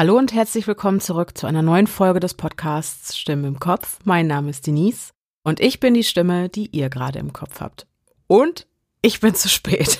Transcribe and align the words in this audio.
Hallo 0.00 0.16
und 0.16 0.32
herzlich 0.32 0.66
willkommen 0.66 1.00
zurück 1.00 1.36
zu 1.36 1.46
einer 1.46 1.60
neuen 1.60 1.86
Folge 1.86 2.20
des 2.20 2.32
Podcasts 2.32 3.18
Stimme 3.18 3.46
im 3.46 3.60
Kopf. 3.60 3.98
Mein 4.04 4.28
Name 4.28 4.48
ist 4.48 4.66
Denise 4.66 5.10
und 5.42 5.60
ich 5.60 5.78
bin 5.78 5.92
die 5.92 6.04
Stimme, 6.04 6.48
die 6.48 6.74
ihr 6.74 6.88
gerade 6.88 7.18
im 7.18 7.34
Kopf 7.34 7.60
habt. 7.60 7.86
Und 8.26 8.66
ich 9.02 9.20
bin 9.20 9.34
zu 9.34 9.50
spät. 9.50 9.98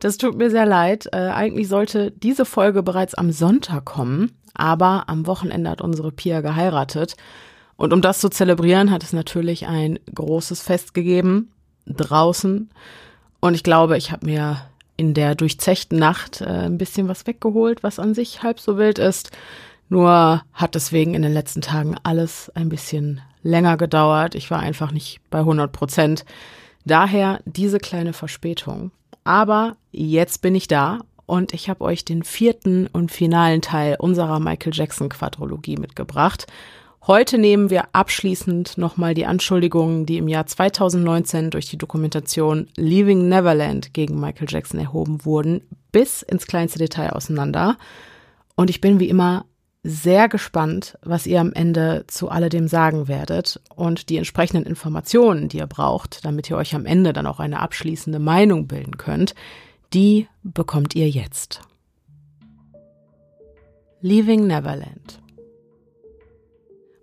Das 0.00 0.16
tut 0.16 0.36
mir 0.36 0.50
sehr 0.50 0.66
leid. 0.66 1.06
Äh, 1.12 1.28
eigentlich 1.28 1.68
sollte 1.68 2.10
diese 2.10 2.44
Folge 2.44 2.82
bereits 2.82 3.14
am 3.14 3.30
Sonntag 3.30 3.84
kommen, 3.84 4.36
aber 4.52 5.08
am 5.08 5.28
Wochenende 5.28 5.70
hat 5.70 5.80
unsere 5.80 6.10
Pia 6.10 6.40
geheiratet. 6.40 7.14
Und 7.76 7.92
um 7.92 8.02
das 8.02 8.18
zu 8.18 8.28
zelebrieren, 8.28 8.90
hat 8.90 9.04
es 9.04 9.12
natürlich 9.12 9.68
ein 9.68 10.00
großes 10.12 10.60
Fest 10.60 10.92
gegeben 10.92 11.52
draußen. 11.86 12.68
Und 13.38 13.54
ich 13.54 13.62
glaube, 13.62 13.96
ich 13.96 14.10
habe 14.10 14.26
mir 14.26 14.66
in 14.96 15.14
der 15.14 15.34
durchzechten 15.34 15.98
Nacht 15.98 16.40
äh, 16.40 16.44
ein 16.44 16.78
bisschen 16.78 17.08
was 17.08 17.26
weggeholt, 17.26 17.82
was 17.82 17.98
an 17.98 18.14
sich 18.14 18.42
halb 18.42 18.60
so 18.60 18.78
wild 18.78 18.98
ist. 18.98 19.30
Nur 19.88 20.42
hat 20.52 20.74
deswegen 20.74 21.14
in 21.14 21.22
den 21.22 21.32
letzten 21.32 21.60
Tagen 21.60 21.96
alles 22.02 22.50
ein 22.54 22.68
bisschen 22.68 23.20
länger 23.42 23.76
gedauert. 23.76 24.34
Ich 24.34 24.50
war 24.50 24.60
einfach 24.60 24.90
nicht 24.90 25.20
bei 25.30 25.38
100 25.38 25.70
Prozent. 25.70 26.24
Daher 26.84 27.40
diese 27.44 27.78
kleine 27.78 28.12
Verspätung. 28.12 28.90
Aber 29.24 29.76
jetzt 29.92 30.42
bin 30.42 30.54
ich 30.54 30.68
da 30.68 31.00
und 31.26 31.52
ich 31.52 31.68
habe 31.68 31.84
euch 31.84 32.04
den 32.04 32.22
vierten 32.22 32.86
und 32.86 33.10
finalen 33.10 33.60
Teil 33.60 33.96
unserer 33.98 34.40
Michael 34.40 34.72
Jackson 34.74 35.08
Quadrologie 35.08 35.76
mitgebracht. 35.76 36.46
Heute 37.06 37.38
nehmen 37.38 37.70
wir 37.70 37.94
abschließend 37.94 38.78
nochmal 38.78 39.14
die 39.14 39.26
Anschuldigungen, 39.26 40.06
die 40.06 40.16
im 40.16 40.26
Jahr 40.26 40.44
2019 40.44 41.50
durch 41.52 41.66
die 41.66 41.78
Dokumentation 41.78 42.68
Leaving 42.74 43.28
Neverland 43.28 43.94
gegen 43.94 44.18
Michael 44.18 44.48
Jackson 44.50 44.80
erhoben 44.80 45.24
wurden, 45.24 45.60
bis 45.92 46.22
ins 46.22 46.48
kleinste 46.48 46.80
Detail 46.80 47.10
auseinander. 47.10 47.78
Und 48.56 48.70
ich 48.70 48.80
bin 48.80 48.98
wie 48.98 49.08
immer 49.08 49.44
sehr 49.84 50.28
gespannt, 50.28 50.98
was 51.00 51.28
ihr 51.28 51.40
am 51.40 51.52
Ende 51.52 52.06
zu 52.08 52.28
alledem 52.28 52.66
sagen 52.66 53.06
werdet 53.06 53.60
und 53.76 54.08
die 54.08 54.16
entsprechenden 54.16 54.66
Informationen, 54.66 55.48
die 55.48 55.58
ihr 55.58 55.68
braucht, 55.68 56.24
damit 56.24 56.50
ihr 56.50 56.56
euch 56.56 56.74
am 56.74 56.86
Ende 56.86 57.12
dann 57.12 57.28
auch 57.28 57.38
eine 57.38 57.60
abschließende 57.60 58.18
Meinung 58.18 58.66
bilden 58.66 58.96
könnt, 58.96 59.36
die 59.94 60.26
bekommt 60.42 60.96
ihr 60.96 61.08
jetzt. 61.08 61.60
Leaving 64.00 64.48
Neverland 64.48 65.20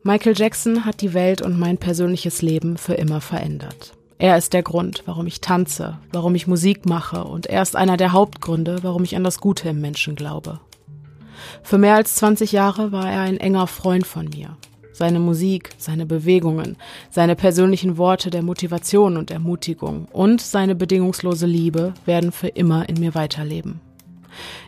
Michael 0.05 0.33
Jackson 0.35 0.83
hat 0.83 0.99
die 0.99 1.13
Welt 1.13 1.41
und 1.41 1.57
mein 1.57 1.77
persönliches 1.77 2.41
Leben 2.41 2.75
für 2.75 2.95
immer 2.95 3.21
verändert. 3.21 3.93
Er 4.17 4.37
ist 4.37 4.51
der 4.51 4.61
Grund, 4.61 5.03
warum 5.05 5.27
ich 5.27 5.39
tanze, 5.39 5.97
warum 6.11 6.35
ich 6.35 6.45
Musik 6.45 6.85
mache 6.85 7.23
und 7.23 7.45
er 7.45 7.61
ist 7.61 7.77
einer 7.77 7.95
der 7.95 8.11
Hauptgründe, 8.11 8.79
warum 8.81 9.05
ich 9.05 9.15
an 9.15 9.23
das 9.23 9.39
Gute 9.39 9.69
im 9.69 9.79
Menschen 9.79 10.15
glaube. 10.15 10.59
Für 11.61 11.77
mehr 11.77 11.95
als 11.95 12.15
20 12.15 12.51
Jahre 12.51 12.91
war 12.91 13.09
er 13.09 13.21
ein 13.21 13.37
enger 13.37 13.65
Freund 13.65 14.05
von 14.05 14.27
mir. 14.27 14.57
Seine 14.91 15.21
Musik, 15.21 15.69
seine 15.77 16.05
Bewegungen, 16.05 16.75
seine 17.09 17.37
persönlichen 17.37 17.95
Worte 17.97 18.29
der 18.29 18.43
Motivation 18.43 19.15
und 19.15 19.31
Ermutigung 19.31 20.09
und 20.11 20.41
seine 20.41 20.75
bedingungslose 20.75 21.45
Liebe 21.45 21.93
werden 22.05 22.33
für 22.33 22.49
immer 22.49 22.89
in 22.89 22.99
mir 22.99 23.15
weiterleben. 23.15 23.79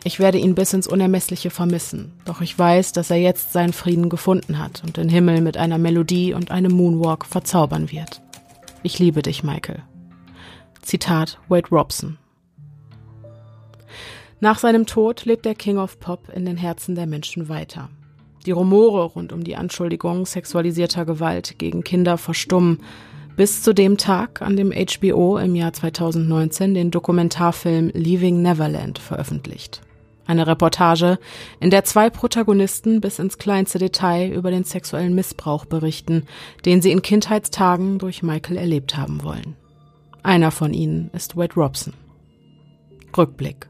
Ich 0.04 0.18
werde 0.18 0.38
ihn 0.38 0.54
bis 0.54 0.72
ins 0.72 0.86
Unermessliche 0.86 1.50
vermissen, 1.50 2.12
doch 2.24 2.40
ich 2.40 2.58
weiß, 2.58 2.92
dass 2.92 3.10
er 3.10 3.16
jetzt 3.16 3.52
seinen 3.52 3.72
Frieden 3.72 4.08
gefunden 4.08 4.58
hat 4.58 4.82
und 4.84 4.96
den 4.96 5.08
Himmel 5.08 5.40
mit 5.40 5.56
einer 5.56 5.78
Melodie 5.78 6.34
und 6.34 6.50
einem 6.50 6.72
Moonwalk 6.72 7.24
verzaubern 7.26 7.90
wird. 7.90 8.22
Ich 8.82 8.98
liebe 8.98 9.22
dich, 9.22 9.42
Michael. 9.42 9.82
Zitat 10.82 11.38
Wade 11.48 11.68
Robson. 11.70 12.18
Nach 14.38 14.58
seinem 14.58 14.86
Tod 14.86 15.24
lebt 15.24 15.44
der 15.44 15.54
King 15.54 15.78
of 15.78 15.98
Pop 15.98 16.28
in 16.34 16.44
den 16.44 16.56
Herzen 16.56 16.94
der 16.94 17.06
Menschen 17.06 17.48
weiter. 17.48 17.88
Die 18.44 18.52
Rumore 18.52 19.04
rund 19.04 19.32
um 19.32 19.42
die 19.42 19.56
Anschuldigung 19.56 20.26
sexualisierter 20.26 21.04
Gewalt 21.04 21.58
gegen 21.58 21.82
Kinder 21.82 22.16
verstummen, 22.16 22.80
bis 23.36 23.62
zu 23.62 23.74
dem 23.74 23.98
Tag, 23.98 24.42
an 24.42 24.56
dem 24.56 24.72
HBO 24.72 25.38
im 25.38 25.54
Jahr 25.54 25.72
2019 25.72 26.74
den 26.74 26.90
Dokumentarfilm 26.90 27.90
Leaving 27.94 28.42
Neverland 28.42 28.98
veröffentlicht. 28.98 29.82
Eine 30.26 30.46
Reportage, 30.46 31.18
in 31.60 31.70
der 31.70 31.84
zwei 31.84 32.10
Protagonisten 32.10 33.00
bis 33.00 33.20
ins 33.20 33.38
kleinste 33.38 33.78
Detail 33.78 34.32
über 34.32 34.50
den 34.50 34.64
sexuellen 34.64 35.14
Missbrauch 35.14 35.66
berichten, 35.66 36.24
den 36.64 36.82
sie 36.82 36.90
in 36.90 37.02
Kindheitstagen 37.02 37.98
durch 37.98 38.22
Michael 38.24 38.56
erlebt 38.56 38.96
haben 38.96 39.22
wollen. 39.22 39.54
Einer 40.24 40.50
von 40.50 40.74
ihnen 40.74 41.10
ist 41.12 41.36
Wade 41.36 41.54
Robson. 41.54 41.92
Rückblick. 43.16 43.68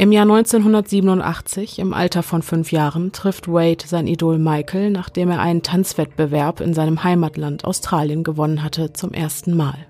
Im 0.00 0.12
Jahr 0.12 0.22
1987, 0.22 1.80
im 1.80 1.92
Alter 1.92 2.22
von 2.22 2.42
fünf 2.42 2.70
Jahren, 2.70 3.10
trifft 3.10 3.48
Wade 3.48 3.84
sein 3.84 4.06
Idol 4.06 4.38
Michael, 4.38 4.90
nachdem 4.90 5.28
er 5.28 5.40
einen 5.40 5.64
Tanzwettbewerb 5.64 6.60
in 6.60 6.72
seinem 6.72 7.02
Heimatland 7.02 7.64
Australien 7.64 8.22
gewonnen 8.22 8.62
hatte, 8.62 8.92
zum 8.92 9.12
ersten 9.12 9.56
Mal. 9.56 9.88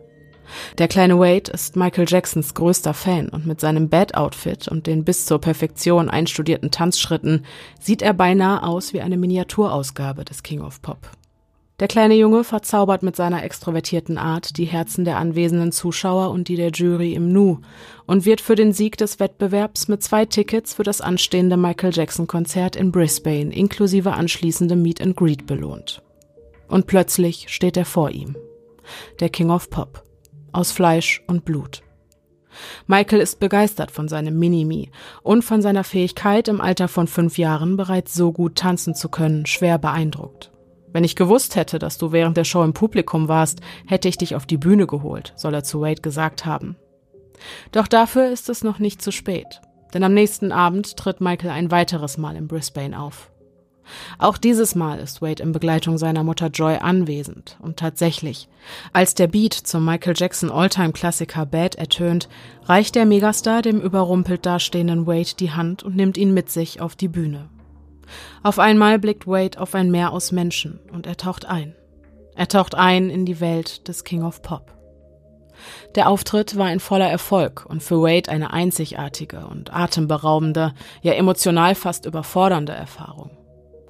Der 0.78 0.88
kleine 0.88 1.18
Wade 1.18 1.50
ist 1.52 1.76
Michael 1.76 2.06
Jacksons 2.08 2.54
größter 2.54 2.94
Fan 2.94 3.28
und 3.28 3.46
mit 3.46 3.60
seinem 3.60 3.90
Bad-Outfit 3.90 4.66
und 4.68 4.86
den 4.86 5.04
bis 5.04 5.26
zur 5.26 5.42
Perfektion 5.42 6.08
einstudierten 6.08 6.70
Tanzschritten 6.70 7.44
sieht 7.78 8.00
er 8.00 8.14
beinahe 8.14 8.62
aus 8.62 8.94
wie 8.94 9.02
eine 9.02 9.18
Miniaturausgabe 9.18 10.24
des 10.24 10.42
King 10.42 10.62
of 10.62 10.80
Pop. 10.80 11.10
Der 11.80 11.86
kleine 11.86 12.14
Junge 12.14 12.42
verzaubert 12.42 13.04
mit 13.04 13.14
seiner 13.14 13.44
extrovertierten 13.44 14.18
Art 14.18 14.56
die 14.56 14.64
Herzen 14.64 15.04
der 15.04 15.16
anwesenden 15.16 15.70
Zuschauer 15.70 16.30
und 16.30 16.48
die 16.48 16.56
der 16.56 16.70
Jury 16.70 17.14
im 17.14 17.32
Nu 17.32 17.60
und 18.04 18.24
wird 18.24 18.40
für 18.40 18.56
den 18.56 18.72
Sieg 18.72 18.96
des 18.96 19.20
Wettbewerbs 19.20 19.86
mit 19.86 20.02
zwei 20.02 20.24
Tickets 20.24 20.74
für 20.74 20.82
das 20.82 21.00
anstehende 21.00 21.56
Michael 21.56 21.92
Jackson 21.94 22.26
Konzert 22.26 22.74
in 22.74 22.90
Brisbane 22.90 23.54
inklusive 23.54 24.12
anschließendem 24.12 24.82
Meet 24.82 25.00
and 25.00 25.16
Greet 25.16 25.46
belohnt. 25.46 26.02
Und 26.66 26.88
plötzlich 26.88 27.48
steht 27.48 27.76
er 27.76 27.84
vor 27.84 28.10
ihm. 28.10 28.36
Der 29.20 29.28
King 29.28 29.50
of 29.50 29.70
Pop. 29.70 30.02
Aus 30.50 30.72
Fleisch 30.72 31.22
und 31.28 31.44
Blut. 31.44 31.82
Michael 32.88 33.20
ist 33.20 33.38
begeistert 33.38 33.92
von 33.92 34.08
seinem 34.08 34.36
Minimi 34.36 34.90
und 35.22 35.42
von 35.42 35.62
seiner 35.62 35.84
Fähigkeit, 35.84 36.48
im 36.48 36.60
Alter 36.60 36.88
von 36.88 37.06
fünf 37.06 37.38
Jahren 37.38 37.76
bereits 37.76 38.14
so 38.14 38.32
gut 38.32 38.56
tanzen 38.56 38.96
zu 38.96 39.08
können, 39.08 39.46
schwer 39.46 39.78
beeindruckt. 39.78 40.50
Wenn 40.92 41.04
ich 41.04 41.16
gewusst 41.16 41.56
hätte, 41.56 41.78
dass 41.78 41.98
du 41.98 42.12
während 42.12 42.36
der 42.36 42.44
Show 42.44 42.62
im 42.62 42.72
Publikum 42.72 43.28
warst, 43.28 43.60
hätte 43.86 44.08
ich 44.08 44.18
dich 44.18 44.34
auf 44.34 44.46
die 44.46 44.56
Bühne 44.56 44.86
geholt, 44.86 45.32
soll 45.36 45.54
er 45.54 45.64
zu 45.64 45.80
Wade 45.80 46.02
gesagt 46.02 46.46
haben. 46.46 46.76
Doch 47.72 47.86
dafür 47.86 48.30
ist 48.30 48.48
es 48.48 48.64
noch 48.64 48.78
nicht 48.78 49.02
zu 49.02 49.12
spät, 49.12 49.60
denn 49.94 50.02
am 50.02 50.14
nächsten 50.14 50.50
Abend 50.50 50.96
tritt 50.96 51.20
Michael 51.20 51.50
ein 51.50 51.70
weiteres 51.70 52.18
Mal 52.18 52.36
in 52.36 52.48
Brisbane 52.48 52.98
auf. 52.98 53.30
Auch 54.18 54.36
dieses 54.36 54.74
Mal 54.74 54.98
ist 54.98 55.22
Wade 55.22 55.42
in 55.42 55.52
Begleitung 55.52 55.96
seiner 55.96 56.22
Mutter 56.22 56.48
Joy 56.48 56.76
anwesend 56.76 57.56
und 57.60 57.78
tatsächlich, 57.78 58.48
als 58.92 59.14
der 59.14 59.28
Beat 59.28 59.54
zum 59.54 59.84
Michael 59.84 60.14
Jackson 60.16 60.50
Alltime-Klassiker 60.50 61.46
Bad 61.46 61.76
ertönt, 61.76 62.28
reicht 62.64 62.94
der 62.96 63.06
Megastar 63.06 63.62
dem 63.62 63.80
überrumpelt 63.80 64.44
dastehenden 64.44 65.06
Wade 65.06 65.36
die 65.38 65.52
Hand 65.52 65.82
und 65.82 65.96
nimmt 65.96 66.18
ihn 66.18 66.34
mit 66.34 66.50
sich 66.50 66.80
auf 66.80 66.96
die 66.96 67.08
Bühne. 67.08 67.48
Auf 68.42 68.58
einmal 68.58 68.98
blickt 68.98 69.26
Wade 69.26 69.60
auf 69.60 69.74
ein 69.74 69.90
Meer 69.90 70.12
aus 70.12 70.32
Menschen 70.32 70.80
und 70.92 71.06
er 71.06 71.16
taucht 71.16 71.46
ein. 71.46 71.74
Er 72.34 72.48
taucht 72.48 72.74
ein 72.74 73.10
in 73.10 73.26
die 73.26 73.40
Welt 73.40 73.88
des 73.88 74.04
King 74.04 74.22
of 74.22 74.42
Pop. 74.42 74.78
Der 75.94 76.08
Auftritt 76.08 76.56
war 76.56 76.66
ein 76.66 76.80
voller 76.80 77.08
Erfolg 77.08 77.66
und 77.66 77.82
für 77.82 78.00
Wade 78.02 78.30
eine 78.30 78.52
einzigartige 78.52 79.46
und 79.46 79.74
atemberaubende, 79.74 80.72
ja 81.02 81.12
emotional 81.14 81.74
fast 81.74 82.06
überfordernde 82.06 82.72
Erfahrung. 82.72 83.30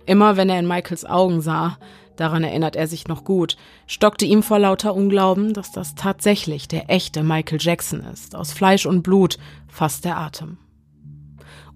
Immer 0.07 0.37
wenn 0.37 0.49
er 0.49 0.59
in 0.59 0.67
Michaels 0.67 1.05
Augen 1.05 1.43
sah, 1.43 1.77
daran 2.17 2.43
erinnert 2.43 2.77
er 2.77 2.87
sich 2.87 3.09
noch 3.09 3.25
gut, 3.25 3.57
stockte 3.87 4.25
ihm 4.25 4.43
vor 4.43 4.59
lauter 4.59 4.95
Unglauben, 4.95 5.53
dass 5.53 5.71
das 5.71 5.95
tatsächlich 5.95 6.69
der 6.69 6.89
echte 6.89 7.23
Michael 7.23 7.59
Jackson 7.61 8.01
ist, 8.01 8.35
aus 8.35 8.53
Fleisch 8.53 8.87
und 8.87 9.03
Blut, 9.03 9.37
fast 9.69 10.07
der 10.07 10.17
Atem. 10.17 10.57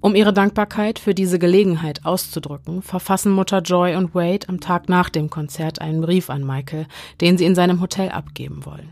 Um 0.03 0.17
ihre 0.17 0.33
Dankbarkeit 0.33 0.99
für 0.99 1.15
diese 1.15 1.39
Gelegenheit 1.39 2.05
auszudrücken, 2.05 2.83
verfassen 2.83 3.31
Mutter 3.31 3.61
Joy 3.61 3.95
und 3.95 4.17
Wade 4.17 4.49
am 4.49 4.59
Tag 4.59 4.89
nach 4.89 5.09
dem 5.09 5.31
Konzert 5.31 5.81
einen 5.81 6.01
Brief 6.01 6.29
an 6.29 6.45
Michael, 6.45 6.89
den 7.21 7.39
sie 7.39 7.45
in 7.45 7.55
seinem 7.55 7.81
Hotel 7.81 8.09
abgeben 8.09 8.67
wollen. 8.67 8.89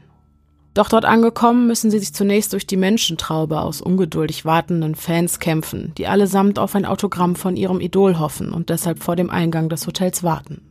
Doch 0.72 0.88
dort 0.88 1.04
angekommen 1.04 1.66
müssen 1.66 1.90
sie 1.90 1.98
sich 1.98 2.14
zunächst 2.14 2.52
durch 2.52 2.64
die 2.64 2.76
Menschentraube 2.76 3.60
aus 3.60 3.82
ungeduldig 3.82 4.44
wartenden 4.44 4.94
Fans 4.94 5.40
kämpfen, 5.40 5.92
die 5.98 6.06
allesamt 6.06 6.60
auf 6.60 6.76
ein 6.76 6.86
Autogramm 6.86 7.34
von 7.34 7.56
ihrem 7.56 7.80
Idol 7.80 8.20
hoffen 8.20 8.52
und 8.52 8.70
deshalb 8.70 9.02
vor 9.02 9.16
dem 9.16 9.30
Eingang 9.30 9.68
des 9.68 9.88
Hotels 9.88 10.22
warten. 10.22 10.62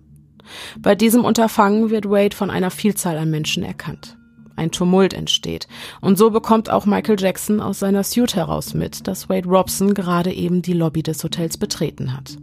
Bei 0.79 0.95
diesem 0.95 1.25
Unterfangen 1.25 1.89
wird 1.89 2.09
Wade 2.09 2.33
von 2.33 2.49
einer 2.49 2.71
Vielzahl 2.71 3.17
an 3.17 3.29
Menschen 3.29 3.61
erkannt 3.61 4.15
ein 4.59 4.71
Tumult 4.71 5.13
entsteht. 5.13 5.67
Und 6.01 6.17
so 6.17 6.29
bekommt 6.29 6.69
auch 6.69 6.85
Michael 6.85 7.19
Jackson 7.19 7.61
aus 7.61 7.79
seiner 7.79 8.03
Suite 8.03 8.35
heraus 8.35 8.73
mit, 8.73 9.07
dass 9.07 9.29
Wade 9.29 9.47
Robson 9.47 9.93
gerade 9.93 10.31
eben 10.31 10.61
die 10.61 10.73
Lobby 10.73 11.01
des 11.01 11.23
Hotels 11.23 11.57
betreten 11.57 12.15
hat. 12.15 12.37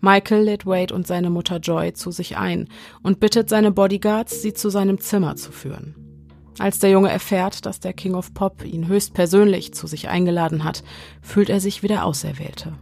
Michael 0.00 0.44
lädt 0.44 0.66
Wade 0.66 0.94
und 0.94 1.06
seine 1.06 1.30
Mutter 1.30 1.58
Joy 1.58 1.92
zu 1.92 2.10
sich 2.10 2.36
ein 2.36 2.68
und 3.02 3.20
bittet 3.20 3.48
seine 3.48 3.72
Bodyguards, 3.72 4.40
sie 4.40 4.54
zu 4.54 4.70
seinem 4.70 5.00
Zimmer 5.00 5.36
zu 5.36 5.52
führen. 5.52 5.94
Als 6.58 6.78
der 6.78 6.90
Junge 6.90 7.10
erfährt, 7.10 7.66
dass 7.66 7.80
der 7.80 7.92
King 7.92 8.14
of 8.14 8.32
Pop 8.32 8.64
ihn 8.64 8.86
höchstpersönlich 8.86 9.74
zu 9.74 9.88
sich 9.88 10.08
eingeladen 10.08 10.62
hat, 10.62 10.84
fühlt 11.20 11.50
er 11.50 11.58
sich 11.60 11.82
wie 11.82 11.88
der 11.88 12.04
Auserwählte. 12.04 12.74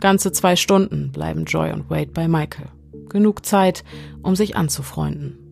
Ganze 0.00 0.32
zwei 0.32 0.56
Stunden 0.56 1.12
bleiben 1.12 1.44
Joy 1.44 1.72
und 1.72 1.90
Wade 1.90 2.12
bei 2.12 2.28
Michael. 2.28 2.68
Genug 3.10 3.44
Zeit, 3.44 3.84
um 4.22 4.34
sich 4.34 4.56
anzufreunden. 4.56 5.45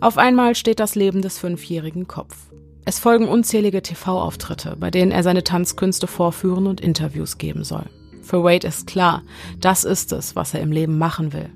Auf 0.00 0.18
einmal 0.18 0.54
steht 0.54 0.80
das 0.80 0.94
Leben 0.94 1.22
des 1.22 1.38
fünfjährigen 1.38 2.06
Kopf. 2.06 2.36
Es 2.84 2.98
folgen 2.98 3.28
unzählige 3.28 3.82
TV-Auftritte, 3.82 4.76
bei 4.80 4.90
denen 4.90 5.12
er 5.12 5.22
seine 5.22 5.44
Tanzkünste 5.44 6.06
vorführen 6.06 6.66
und 6.66 6.80
Interviews 6.80 7.36
geben 7.36 7.64
soll. 7.64 7.84
Für 8.22 8.44
Wade 8.44 8.66
ist 8.66 8.86
klar, 8.86 9.22
das 9.60 9.84
ist 9.84 10.12
es, 10.12 10.36
was 10.36 10.54
er 10.54 10.60
im 10.60 10.72
Leben 10.72 10.98
machen 10.98 11.32
will. 11.32 11.50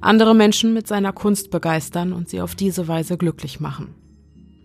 Andere 0.00 0.34
Menschen 0.34 0.72
mit 0.72 0.86
seiner 0.86 1.12
Kunst 1.12 1.50
begeistern 1.50 2.12
und 2.12 2.28
sie 2.28 2.40
auf 2.40 2.54
diese 2.54 2.88
Weise 2.88 3.16
glücklich 3.16 3.60
machen. 3.60 3.94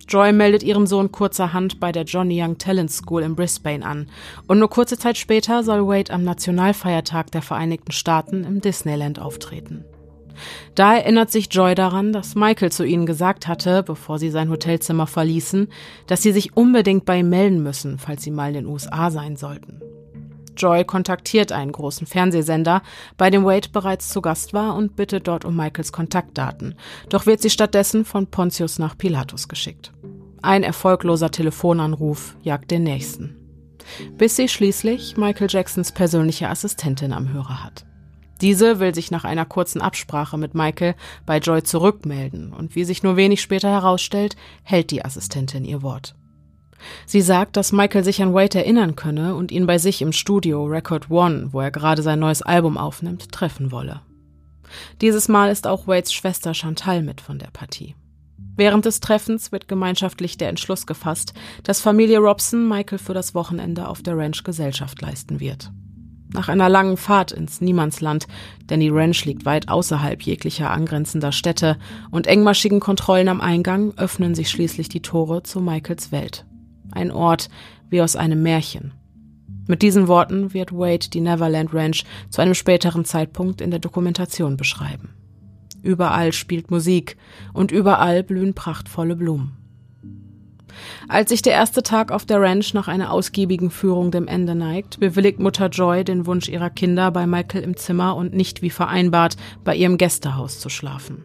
Joy 0.08 0.34
meldet 0.34 0.64
ihren 0.64 0.88
Sohn 0.88 1.12
kurzerhand 1.12 1.80
bei 1.80 1.92
der 1.92 2.04
Johnny 2.04 2.42
Young 2.42 2.58
Talent 2.58 2.92
School 2.92 3.22
in 3.22 3.36
Brisbane 3.36 3.86
an 3.86 4.08
und 4.48 4.58
nur 4.58 4.70
kurze 4.70 4.98
Zeit 4.98 5.18
später 5.18 5.64
soll 5.64 5.88
Wade 5.88 6.12
am 6.12 6.24
Nationalfeiertag 6.24 7.32
der 7.32 7.44
Vereinigten 7.44 7.92
Staaten 7.92 8.44
im 8.44 8.60
Disneyland 8.60 9.20
auftreten. 9.20 9.86
Da 10.76 10.96
erinnert 10.96 11.32
sich 11.32 11.48
Joy 11.52 11.76
daran, 11.76 12.14
dass 12.14 12.36
Michael 12.36 12.72
zu 12.72 12.84
ihnen 12.84 13.06
gesagt 13.06 13.48
hatte, 13.48 13.84
bevor 13.84 14.20
sie 14.20 14.30
sein 14.30 14.50
Hotelzimmer 14.50 15.08
verließen, 15.08 15.70
dass 16.08 16.22
sie 16.22 16.32
sich 16.32 16.56
unbedingt 16.56 17.06
bei 17.06 17.20
ihm 17.20 17.30
melden 17.30 17.64
müssen, 17.64 17.98
falls 17.98 18.24
sie 18.24 18.32
mal 18.32 18.50
in 18.50 18.66
den 18.66 18.68
USA 18.68 19.12
sein 19.12 19.36
sollten. 19.36 19.82
Joy 20.60 20.84
kontaktiert 20.84 21.52
einen 21.52 21.72
großen 21.72 22.06
Fernsehsender, 22.06 22.82
bei 23.18 23.30
dem 23.30 23.46
Wade 23.46 23.70
bereits 23.72 24.10
zu 24.10 24.22
Gast 24.22 24.54
war 24.54 24.76
und 24.76 24.96
bittet 24.96 25.28
dort 25.28 25.46
um 25.46 25.56
Michaels 25.56 25.92
Kontaktdaten. 25.92 26.76
Doch 27.08 27.26
wird 27.26 27.42
sie 27.42 27.50
stattdessen 27.50 28.06
von 28.06 28.28
Pontius 28.28 28.78
nach 28.78 28.98
Pilatus 28.98 29.48
geschickt. 29.48 29.94
Ein 30.42 30.64
erfolgloser 30.64 31.32
Telefonanruf 31.32 32.36
jagt 32.42 32.72
den 32.72 32.84
nächsten. 32.84 33.36
Bis 34.18 34.36
sie 34.36 34.48
schließlich 34.48 35.18
Michael 35.18 35.48
Jacksons 35.50 35.92
persönliche 35.92 36.50
Assistentin 36.50 37.14
am 37.14 37.32
Hörer 37.34 37.64
hat. 37.64 37.86
Diese 38.42 38.80
will 38.80 38.96
sich 38.96 39.12
nach 39.12 39.26
einer 39.26 39.46
kurzen 39.46 39.82
Absprache 39.82 40.38
mit 40.38 40.56
Michael 40.56 40.96
bei 41.26 41.40
Joy 41.40 41.64
zurückmelden 41.64 42.54
und 42.54 42.76
wie 42.76 42.86
sich 42.86 43.04
nur 43.04 43.18
wenig 43.18 43.42
später 43.42 43.70
herausstellt, 43.70 44.36
hält 44.64 44.92
die 44.92 45.04
Assistentin 45.04 45.66
ihr 45.66 45.82
Wort. 45.82 46.16
Sie 47.06 47.22
sagt, 47.22 47.58
dass 47.58 47.74
Michael 47.74 48.04
sich 48.04 48.22
an 48.22 48.34
Wade 48.34 48.60
erinnern 48.60 48.96
könne 48.96 49.36
und 49.36 49.52
ihn 49.52 49.68
bei 49.68 49.78
sich 49.78 50.02
im 50.02 50.14
Studio 50.14 50.64
Record 50.66 51.10
One, 51.10 51.50
wo 51.52 51.60
er 51.60 51.72
gerade 51.72 52.02
sein 52.02 52.20
neues 52.20 52.42
Album 52.42 52.78
aufnimmt, 52.78 53.32
treffen 53.32 53.72
wolle. 53.72 54.02
Dieses 55.02 55.28
Mal 55.28 55.52
ist 55.52 55.68
auch 55.68 55.88
Wades 55.88 56.14
Schwester 56.14 56.54
Chantal 56.54 57.02
mit 57.02 57.22
von 57.22 57.40
der 57.40 57.50
Partie. 57.52 57.96
Während 58.56 58.86
des 58.86 59.00
Treffens 59.00 59.52
wird 59.52 59.68
gemeinschaftlich 59.68 60.38
der 60.38 60.50
Entschluss 60.50 60.86
gefasst, 60.86 61.34
dass 61.64 61.82
Familie 61.82 62.20
Robson 62.20 62.68
Michael 62.68 62.98
für 63.00 63.14
das 63.14 63.34
Wochenende 63.34 63.88
auf 63.88 64.02
der 64.02 64.18
Ranch 64.18 64.44
Gesellschaft 64.44 65.02
leisten 65.02 65.40
wird. 65.40 65.72
Nach 66.32 66.48
einer 66.48 66.70
langen 66.70 66.98
Fahrt 66.98 67.32
ins 67.32 67.60
Niemandsland, 67.60 68.28
denn 68.70 68.80
die 68.80 68.90
Ranch 68.90 69.26
liegt 69.26 69.46
weit 69.46 69.68
außerhalb 69.68 70.22
jeglicher 70.22 70.70
angrenzender 70.70 71.32
Städte 71.32 71.78
und 72.12 72.28
engmaschigen 72.28 72.80
Kontrollen 72.80 73.30
am 73.30 73.42
Eingang, 73.42 73.94
öffnen 73.98 74.36
sich 74.36 74.50
schließlich 74.50 74.90
die 74.90 75.02
Tore 75.02 75.42
zu 75.42 75.60
Michaels 75.60 76.12
Welt. 76.12 76.46
Ein 76.92 77.12
Ort 77.12 77.50
wie 77.90 78.02
aus 78.02 78.16
einem 78.16 78.44
Märchen. 78.44 78.94
Mit 79.68 79.82
diesen 79.82 80.08
Worten 80.08 80.54
wird 80.54 80.72
Wade 80.72 81.10
die 81.10 81.22
Neverland 81.22 81.74
Ranch 81.74 82.04
zu 82.30 82.42
einem 82.42 82.56
späteren 82.56 83.06
Zeitpunkt 83.06 83.62
in 83.62 83.72
der 83.72 83.80
Dokumentation 83.80 84.58
beschreiben. 84.58 85.10
Überall 85.82 86.34
spielt 86.34 86.72
Musik 86.72 87.18
und 87.54 87.72
überall 87.72 88.24
blühen 88.24 88.54
prachtvolle 88.54 89.16
Blumen. 89.16 89.59
Als 91.08 91.30
sich 91.30 91.42
der 91.42 91.54
erste 91.54 91.84
Tag 91.84 92.12
auf 92.12 92.26
der 92.26 92.42
Ranch 92.42 92.74
nach 92.74 92.88
einer 92.88 93.12
ausgiebigen 93.12 93.72
Führung 93.72 94.12
dem 94.12 94.28
Ende 94.28 94.56
neigt, 94.56 95.00
bewilligt 95.00 95.40
Mutter 95.40 95.68
Joy 95.68 96.04
den 96.04 96.26
Wunsch 96.26 96.50
ihrer 96.50 96.70
Kinder, 96.70 97.12
bei 97.12 97.28
Michael 97.28 97.64
im 97.64 97.78
Zimmer 97.78 98.16
und 98.16 98.34
nicht 98.34 98.62
wie 98.62 98.70
vereinbart 98.70 99.36
bei 99.64 99.76
ihrem 99.76 99.98
Gästehaus 99.98 100.60
zu 100.60 100.70
schlafen. 100.70 101.24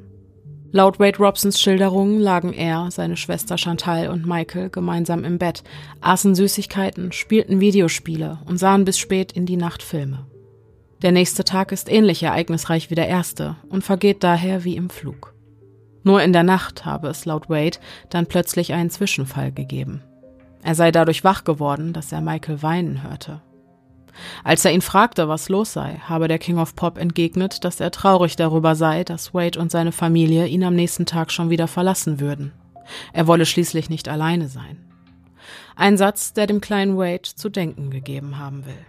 Laut 0.72 0.98
Wade 0.98 1.18
Robsons 1.18 1.60
Schilderungen 1.60 2.18
lagen 2.18 2.52
er, 2.52 2.90
seine 2.90 3.16
Schwester 3.16 3.56
Chantal 3.56 4.08
und 4.08 4.26
Michael 4.26 4.70
gemeinsam 4.70 5.22
im 5.22 5.38
Bett, 5.38 5.62
aßen 6.00 6.34
Süßigkeiten, 6.34 7.12
spielten 7.12 7.60
Videospiele 7.60 8.40
und 8.46 8.58
sahen 8.58 8.84
bis 8.84 8.98
spät 8.98 9.30
in 9.30 9.46
die 9.46 9.56
Nacht 9.56 9.84
Filme. 9.84 10.26
Der 11.02 11.12
nächste 11.12 11.44
Tag 11.44 11.70
ist 11.70 11.92
ähnlich 11.92 12.22
ereignisreich 12.22 12.90
wie 12.90 12.94
der 12.94 13.08
erste 13.08 13.56
und 13.68 13.84
vergeht 13.84 14.24
daher 14.24 14.64
wie 14.64 14.74
im 14.74 14.90
Flug. 14.90 15.33
Nur 16.04 16.22
in 16.22 16.32
der 16.32 16.42
Nacht 16.42 16.84
habe 16.84 17.08
es 17.08 17.24
laut 17.24 17.48
Wade 17.48 17.78
dann 18.10 18.26
plötzlich 18.26 18.72
einen 18.72 18.90
Zwischenfall 18.90 19.52
gegeben. 19.52 20.02
Er 20.62 20.74
sei 20.74 20.92
dadurch 20.92 21.24
wach 21.24 21.44
geworden, 21.44 21.92
dass 21.92 22.12
er 22.12 22.20
Michael 22.20 22.62
weinen 22.62 23.02
hörte. 23.02 23.42
Als 24.44 24.64
er 24.64 24.72
ihn 24.72 24.80
fragte, 24.80 25.28
was 25.28 25.48
los 25.48 25.72
sei, 25.72 26.00
habe 26.06 26.28
der 26.28 26.38
King 26.38 26.58
of 26.58 26.76
Pop 26.76 26.98
entgegnet, 26.98 27.64
dass 27.64 27.80
er 27.80 27.90
traurig 27.90 28.36
darüber 28.36 28.74
sei, 28.76 29.02
dass 29.02 29.34
Wade 29.34 29.58
und 29.58 29.70
seine 29.70 29.92
Familie 29.92 30.46
ihn 30.46 30.62
am 30.62 30.74
nächsten 30.74 31.06
Tag 31.06 31.32
schon 31.32 31.50
wieder 31.50 31.66
verlassen 31.66 32.20
würden. 32.20 32.52
Er 33.12 33.26
wolle 33.26 33.46
schließlich 33.46 33.90
nicht 33.90 34.08
alleine 34.08 34.48
sein. 34.48 34.78
Ein 35.74 35.96
Satz, 35.96 36.32
der 36.32 36.46
dem 36.46 36.60
kleinen 36.60 36.96
Wade 36.96 37.22
zu 37.34 37.48
denken 37.48 37.90
gegeben 37.90 38.38
haben 38.38 38.64
will. 38.66 38.86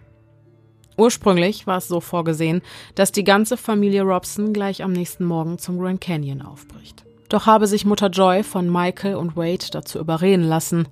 Ursprünglich 0.98 1.68
war 1.68 1.78
es 1.78 1.88
so 1.88 2.00
vorgesehen, 2.00 2.62
dass 2.94 3.12
die 3.12 3.24
ganze 3.24 3.58
Familie 3.58 4.04
Robson 4.04 4.54
gleich 4.54 4.84
am 4.84 4.94
nächsten 4.94 5.26
Morgen 5.26 5.58
zum 5.58 5.80
Grand 5.80 6.00
Canyon 6.00 6.42
aufbricht. 6.42 7.05
Doch 7.30 7.46
habe 7.46 7.68
sich 7.68 7.86
Mutter 7.86 8.10
Joy 8.10 8.44
von 8.44 8.72
Michael 8.72 9.16
und 9.16 9.36
Wade 9.36 9.66
dazu 9.72 10.00
überreden 10.00 10.44
lassen, 10.44 10.88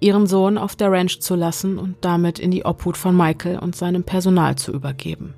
ihren 0.00 0.26
Sohn 0.26 0.58
auf 0.58 0.76
der 0.76 0.90
Ranch 0.90 1.20
zu 1.20 1.34
lassen 1.34 1.78
und 1.78 1.96
damit 2.00 2.38
in 2.38 2.50
die 2.50 2.64
Obhut 2.64 2.96
von 2.96 3.16
Michael 3.16 3.58
und 3.58 3.76
seinem 3.76 4.04
Personal 4.04 4.56
zu 4.56 4.72
übergeben. 4.72 5.34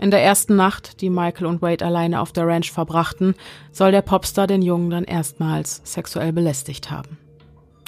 In 0.00 0.10
der 0.10 0.22
ersten 0.22 0.56
Nacht, 0.56 1.00
die 1.00 1.10
Michael 1.10 1.46
und 1.46 1.62
Wade 1.62 1.84
alleine 1.84 2.20
auf 2.20 2.32
der 2.32 2.46
Ranch 2.46 2.70
verbrachten, 2.70 3.34
soll 3.72 3.92
der 3.92 4.02
Popstar 4.02 4.46
den 4.46 4.62
Jungen 4.62 4.90
dann 4.90 5.04
erstmals 5.04 5.80
sexuell 5.84 6.32
belästigt 6.32 6.90
haben. 6.90 7.18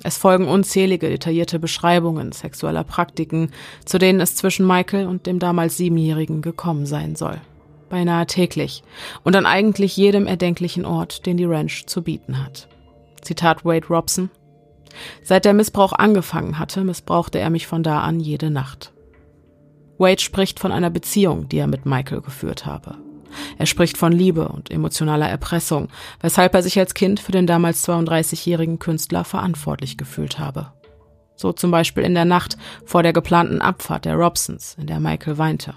Es 0.04 0.16
folgen 0.16 0.46
unzählige 0.46 1.08
detaillierte 1.08 1.58
Beschreibungen 1.58 2.32
sexueller 2.32 2.84
Praktiken, 2.84 3.50
zu 3.84 3.98
denen 3.98 4.20
es 4.20 4.36
zwischen 4.36 4.66
Michael 4.66 5.06
und 5.06 5.26
dem 5.26 5.38
damals 5.38 5.76
Siebenjährigen 5.76 6.40
gekommen 6.40 6.86
sein 6.86 7.16
soll. 7.16 7.40
Beinahe 7.88 8.26
täglich 8.26 8.82
und 9.24 9.36
an 9.36 9.46
eigentlich 9.46 9.96
jedem 9.96 10.26
erdenklichen 10.26 10.84
Ort, 10.84 11.26
den 11.26 11.36
die 11.36 11.44
Ranch 11.44 11.86
zu 11.86 12.02
bieten 12.02 12.44
hat. 12.44 12.68
Zitat 13.22 13.64
Wade 13.64 13.86
Robson 13.88 14.30
Seit 15.22 15.44
der 15.44 15.54
Missbrauch 15.54 15.92
angefangen 15.92 16.58
hatte, 16.58 16.84
missbrauchte 16.84 17.38
er 17.38 17.50
mich 17.50 17.66
von 17.66 17.82
da 17.82 18.00
an 18.00 18.20
jede 18.20 18.50
Nacht. 18.50 18.92
Wade 19.98 20.20
spricht 20.20 20.60
von 20.60 20.72
einer 20.72 20.90
Beziehung, 20.90 21.48
die 21.48 21.58
er 21.58 21.66
mit 21.66 21.86
Michael 21.86 22.20
geführt 22.20 22.66
habe. 22.66 22.96
Er 23.58 23.66
spricht 23.66 23.98
von 23.98 24.12
Liebe 24.12 24.48
und 24.48 24.70
emotionaler 24.70 25.28
Erpressung, 25.28 25.88
weshalb 26.20 26.54
er 26.54 26.62
sich 26.62 26.78
als 26.78 26.94
Kind 26.94 27.20
für 27.20 27.32
den 27.32 27.46
damals 27.46 27.86
32-jährigen 27.86 28.78
Künstler 28.78 29.24
verantwortlich 29.24 29.98
gefühlt 29.98 30.38
habe. 30.38 30.72
So 31.36 31.52
zum 31.52 31.70
Beispiel 31.70 32.04
in 32.04 32.14
der 32.14 32.24
Nacht 32.24 32.56
vor 32.84 33.02
der 33.02 33.12
geplanten 33.12 33.60
Abfahrt 33.60 34.06
der 34.06 34.16
Robsons, 34.16 34.76
in 34.78 34.86
der 34.86 35.00
Michael 35.00 35.38
weinte. 35.38 35.74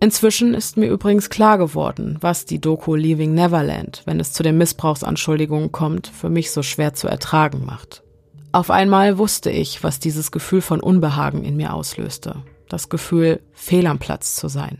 Inzwischen 0.00 0.54
ist 0.54 0.76
mir 0.76 0.88
übrigens 0.88 1.30
klar 1.30 1.58
geworden, 1.58 2.18
was 2.20 2.44
die 2.44 2.60
Doku 2.60 2.94
Leaving 2.94 3.34
Neverland, 3.34 4.02
wenn 4.04 4.20
es 4.20 4.32
zu 4.32 4.42
den 4.42 4.58
Missbrauchsanschuldigungen 4.58 5.72
kommt, 5.72 6.06
für 6.06 6.30
mich 6.30 6.50
so 6.50 6.62
schwer 6.62 6.94
zu 6.94 7.08
ertragen 7.08 7.64
macht. 7.64 8.02
Auf 8.52 8.70
einmal 8.70 9.18
wusste 9.18 9.50
ich, 9.50 9.82
was 9.82 10.00
dieses 10.00 10.30
Gefühl 10.30 10.62
von 10.62 10.80
Unbehagen 10.80 11.44
in 11.44 11.56
mir 11.56 11.74
auslöste. 11.74 12.42
Das 12.68 12.88
Gefühl, 12.88 13.40
fehl 13.52 13.86
am 13.86 13.98
Platz 13.98 14.36
zu 14.36 14.48
sein. 14.48 14.78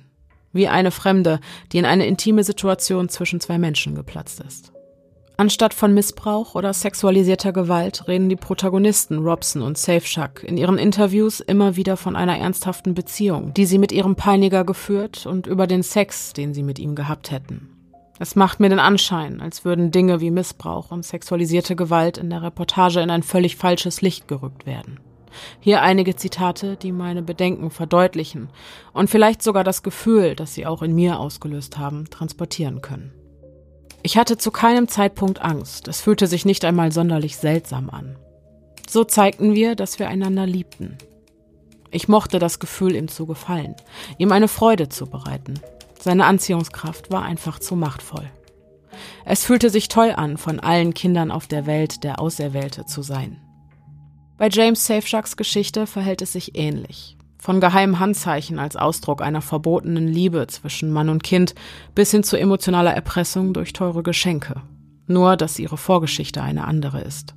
Wie 0.53 0.69
eine 0.69 0.91
Fremde, 0.91 1.41
die 1.73 1.79
in 1.79 1.85
eine 1.85 2.07
intime 2.07 2.45
Situation 2.45 3.09
zwischen 3.09 3.41
zwei 3.41 3.59
Menschen 3.59 3.95
geplatzt 3.95 4.41
ist. 4.41 4.73
Anstatt 5.41 5.73
von 5.73 5.95
Missbrauch 5.95 6.57
oder 6.57 6.73
sexualisierter 6.73 7.53
Gewalt 7.53 8.09
reden 8.09 8.29
die 8.29 8.35
Protagonisten 8.35 9.19
Robson 9.19 9.63
und 9.63 9.79
Safeshack 9.79 10.43
in 10.43 10.57
ihren 10.57 10.79
Interviews 10.79 11.39
immer 11.39 11.77
wieder 11.77 11.97
von 11.97 12.17
einer 12.17 12.37
ernsthaften 12.37 12.93
Beziehung, 12.93 13.55
die 13.55 13.65
sie 13.65 13.79
mit 13.79 13.93
ihrem 13.93 14.17
Peiniger 14.17 14.65
geführt 14.65 15.27
und 15.27 15.47
über 15.47 15.69
den 15.69 15.85
Sex, 15.85 16.33
den 16.33 16.55
sie 16.55 16.65
mit 16.65 16.81
ihm 16.81 16.97
gehabt 16.97 17.31
hätten. 17.31 17.69
Es 18.19 18.35
macht 18.35 18.59
mir 18.59 18.69
den 18.69 18.81
Anschein, 18.81 19.41
als 19.41 19.65
würden 19.65 19.93
Dinge 19.93 20.21
wie 20.21 20.33
Missbrauch 20.33 20.91
und 20.91 21.05
sexualisierte 21.07 21.77
Gewalt 21.77 22.19
in 22.19 22.31
der 22.31 22.43
Reportage 22.43 22.99
in 22.99 23.11
ein 23.11 23.23
völlig 23.23 23.55
falsches 23.55 24.03
Licht 24.03 24.27
gerückt 24.27 24.67
werden. 24.67 24.99
Hier 25.61 25.83
einige 25.83 26.17
Zitate, 26.17 26.75
die 26.75 26.91
meine 26.91 27.23
Bedenken 27.23 27.71
verdeutlichen 27.71 28.49
und 28.93 29.09
vielleicht 29.09 29.45
sogar 29.45 29.63
das 29.63 29.85
Gefühl, 29.85 30.35
das 30.35 30.55
sie 30.55 30.67
auch 30.67 30.83
in 30.83 30.97
mir 30.97 31.21
ausgelöst 31.21 31.79
haben, 31.79 32.11
transportieren 32.11 32.83
können. 32.83 33.13
Ich 34.03 34.17
hatte 34.17 34.39
zu 34.39 34.51
keinem 34.51 34.89
Zeitpunkt 34.89 35.43
Angst, 35.43 35.89
es 35.89 36.01
fühlte 36.01 36.27
sich 36.27 36.45
nicht 36.45 36.65
einmal 36.65 36.93
sonderlich 36.93 37.37
seltsam 37.37 37.91
an. 37.91 38.17
So 38.89 39.05
zeigten 39.05 39.55
wir, 39.55 39.75
dass 39.75 39.99
wir 39.99 40.09
einander 40.09 40.47
liebten. 40.47 40.97
Ich 41.91 42.09
mochte 42.09 42.39
das 42.39 42.59
Gefühl, 42.59 42.95
ihm 42.95 43.09
zu 43.09 43.27
gefallen, 43.27 43.75
ihm 44.17 44.33
eine 44.33 44.49
Freude 44.49 44.89
zu 44.89 45.07
bereiten. 45.07 45.61
Seine 46.01 46.27
Anziehungskraft 46.27 47.11
war 47.11 47.23
einfach 47.23 47.59
zu 47.59 47.77
machtvoll. 47.77 48.31
Es 49.25 49.45
fühlte 49.45 49.69
sich 49.69 49.89
toll 49.89 50.13
an, 50.17 50.39
von 50.39 50.61
allen 50.61 50.95
Kindern 50.95 51.31
auf 51.31 51.47
der 51.47 51.67
Welt 51.67 52.05
der 52.05 52.21
Auserwählte 52.21 52.87
zu 52.87 53.03
sein. 53.03 53.41
Bei 54.39 54.49
James 54.49 54.87
Safeshacks 54.87 55.37
Geschichte 55.37 55.87
verhält 55.87 56.23
es 56.23 56.33
sich 56.33 56.57
ähnlich. 56.57 57.18
Von 57.39 57.61
geheimen 57.61 58.01
Handzeichen 58.01 58.59
als 58.59 58.77
Ausdruck 58.77 59.23
einer 59.23 59.41
verbotenen 59.41 60.09
Liebe 60.09 60.47
zwischen 60.49 60.91
Mann 60.91 61.09
und 61.09 61.23
Kind 61.23 61.55
bis 61.95 62.11
hin 62.11 62.25
zu 62.25 62.37
emotionaler 62.37 62.93
Erpressung 62.93 63.53
durch 63.53 63.73
teure 63.73 64.03
Geschenke. 64.03 64.63
Nur, 65.07 65.37
dass 65.37 65.59
ihre 65.59 65.77
Vorgeschichte 65.77 66.43
eine 66.43 66.67
andere 66.67 67.01
ist. 67.01 67.35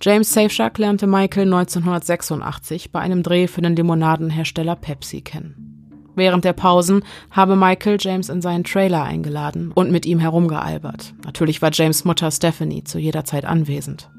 James 0.00 0.32
Safeshack 0.32 0.78
lernte 0.78 1.06
Michael 1.06 1.46
1986 1.46 2.90
bei 2.90 3.00
einem 3.00 3.22
Dreh 3.22 3.46
für 3.46 3.62
den 3.62 3.76
Limonadenhersteller 3.76 4.76
Pepsi 4.76 5.20
kennen. 5.20 5.68
Während 6.14 6.44
der 6.44 6.52
Pausen 6.52 7.04
habe 7.30 7.54
Michael 7.54 7.96
James 8.00 8.28
in 8.28 8.42
seinen 8.42 8.64
Trailer 8.64 9.04
eingeladen 9.04 9.70
und 9.72 9.92
mit 9.92 10.04
ihm 10.04 10.18
herumgealbert. 10.18 11.14
Natürlich 11.24 11.62
war 11.62 11.70
James 11.72 12.04
Mutter 12.04 12.30
Stephanie 12.32 12.82
zu 12.82 12.98
jeder 12.98 13.24
Zeit 13.24 13.44
anwesend. 13.44 14.10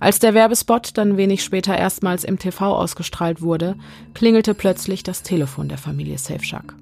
Als 0.00 0.18
der 0.18 0.34
Werbespot 0.34 0.96
dann 0.96 1.16
wenig 1.16 1.42
später 1.42 1.76
erstmals 1.76 2.24
im 2.24 2.38
TV 2.38 2.76
ausgestrahlt 2.76 3.42
wurde, 3.42 3.76
klingelte 4.14 4.54
plötzlich 4.54 5.02
das 5.02 5.22
Telefon 5.22 5.68
der 5.68 5.78
Familie 5.78 6.18
Safeshack. 6.18 6.74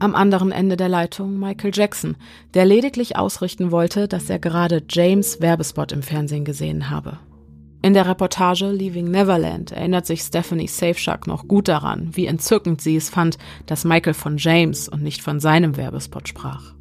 Am 0.00 0.14
anderen 0.14 0.52
Ende 0.52 0.76
der 0.76 0.88
Leitung 0.88 1.38
Michael 1.38 1.72
Jackson, 1.74 2.16
der 2.54 2.64
lediglich 2.64 3.16
ausrichten 3.16 3.72
wollte, 3.72 4.06
dass 4.06 4.30
er 4.30 4.38
gerade 4.38 4.82
James 4.88 5.40
Werbespot 5.40 5.90
im 5.90 6.02
Fernsehen 6.02 6.44
gesehen 6.44 6.88
habe. 6.88 7.18
In 7.82 7.94
der 7.94 8.06
Reportage 8.06 8.70
Leaving 8.70 9.10
Neverland 9.10 9.72
erinnert 9.72 10.06
sich 10.06 10.20
Stephanie 10.20 10.68
Safeshack 10.68 11.26
noch 11.26 11.46
gut 11.46 11.68
daran, 11.68 12.10
wie 12.12 12.26
entzückend 12.26 12.80
sie 12.80 12.96
es 12.96 13.08
fand, 13.08 13.38
dass 13.66 13.84
Michael 13.84 14.14
von 14.14 14.36
James 14.36 14.88
und 14.88 15.02
nicht 15.02 15.22
von 15.22 15.40
seinem 15.40 15.76
Werbespot 15.76 16.28
sprach. 16.28 16.74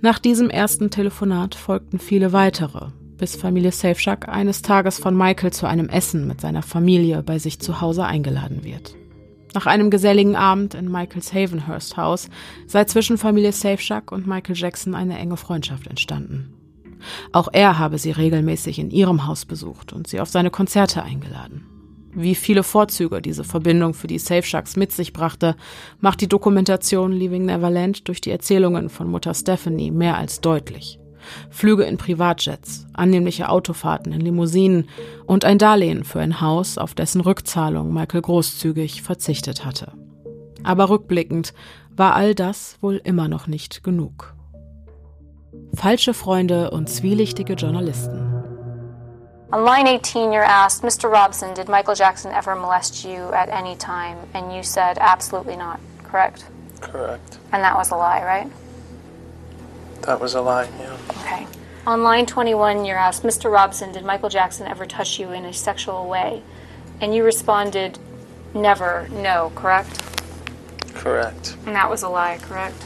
Nach 0.00 0.18
diesem 0.18 0.50
ersten 0.50 0.90
Telefonat 0.90 1.54
folgten 1.54 1.98
viele 1.98 2.32
weitere, 2.32 2.88
bis 3.22 3.36
Familie 3.36 3.70
Safeshack 3.70 4.28
eines 4.28 4.62
Tages 4.62 4.98
von 4.98 5.16
Michael 5.16 5.52
zu 5.52 5.68
einem 5.68 5.88
Essen 5.88 6.26
mit 6.26 6.40
seiner 6.40 6.62
Familie 6.64 7.22
bei 7.22 7.38
sich 7.38 7.60
zu 7.60 7.80
Hause 7.80 8.04
eingeladen 8.04 8.64
wird. 8.64 8.96
Nach 9.54 9.66
einem 9.66 9.90
geselligen 9.90 10.34
Abend 10.34 10.74
in 10.74 10.90
Michaels 10.90 11.32
Havenhurst 11.32 11.96
Haus 11.96 12.28
sei 12.66 12.82
zwischen 12.82 13.18
Familie 13.18 13.52
Safeshack 13.52 14.10
und 14.10 14.26
Michael 14.26 14.56
Jackson 14.56 14.96
eine 14.96 15.16
enge 15.16 15.36
Freundschaft 15.36 15.86
entstanden. 15.86 16.52
Auch 17.30 17.46
er 17.52 17.78
habe 17.78 17.96
sie 17.96 18.10
regelmäßig 18.10 18.80
in 18.80 18.90
ihrem 18.90 19.24
Haus 19.24 19.44
besucht 19.44 19.92
und 19.92 20.08
sie 20.08 20.18
auf 20.18 20.28
seine 20.28 20.50
Konzerte 20.50 21.04
eingeladen. 21.04 21.64
Wie 22.14 22.34
viele 22.34 22.64
Vorzüge 22.64 23.22
diese 23.22 23.44
Verbindung 23.44 23.94
für 23.94 24.08
die 24.08 24.18
Safeshacks 24.18 24.74
mit 24.74 24.90
sich 24.90 25.12
brachte, 25.12 25.54
macht 26.00 26.22
die 26.22 26.28
Dokumentation 26.28 27.12
Leaving 27.12 27.46
Neverland 27.46 28.08
durch 28.08 28.20
die 28.20 28.32
Erzählungen 28.32 28.88
von 28.88 29.08
Mutter 29.08 29.32
Stephanie 29.32 29.92
mehr 29.92 30.16
als 30.16 30.40
deutlich. 30.40 30.98
Flüge 31.50 31.84
in 31.84 31.96
Privatjets, 31.96 32.86
annehmliche 32.92 33.48
Autofahrten 33.48 34.12
in 34.12 34.20
Limousinen 34.20 34.88
und 35.26 35.44
ein 35.44 35.58
Darlehen 35.58 36.04
für 36.04 36.20
ein 36.20 36.40
Haus, 36.40 36.78
auf 36.78 36.94
dessen 36.94 37.20
Rückzahlung 37.20 37.92
Michael 37.92 38.22
großzügig 38.22 39.02
verzichtet 39.02 39.64
hatte. 39.64 39.92
Aber 40.64 40.88
rückblickend 40.88 41.54
war 41.96 42.14
all 42.14 42.34
das 42.34 42.76
wohl 42.80 43.00
immer 43.04 43.28
noch 43.28 43.46
nicht 43.46 43.82
genug. 43.82 44.34
Falsche 45.74 46.14
Freunde 46.14 46.70
und 46.70 46.88
zwielichtige 46.88 47.54
Journalisten. 47.54 48.32
On 49.52 49.64
line 49.64 49.86
18, 49.86 50.32
you're 50.32 50.42
asked, 50.42 50.82
Mr. 50.82 51.10
Robson, 51.10 51.52
did 51.54 51.68
Michael 51.68 51.94
Jackson 51.94 52.32
ever 52.32 52.54
molest 52.56 53.04
you 53.04 53.30
at 53.34 53.50
any 53.50 53.76
time? 53.76 54.16
And 54.32 54.50
you 54.50 54.62
said, 54.62 54.96
absolutely 54.98 55.56
not, 55.56 55.78
correct? 56.04 56.46
Correct. 56.80 57.38
And 57.52 57.62
that 57.62 57.76
was 57.76 57.90
a 57.90 57.96
lie, 57.96 58.24
right? 58.24 58.50
That 60.02 60.20
was 60.20 60.34
a 60.34 60.40
lie, 60.40 60.68
yeah. 60.78 60.96
Okay. 61.10 61.46
On 61.86 62.02
line 62.02 62.26
21, 62.26 62.84
you're 62.84 62.98
asked, 62.98 63.22
Mr. 63.22 63.50
Robson, 63.50 63.92
did 63.92 64.04
Michael 64.04 64.28
Jackson 64.28 64.66
ever 64.66 64.86
touch 64.86 65.18
you 65.18 65.30
in 65.32 65.44
a 65.44 65.52
sexual 65.52 66.08
way? 66.08 66.42
And 67.00 67.14
you 67.14 67.24
responded, 67.24 67.98
never, 68.54 69.08
no, 69.10 69.52
correct? 69.54 70.00
Correct. 70.94 71.56
And 71.66 71.74
that 71.74 71.88
was 71.90 72.02
a 72.02 72.08
lie, 72.08 72.38
correct? 72.42 72.76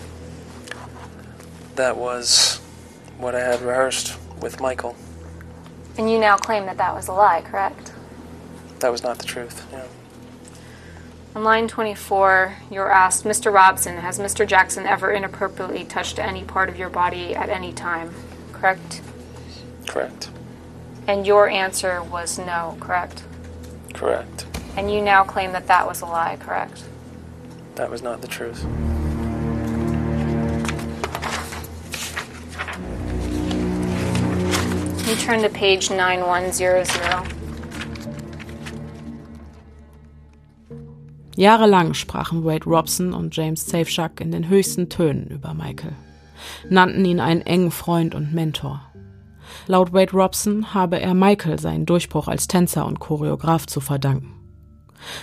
That 1.75 1.96
was 1.96 2.58
what 3.18 3.35
I 3.35 3.40
had 3.40 3.61
rehearsed 3.61 4.18
with 4.40 4.61
Michael. 4.61 4.96
And 5.99 6.11
you 6.11 6.18
now 6.18 6.37
claim 6.37 6.66
that 6.66 6.76
that 6.76 6.94
was 6.94 7.08
a 7.08 7.12
lie, 7.12 7.42
correct? 7.42 7.92
That 8.80 8.92
was 8.92 9.02
not 9.02 9.18
the 9.18 9.25
truth, 9.25 9.66
yeah. 9.73 9.87
On 11.37 11.45
line 11.45 11.69
24, 11.69 12.57
you're 12.71 12.90
asked, 12.90 13.25
Mr. 13.25 13.52
Robson, 13.52 13.99
has 13.99 14.19
Mr. 14.19 14.47
Jackson 14.47 14.87
ever 14.87 15.12
inappropriately 15.12 15.85
touched 15.85 16.19
any 16.19 16.43
part 16.43 16.71
of 16.71 16.78
your 16.78 16.88
body 16.88 17.37
at 17.37 17.50
any 17.50 17.75
time? 17.75 18.14
Correct? 18.55 19.02
Correct. 19.87 20.31
And 21.07 21.26
your 21.26 21.47
answer 21.47 22.02
was 22.02 22.38
no, 22.38 22.78
correct? 22.81 23.23
Correct. 23.93 24.47
And 24.78 24.90
you 24.90 25.02
now 25.02 25.25
claim 25.25 25.52
that 25.52 25.66
that 25.66 25.87
was 25.87 26.00
a 26.00 26.07
lie, 26.07 26.38
correct? 26.40 26.85
That 27.75 27.90
was 27.90 28.00
not 28.00 28.23
the 28.23 28.28
truth. 28.28 28.64
You 35.07 35.16
turn 35.16 35.43
to 35.43 35.50
page 35.50 35.90
9100. 35.90 37.46
Jahrelang 41.37 41.93
sprachen 41.93 42.45
Wade 42.45 42.64
Robson 42.64 43.12
und 43.12 43.37
James 43.37 43.66
Safeshack 43.66 44.23
in 44.23 44.33
den 44.33 44.49
höchsten 44.49 44.88
Tönen 44.88 45.26
über 45.26 45.52
Michael, 45.52 45.93
nannten 46.71 47.05
ihn 47.05 47.21
einen 47.21 47.43
engen 47.43 47.71
Freund 47.71 48.14
und 48.14 48.33
Mentor. 48.33 48.81
Laut 49.66 49.93
Wade 49.93 50.12
Robson 50.12 50.73
habe 50.73 50.99
er 50.99 51.12
Michael 51.12 51.59
seinen 51.59 51.85
Durchbruch 51.85 52.28
als 52.28 52.49
Tänzer 52.49 52.87
und 52.87 53.00
Choreograf 53.00 53.66
zu 53.66 53.81
verdanken. 53.81 54.33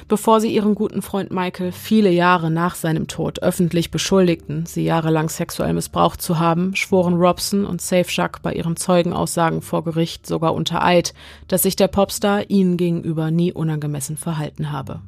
Bevor 0.08 0.40
sie 0.40 0.54
ihren 0.54 0.76
guten 0.76 1.02
Freund 1.02 1.32
Michael 1.32 1.72
viele 1.72 2.12
Jahre 2.12 2.52
nach 2.52 2.76
seinem 2.76 3.08
Tod 3.08 3.42
öffentlich 3.42 3.90
beschuldigten, 3.90 4.68
sie 4.68 4.84
jahrelang 4.84 5.30
sexuell 5.30 5.74
missbraucht 5.74 6.22
zu 6.22 6.38
haben, 6.38 6.76
schworen 6.76 7.16
Robson 7.16 7.66
und 7.66 7.82
Safeshack 7.82 8.44
bei 8.44 8.54
ihren 8.54 8.78
Zeugenaussagen 8.78 9.64
vor 9.64 9.84
Gericht 9.84 10.28
sogar 10.28 10.54
unter 10.54 10.86
Eid, 10.86 11.16
dass 11.48 11.64
sich 11.64 11.76
der 11.76 11.88
Popstar 11.88 12.52
ihnen 12.52 12.78
gegenüber 12.78 13.32
nie 13.32 13.52
unangemessen 13.52 14.16
verhalten 14.16 14.72
habe. 14.72 15.02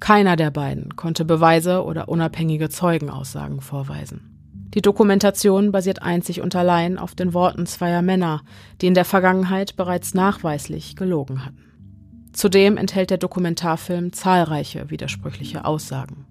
Keiner 0.00 0.36
der 0.36 0.50
beiden 0.50 0.96
konnte 0.96 1.24
Beweise 1.24 1.84
oder 1.84 2.08
unabhängige 2.08 2.68
Zeugenaussagen 2.68 3.60
vorweisen. 3.60 4.38
Die 4.74 4.82
Dokumentation 4.82 5.72
basiert 5.72 6.02
einzig 6.02 6.40
und 6.40 6.54
allein 6.54 6.98
auf 6.98 7.14
den 7.14 7.32
Worten 7.34 7.66
zweier 7.66 8.02
Männer, 8.02 8.42
die 8.80 8.86
in 8.86 8.94
der 8.94 9.06
Vergangenheit 9.06 9.76
bereits 9.76 10.14
nachweislich 10.14 10.94
gelogen 10.94 11.44
hatten. 11.44 11.64
Zudem 12.32 12.76
enthält 12.76 13.10
der 13.10 13.18
Dokumentarfilm 13.18 14.12
zahlreiche 14.12 14.90
widersprüchliche 14.90 15.64
Aussagen. 15.64 16.26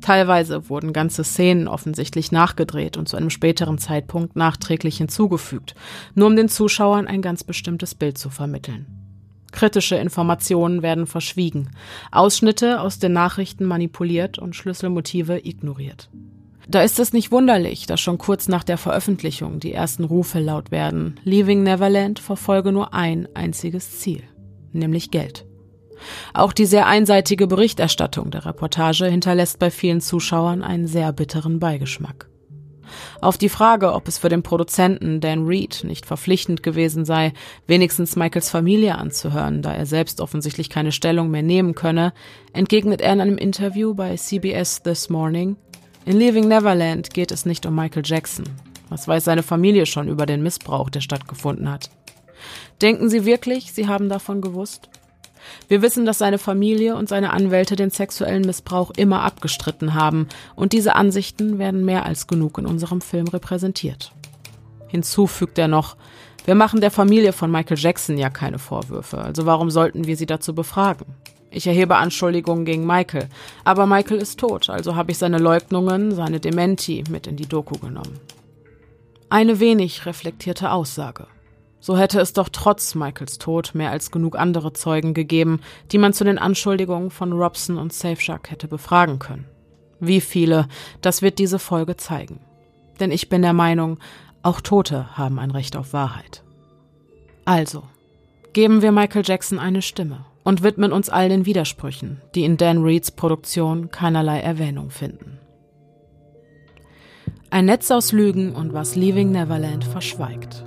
Teilweise 0.00 0.68
wurden 0.68 0.92
ganze 0.92 1.22
Szenen 1.22 1.68
offensichtlich 1.68 2.32
nachgedreht 2.32 2.96
und 2.96 3.08
zu 3.08 3.16
einem 3.16 3.30
späteren 3.30 3.78
Zeitpunkt 3.78 4.34
nachträglich 4.34 4.96
hinzugefügt, 4.96 5.74
nur 6.14 6.26
um 6.26 6.34
den 6.34 6.48
Zuschauern 6.48 7.06
ein 7.06 7.22
ganz 7.22 7.44
bestimmtes 7.44 7.94
Bild 7.94 8.18
zu 8.18 8.28
vermitteln. 8.28 9.01
Kritische 9.52 9.96
Informationen 9.96 10.82
werden 10.82 11.06
verschwiegen, 11.06 11.70
Ausschnitte 12.10 12.80
aus 12.80 12.98
den 12.98 13.12
Nachrichten 13.12 13.64
manipuliert 13.64 14.38
und 14.38 14.56
Schlüsselmotive 14.56 15.46
ignoriert. 15.46 16.10
Da 16.68 16.82
ist 16.82 16.98
es 16.98 17.12
nicht 17.12 17.32
wunderlich, 17.32 17.86
dass 17.86 18.00
schon 18.00 18.18
kurz 18.18 18.48
nach 18.48 18.64
der 18.64 18.78
Veröffentlichung 18.78 19.60
die 19.60 19.72
ersten 19.72 20.04
Rufe 20.04 20.40
laut 20.40 20.70
werden, 20.70 21.20
Leaving 21.24 21.62
Neverland 21.62 22.18
verfolge 22.18 22.72
nur 22.72 22.94
ein 22.94 23.28
einziges 23.34 23.98
Ziel, 23.98 24.22
nämlich 24.72 25.10
Geld. 25.10 25.44
Auch 26.34 26.52
die 26.52 26.66
sehr 26.66 26.86
einseitige 26.86 27.46
Berichterstattung 27.46 28.30
der 28.30 28.46
Reportage 28.46 29.06
hinterlässt 29.06 29.58
bei 29.58 29.70
vielen 29.70 30.00
Zuschauern 30.00 30.62
einen 30.62 30.86
sehr 30.86 31.12
bitteren 31.12 31.60
Beigeschmack. 31.60 32.31
Auf 33.20 33.38
die 33.38 33.48
Frage, 33.48 33.92
ob 33.92 34.08
es 34.08 34.18
für 34.18 34.28
den 34.28 34.42
Produzenten 34.42 35.20
Dan 35.20 35.46
Reed 35.46 35.84
nicht 35.84 36.06
verpflichtend 36.06 36.62
gewesen 36.62 37.04
sei, 37.04 37.32
wenigstens 37.66 38.16
Michaels 38.16 38.50
Familie 38.50 38.96
anzuhören, 38.96 39.62
da 39.62 39.72
er 39.72 39.86
selbst 39.86 40.20
offensichtlich 40.20 40.70
keine 40.70 40.92
Stellung 40.92 41.30
mehr 41.30 41.42
nehmen 41.42 41.74
könne, 41.74 42.12
entgegnet 42.52 43.00
er 43.00 43.12
in 43.12 43.20
einem 43.20 43.38
Interview 43.38 43.94
bei 43.94 44.16
CBS 44.16 44.82
This 44.82 45.10
Morning, 45.10 45.56
in 46.04 46.18
Leaving 46.18 46.48
Neverland 46.48 47.14
geht 47.14 47.30
es 47.30 47.46
nicht 47.46 47.64
um 47.64 47.76
Michael 47.76 48.02
Jackson. 48.04 48.44
Was 48.88 49.06
weiß 49.06 49.24
seine 49.24 49.44
Familie 49.44 49.86
schon 49.86 50.08
über 50.08 50.26
den 50.26 50.42
Missbrauch, 50.42 50.90
der 50.90 51.00
stattgefunden 51.00 51.70
hat? 51.70 51.90
Denken 52.82 53.08
Sie 53.08 53.24
wirklich, 53.24 53.72
Sie 53.72 53.86
haben 53.86 54.08
davon 54.08 54.40
gewusst? 54.40 54.90
Wir 55.68 55.82
wissen, 55.82 56.06
dass 56.06 56.18
seine 56.18 56.38
Familie 56.38 56.96
und 56.96 57.08
seine 57.08 57.32
Anwälte 57.32 57.76
den 57.76 57.90
sexuellen 57.90 58.42
Missbrauch 58.42 58.90
immer 58.96 59.22
abgestritten 59.22 59.94
haben, 59.94 60.28
und 60.54 60.72
diese 60.72 60.94
Ansichten 60.94 61.58
werden 61.58 61.84
mehr 61.84 62.06
als 62.06 62.26
genug 62.26 62.58
in 62.58 62.66
unserem 62.66 63.00
Film 63.00 63.28
repräsentiert. 63.28 64.12
Hinzu 64.88 65.26
fügt 65.26 65.58
er 65.58 65.68
noch, 65.68 65.96
wir 66.44 66.54
machen 66.54 66.80
der 66.80 66.90
Familie 66.90 67.32
von 67.32 67.50
Michael 67.50 67.78
Jackson 67.78 68.18
ja 68.18 68.28
keine 68.28 68.58
Vorwürfe, 68.58 69.18
also 69.18 69.46
warum 69.46 69.70
sollten 69.70 70.06
wir 70.06 70.16
sie 70.16 70.26
dazu 70.26 70.54
befragen? 70.54 71.06
Ich 71.50 71.66
erhebe 71.66 71.96
Anschuldigungen 71.96 72.64
gegen 72.64 72.86
Michael, 72.86 73.28
aber 73.62 73.86
Michael 73.86 74.18
ist 74.18 74.40
tot, 74.40 74.70
also 74.70 74.96
habe 74.96 75.12
ich 75.12 75.18
seine 75.18 75.38
Leugnungen, 75.38 76.14
seine 76.14 76.40
Dementi 76.40 77.04
mit 77.10 77.26
in 77.26 77.36
die 77.36 77.46
Doku 77.46 77.76
genommen. 77.78 78.18
Eine 79.28 79.60
wenig 79.60 80.04
reflektierte 80.06 80.72
Aussage. 80.72 81.26
So 81.82 81.98
hätte 81.98 82.20
es 82.20 82.32
doch 82.32 82.48
trotz 82.48 82.94
Michaels 82.94 83.38
Tod 83.38 83.74
mehr 83.74 83.90
als 83.90 84.12
genug 84.12 84.38
andere 84.38 84.72
Zeugen 84.72 85.14
gegeben, 85.14 85.60
die 85.90 85.98
man 85.98 86.12
zu 86.12 86.22
den 86.22 86.38
Anschuldigungen 86.38 87.10
von 87.10 87.32
Robson 87.32 87.76
und 87.76 87.92
Safeshark 87.92 88.52
hätte 88.52 88.68
befragen 88.68 89.18
können. 89.18 89.46
Wie 89.98 90.20
viele, 90.20 90.68
das 91.00 91.22
wird 91.22 91.40
diese 91.40 91.58
Folge 91.58 91.96
zeigen. 91.96 92.38
Denn 93.00 93.10
ich 93.10 93.28
bin 93.28 93.42
der 93.42 93.52
Meinung, 93.52 93.98
auch 94.42 94.60
Tote 94.60 95.16
haben 95.18 95.40
ein 95.40 95.50
Recht 95.50 95.74
auf 95.74 95.92
Wahrheit. 95.92 96.44
Also, 97.44 97.82
geben 98.52 98.80
wir 98.80 98.92
Michael 98.92 99.24
Jackson 99.24 99.58
eine 99.58 99.82
Stimme 99.82 100.24
und 100.44 100.62
widmen 100.62 100.92
uns 100.92 101.08
all 101.08 101.28
den 101.28 101.46
Widersprüchen, 101.46 102.20
die 102.36 102.44
in 102.44 102.58
Dan 102.58 102.84
Reeds 102.84 103.10
Produktion 103.10 103.90
keinerlei 103.90 104.38
Erwähnung 104.38 104.90
finden. 104.90 105.40
Ein 107.50 107.64
Netz 107.64 107.90
aus 107.90 108.12
Lügen 108.12 108.54
und 108.54 108.72
was 108.72 108.94
Leaving 108.94 109.32
Neverland 109.32 109.84
verschweigt. 109.84 110.64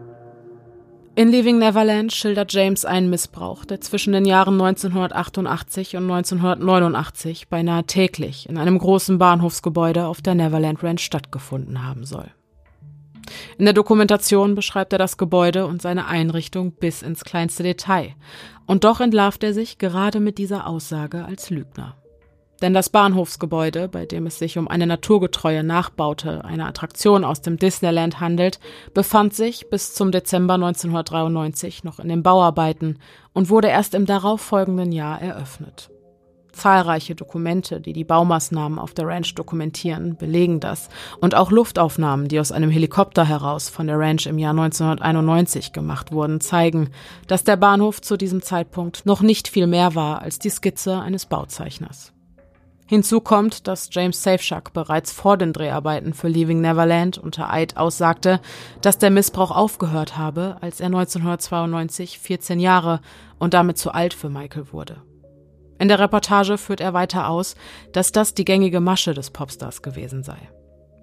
In 1.17 1.29
Leaving 1.29 1.59
Neverland 1.59 2.11
schildert 2.11 2.51
James 2.51 2.83
einen 2.83 3.09
Missbrauch, 3.09 3.63
der 3.63 3.79
zwischen 3.79 4.11
den 4.11 4.25
Jahren 4.25 4.55
1988 4.55 5.95
und 5.95 6.11
1989 6.11 7.47
beinahe 7.47 7.85
täglich 7.85 8.49
in 8.49 8.57
einem 8.57 8.77
großen 8.77 9.17
Bahnhofsgebäude 9.17 10.07
auf 10.07 10.21
der 10.21 10.35
Neverland 10.35 10.83
Ranch 10.83 10.99
stattgefunden 10.99 11.87
haben 11.87 12.03
soll. 12.05 12.29
In 13.57 13.63
der 13.63 13.73
Dokumentation 13.73 14.55
beschreibt 14.55 14.91
er 14.91 14.99
das 14.99 15.15
Gebäude 15.15 15.67
und 15.67 15.81
seine 15.81 16.07
Einrichtung 16.07 16.73
bis 16.73 17.01
ins 17.01 17.23
kleinste 17.23 17.63
Detail, 17.63 18.13
und 18.65 18.83
doch 18.83 18.99
entlarvt 18.99 19.41
er 19.45 19.53
sich 19.53 19.77
gerade 19.77 20.19
mit 20.19 20.37
dieser 20.37 20.67
Aussage 20.67 21.23
als 21.23 21.49
Lügner. 21.49 21.95
Denn 22.65 22.73
das 22.73 22.89
Bahnhofsgebäude, 22.89 23.87
bei 23.89 24.07
dem 24.07 24.25
es 24.25 24.39
sich 24.39 24.57
um 24.57 24.67
eine 24.67 24.87
naturgetreue 24.87 25.63
Nachbaute 25.63 26.43
einer 26.43 26.65
Attraktion 26.65 27.23
aus 27.23 27.43
dem 27.43 27.57
Disneyland 27.57 28.19
handelt, 28.19 28.59
befand 28.95 29.35
sich 29.35 29.69
bis 29.69 29.93
zum 29.93 30.11
Dezember 30.11 30.55
1993 30.55 31.83
noch 31.83 31.99
in 31.99 32.07
den 32.07 32.23
Bauarbeiten 32.23 32.97
und 33.33 33.51
wurde 33.51 33.67
erst 33.67 33.93
im 33.93 34.07
darauffolgenden 34.07 34.91
Jahr 34.91 35.21
eröffnet. 35.21 35.91
Zahlreiche 36.53 37.13
Dokumente, 37.13 37.81
die 37.81 37.93
die 37.93 38.03
Baumaßnahmen 38.03 38.79
auf 38.79 38.95
der 38.95 39.05
Ranch 39.05 39.35
dokumentieren, 39.35 40.17
belegen 40.17 40.59
das. 40.59 40.89
Und 41.21 41.35
auch 41.35 41.51
Luftaufnahmen, 41.51 42.29
die 42.29 42.39
aus 42.39 42.51
einem 42.51 42.71
Helikopter 42.71 43.25
heraus 43.25 43.69
von 43.69 43.85
der 43.85 43.99
Ranch 43.99 44.25
im 44.25 44.39
Jahr 44.39 44.57
1991 44.57 45.71
gemacht 45.71 46.11
wurden, 46.11 46.41
zeigen, 46.41 46.89
dass 47.27 47.43
der 47.43 47.57
Bahnhof 47.57 48.01
zu 48.01 48.17
diesem 48.17 48.41
Zeitpunkt 48.41 49.05
noch 49.05 49.21
nicht 49.21 49.49
viel 49.49 49.67
mehr 49.67 49.93
war 49.93 50.23
als 50.23 50.39
die 50.39 50.49
Skizze 50.49 50.99
eines 50.99 51.27
Bauzeichners. 51.27 52.14
Hinzu 52.87 53.19
kommt, 53.19 53.67
dass 53.67 53.89
James 53.91 54.21
Safeshark 54.21 54.71
bereits 54.71 55.11
vor 55.11 55.37
den 55.37 55.53
Dreharbeiten 55.53 56.13
für 56.13 56.27
Leaving 56.27 56.61
Neverland 56.61 57.17
unter 57.17 57.51
Eid 57.51 57.77
aussagte, 57.77 58.39
dass 58.81 58.99
der 58.99 59.09
Missbrauch 59.09 59.49
aufgehört 59.49 60.17
habe, 60.17 60.57
als 60.61 60.79
er 60.79 60.87
1992 60.87 62.19
14 62.19 62.59
Jahre 62.59 62.99
und 63.39 63.55
damit 63.55 63.79
zu 63.79 63.91
alt 63.91 64.13
für 64.13 64.29
Michael 64.29 64.71
wurde. 64.71 65.01
In 65.79 65.87
der 65.87 65.97
Reportage 65.97 66.59
führt 66.59 66.79
er 66.79 66.93
weiter 66.93 67.27
aus, 67.27 67.55
dass 67.91 68.11
das 68.11 68.35
die 68.35 68.45
gängige 68.45 68.79
Masche 68.79 69.15
des 69.15 69.31
Popstars 69.31 69.81
gewesen 69.81 70.21
sei. 70.23 70.37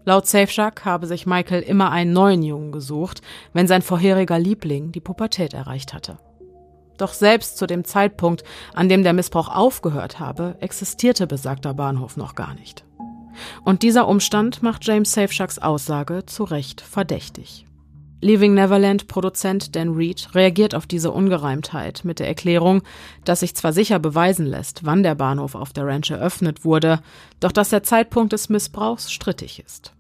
Laut 0.05 0.27
Safeshark 0.27 0.85
habe 0.85 1.07
sich 1.09 1.27
Michael 1.27 1.63
immer 1.63 1.91
einen 1.91 2.13
neuen 2.13 2.43
Jungen 2.43 2.73
gesucht, 2.73 3.23
wenn 3.53 3.67
sein 3.67 3.83
vorheriger 3.83 4.39
Liebling 4.39 4.93
die 4.93 5.01
Pubertät 5.01 5.53
erreicht 5.53 5.95
hatte. 5.95 6.19
Doch 6.99 7.13
selbst 7.13 7.59
zu 7.59 7.67
dem 7.67 7.85
Zeitpunkt, 7.85 8.45
an 8.75 8.89
dem 8.89 9.03
der 9.03 9.13
Missbrauch 9.13 9.49
aufgehört 9.49 10.21
habe, 10.21 10.57
existierte 10.61 11.27
besagter 11.27 11.75
Bahnhof 11.75 12.17
noch 12.17 12.35
gar 12.35 12.55
nicht. 12.55 12.85
Und 13.65 13.83
dieser 13.83 14.09
Umstand 14.09 14.63
macht 14.63 14.87
James 14.87 15.13
Safeshacks 15.13 15.59
Aussage 15.59 16.27
zu 16.27 16.45
Recht 16.45 16.81
verdächtig. 16.81 17.67
Leaving 18.21 18.55
Neverland 18.55 19.09
Produzent 19.09 19.75
Dan 19.75 19.95
Reed 19.95 20.29
reagiert 20.33 20.77
auf 20.77 20.87
diese 20.87 21.11
Ungereimtheit 21.11 22.03
mit 22.05 22.21
der 22.21 22.29
Erklärung, 22.29 22.83
dass 23.25 23.41
sich 23.41 23.57
zwar 23.57 23.73
sicher 23.73 23.99
beweisen 23.99 24.47
lässt, 24.47 24.85
wann 24.85 25.03
der 25.03 25.17
Bahnhof 25.17 25.57
auf 25.57 25.73
der 25.73 25.87
Ranch 25.87 26.11
eröffnet 26.11 26.65
wurde, 26.65 27.01
doch 27.41 27.51
dass 27.51 27.71
der 27.71 27.83
Zeitpunkt 27.83 28.33
des 28.33 28.49
Missbrauchs 28.49 29.11
strittig 29.11 29.61
ist. 29.65 29.93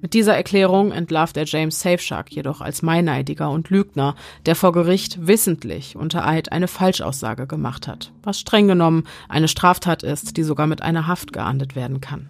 Mit 0.00 0.14
dieser 0.14 0.36
Erklärung 0.36 0.92
entlarvt 0.92 1.36
er 1.36 1.46
James 1.46 1.80
Safeshark 1.80 2.30
jedoch 2.30 2.60
als 2.60 2.82
Meineidiger 2.82 3.50
und 3.50 3.70
Lügner, 3.70 4.14
der 4.44 4.54
vor 4.54 4.72
Gericht 4.72 5.26
wissentlich 5.26 5.96
unter 5.96 6.26
Eid 6.26 6.52
eine 6.52 6.68
Falschaussage 6.68 7.46
gemacht 7.46 7.88
hat, 7.88 8.12
was 8.22 8.38
streng 8.38 8.68
genommen 8.68 9.04
eine 9.28 9.48
Straftat 9.48 10.02
ist, 10.02 10.36
die 10.36 10.44
sogar 10.44 10.66
mit 10.66 10.82
einer 10.82 11.06
Haft 11.08 11.32
geahndet 11.32 11.74
werden 11.74 12.00
kann. 12.00 12.28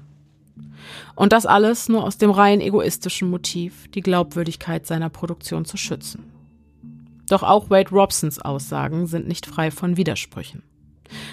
Und 1.14 1.33
das 1.33 1.44
alles 1.44 1.88
nur 1.88 2.05
aus 2.05 2.16
dem 2.16 2.31
rein 2.31 2.61
egoistischen 2.61 3.29
Motiv, 3.29 3.88
die 3.88 4.01
Glaubwürdigkeit 4.01 4.87
seiner 4.87 5.11
Produktion 5.11 5.64
zu 5.64 5.77
schützen. 5.77 6.25
Doch 7.29 7.42
auch 7.42 7.70
Wade 7.70 7.90
Robsons 7.90 8.38
Aussagen 8.38 9.07
sind 9.07 9.27
nicht 9.27 9.46
frei 9.46 9.70
von 9.70 9.96
Widersprüchen. 9.96 10.62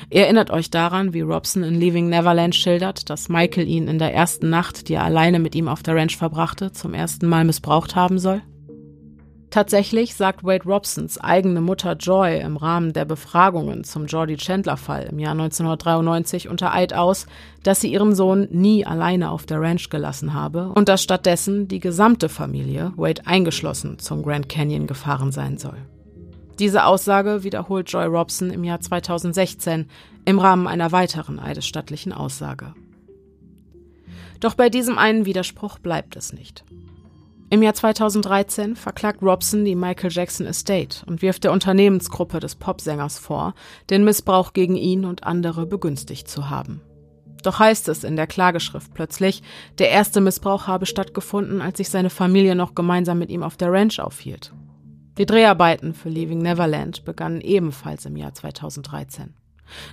Erinnert 0.10 0.52
euch 0.52 0.70
daran, 0.70 1.14
wie 1.14 1.22
Robson 1.22 1.64
in 1.64 1.80
Leaving 1.80 2.10
Neverland 2.10 2.56
schildert, 2.56 3.10
dass 3.10 3.30
Michael 3.30 3.68
ihn 3.68 3.88
in 3.88 4.00
der 4.00 4.14
ersten 4.14 4.50
Nacht, 4.50 4.90
die 4.90 4.94
er 4.94 5.04
alleine 5.04 5.40
mit 5.40 5.56
ihm 5.56 5.68
auf 5.68 5.84
der 5.84 5.96
Ranch 5.96 6.18
verbrachte, 6.18 6.72
zum 6.72 6.94
ersten 6.94 7.28
Mal 7.28 7.46
missbraucht 7.46 7.96
haben 7.96 8.20
soll? 8.20 8.42
Tatsächlich 9.54 10.16
sagt 10.16 10.44
Wade 10.44 10.66
Robsons 10.66 11.20
eigene 11.20 11.62
Mutter 11.62 11.94
Joy 11.94 12.40
im 12.40 12.58
Rahmen 12.58 12.92
der 12.92 13.06
Befragungen 13.06 13.84
zum 13.84 14.08
Jordi 14.08 14.36
Chandler-Fall 14.36 15.10
im 15.12 15.20
Jahr 15.20 15.34
1993 15.34 16.50
unter 16.50 16.74
Eid 16.74 16.96
aus, 16.96 17.28
dass 17.62 17.80
sie 17.80 17.94
ihren 17.94 18.16
Sohn 18.16 18.48
nie 18.50 18.84
alleine 18.84 19.30
auf 19.30 19.46
der 19.46 19.62
Ranch 19.62 19.92
gelassen 19.92 20.34
habe 20.34 20.70
und 20.70 20.90
dass 20.90 21.04
stattdessen 21.04 21.68
die 21.68 21.80
gesamte 21.80 22.30
Familie, 22.30 22.94
Wade 22.96 23.22
eingeschlossen, 23.28 24.00
zum 24.00 24.24
Grand 24.24 24.50
Canyon 24.50 24.88
gefahren 24.88 25.32
sein 25.32 25.60
soll. 25.60 25.78
Diese 26.60 26.86
Aussage 26.86 27.44
wiederholt 27.44 27.90
Joy 27.92 28.06
Robson 28.06 28.52
im 28.52 28.64
Jahr 28.64 28.80
2016 28.80 29.90
im 30.26 30.40
Rahmen 30.40 30.68
einer 30.68 30.92
weiteren 30.92 31.40
eidesstattlichen 31.40 32.14
Aussage. 32.14 32.74
Doch 34.40 34.54
bei 34.54 34.70
diesem 34.70 34.98
einen 34.98 35.26
Widerspruch 35.26 35.80
bleibt 35.80 36.16
es 36.16 36.34
nicht. 36.34 36.64
Im 37.50 37.62
Jahr 37.62 37.74
2013 37.74 38.76
verklagt 38.76 39.22
Robson 39.22 39.64
die 39.64 39.76
Michael 39.76 40.12
Jackson 40.12 40.48
Estate 40.48 41.06
und 41.06 41.22
wirft 41.22 41.44
der 41.44 41.52
Unternehmensgruppe 41.52 42.40
des 42.40 42.56
Popsängers 42.56 43.20
vor, 43.20 43.54
den 43.90 44.04
Missbrauch 44.04 44.54
gegen 44.54 44.76
ihn 44.76 45.06
und 45.06 45.24
andere 45.24 45.66
begünstigt 45.66 46.28
zu 46.28 46.50
haben. 46.50 46.82
Doch 47.44 47.60
heißt 47.60 47.90
es 47.90 48.04
in 48.04 48.16
der 48.16 48.26
Klageschrift 48.26 48.94
plötzlich, 48.94 49.44
der 49.78 49.90
erste 49.90 50.22
Missbrauch 50.22 50.68
habe 50.68 50.86
stattgefunden, 50.86 51.62
als 51.62 51.78
sich 51.78 51.90
seine 51.90 52.10
Familie 52.10 52.56
noch 52.56 52.74
gemeinsam 52.74 53.20
mit 53.20 53.30
ihm 53.30 53.44
auf 53.44 53.58
der 53.58 53.72
Ranch 53.72 54.00
aufhielt. 54.00 54.52
Die 55.18 55.26
Dreharbeiten 55.28 55.94
für 55.94 56.10
Leaving 56.10 56.40
Neverland 56.40 57.06
begannen 57.06 57.42
ebenfalls 57.42 58.06
im 58.06 58.16
Jahr 58.16 58.34
2013. 58.34 59.36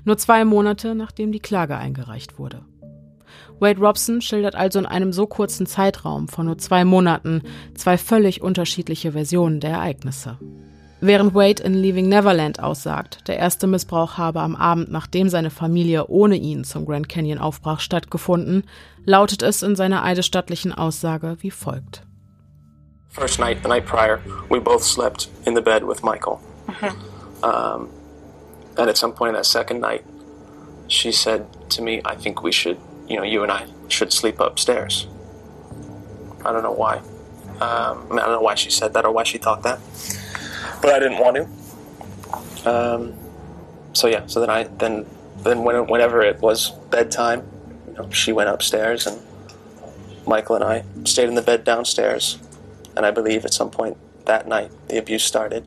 Nur 0.05 0.17
zwei 0.17 0.45
Monate 0.45 0.95
nachdem 0.95 1.31
die 1.31 1.41
Klage 1.41 1.77
eingereicht 1.77 2.39
wurde. 2.39 2.65
Wade 3.59 3.81
Robson 3.81 4.23
schildert 4.23 4.55
also 4.55 4.79
in 4.79 4.87
einem 4.87 5.13
so 5.13 5.27
kurzen 5.27 5.67
Zeitraum 5.67 6.29
von 6.29 6.47
nur 6.47 6.59
zwei 6.59 6.85
Monaten 6.85 7.43
zwei 7.75 7.99
völlig 7.99 8.41
unterschiedliche 8.41 9.13
Versionen 9.13 9.61
der 9.61 9.73
Ereignisse. 9.73 10.39
Während 11.03 11.35
Wade 11.35 11.63
in 11.63 11.75
Leaving 11.75 12.09
Neverland 12.09 12.63
aussagt, 12.63 13.29
der 13.29 13.39
erste 13.39 13.67
Missbrauch 13.67 14.19
habe 14.19 14.41
am 14.41 14.57
Abend, 14.57 14.91
nachdem 14.91 15.29
seine 15.29 15.51
Familie 15.51 16.07
ohne 16.09 16.37
ihn 16.37 16.65
zum 16.65 16.85
Grand 16.85 17.09
Canyon 17.09 17.39
aufbrach, 17.39 17.81
stattgefunden, 17.81 18.65
lautet 19.05 19.43
es 19.43 19.63
in 19.63 19.77
seiner 19.77 20.03
eidesstattlichen 20.03 20.73
Aussage 20.73 21.37
wie 21.41 21.51
folgt. 21.51 22.03
First 23.21 23.39
night, 23.39 23.63
the 23.63 23.69
night 23.69 23.85
prior, 23.85 24.23
we 24.49 24.61
both 24.61 24.83
slept 24.83 25.29
in 25.45 25.53
the 25.53 25.61
bed 25.61 25.85
with 25.85 26.03
Michael. 26.03 26.41
Mm-hmm. 26.67 27.45
Um, 27.45 27.91
and 28.79 28.89
at 28.89 28.97
some 28.97 29.13
point 29.13 29.29
in 29.29 29.35
that 29.35 29.45
second 29.45 29.79
night, 29.79 30.07
she 30.89 31.13
said 31.13 31.47
to 31.73 31.83
me, 31.83 32.01
I 32.03 32.15
think 32.15 32.43
we 32.43 32.51
should, 32.51 32.79
you 33.11 33.17
know, 33.17 33.23
you 33.23 33.43
and 33.43 33.53
I 33.53 33.67
should 33.89 34.11
sleep 34.11 34.41
upstairs. 34.41 35.07
I 36.47 36.51
don't 36.51 36.63
know 36.63 36.73
why. 36.73 36.97
Um, 37.61 37.61
I, 37.61 38.05
mean, 38.09 38.19
I 38.21 38.23
don't 38.23 38.33
know 38.33 38.41
why 38.41 38.55
she 38.55 38.71
said 38.71 38.95
that 38.95 39.05
or 39.05 39.13
why 39.13 39.25
she 39.25 39.37
thought 39.37 39.65
that. 39.65 39.81
But 40.81 40.95
I 40.95 40.99
didn't 40.99 41.19
want 41.19 41.37
to. 42.65 42.71
Um, 42.71 43.15
so 43.93 44.07
yeah, 44.07 44.29
so 44.29 44.41
then 44.41 44.49
I, 44.49 44.63
then, 44.63 45.05
then 45.43 45.63
when, 45.63 45.87
whenever 45.89 46.23
it 46.23 46.41
was 46.41 46.71
bedtime, 46.89 47.47
you 47.87 47.93
know, 47.93 48.11
she 48.13 48.33
went 48.33 48.49
upstairs 48.49 49.07
and 49.07 49.21
Michael 50.27 50.57
and 50.57 50.65
I 50.65 50.85
stayed 51.05 51.29
in 51.29 51.35
the 51.35 51.43
bed 51.43 51.65
downstairs. 51.65 52.39
And 52.97 53.07
I 53.07 53.13
believe 53.13 53.45
at 53.45 53.53
some 53.53 53.71
point 53.71 53.97
that 54.27 54.49
night 54.49 54.71
the 54.89 54.99
abuse 54.99 55.25
started. 55.25 55.65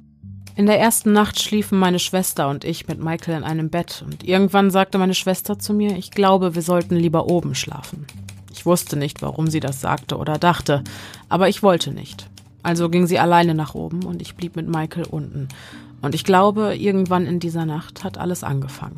In 0.55 0.67
der 0.67 0.79
ersten 0.79 1.13
Nacht 1.13 1.41
schliefen 1.41 1.79
meine 1.79 1.97
Schwester 1.97 2.47
und 2.47 2.63
ich 2.63 2.87
mit 2.87 3.03
Michael 3.03 3.37
in 3.37 3.43
einem 3.43 3.71
Bett 3.71 4.03
und 4.05 4.23
irgendwann 4.23 4.69
sagte 4.69 4.99
meine 4.99 5.15
Schwester 5.15 5.57
zu 5.57 5.73
mir, 5.73 5.97
ich 5.97 6.11
glaube, 6.11 6.53
wir 6.53 6.61
sollten 6.61 6.95
lieber 6.95 7.27
oben 7.27 7.55
schlafen. 7.55 8.05
Ich 8.51 8.63
wusste 8.63 8.95
nicht, 8.95 9.23
warum 9.23 9.47
sie 9.47 9.59
das 9.59 9.81
sagte 9.81 10.15
oder 10.15 10.37
dachte, 10.37 10.83
aber 11.27 11.49
ich 11.49 11.63
wollte 11.63 11.91
nicht. 11.91 12.29
Also 12.61 12.89
ging 12.89 13.07
sie 13.07 13.17
alleine 13.17 13.55
nach 13.55 13.73
oben 13.73 14.03
und 14.03 14.21
ich 14.21 14.35
blieb 14.35 14.55
mit 14.55 14.67
Michael 14.67 15.05
unten. 15.09 15.47
Und 16.03 16.13
ich 16.13 16.23
glaube, 16.23 16.75
irgendwann 16.75 17.25
in 17.25 17.39
dieser 17.39 17.65
Nacht 17.65 18.03
hat 18.03 18.19
alles 18.19 18.43
angefangen. 18.43 18.95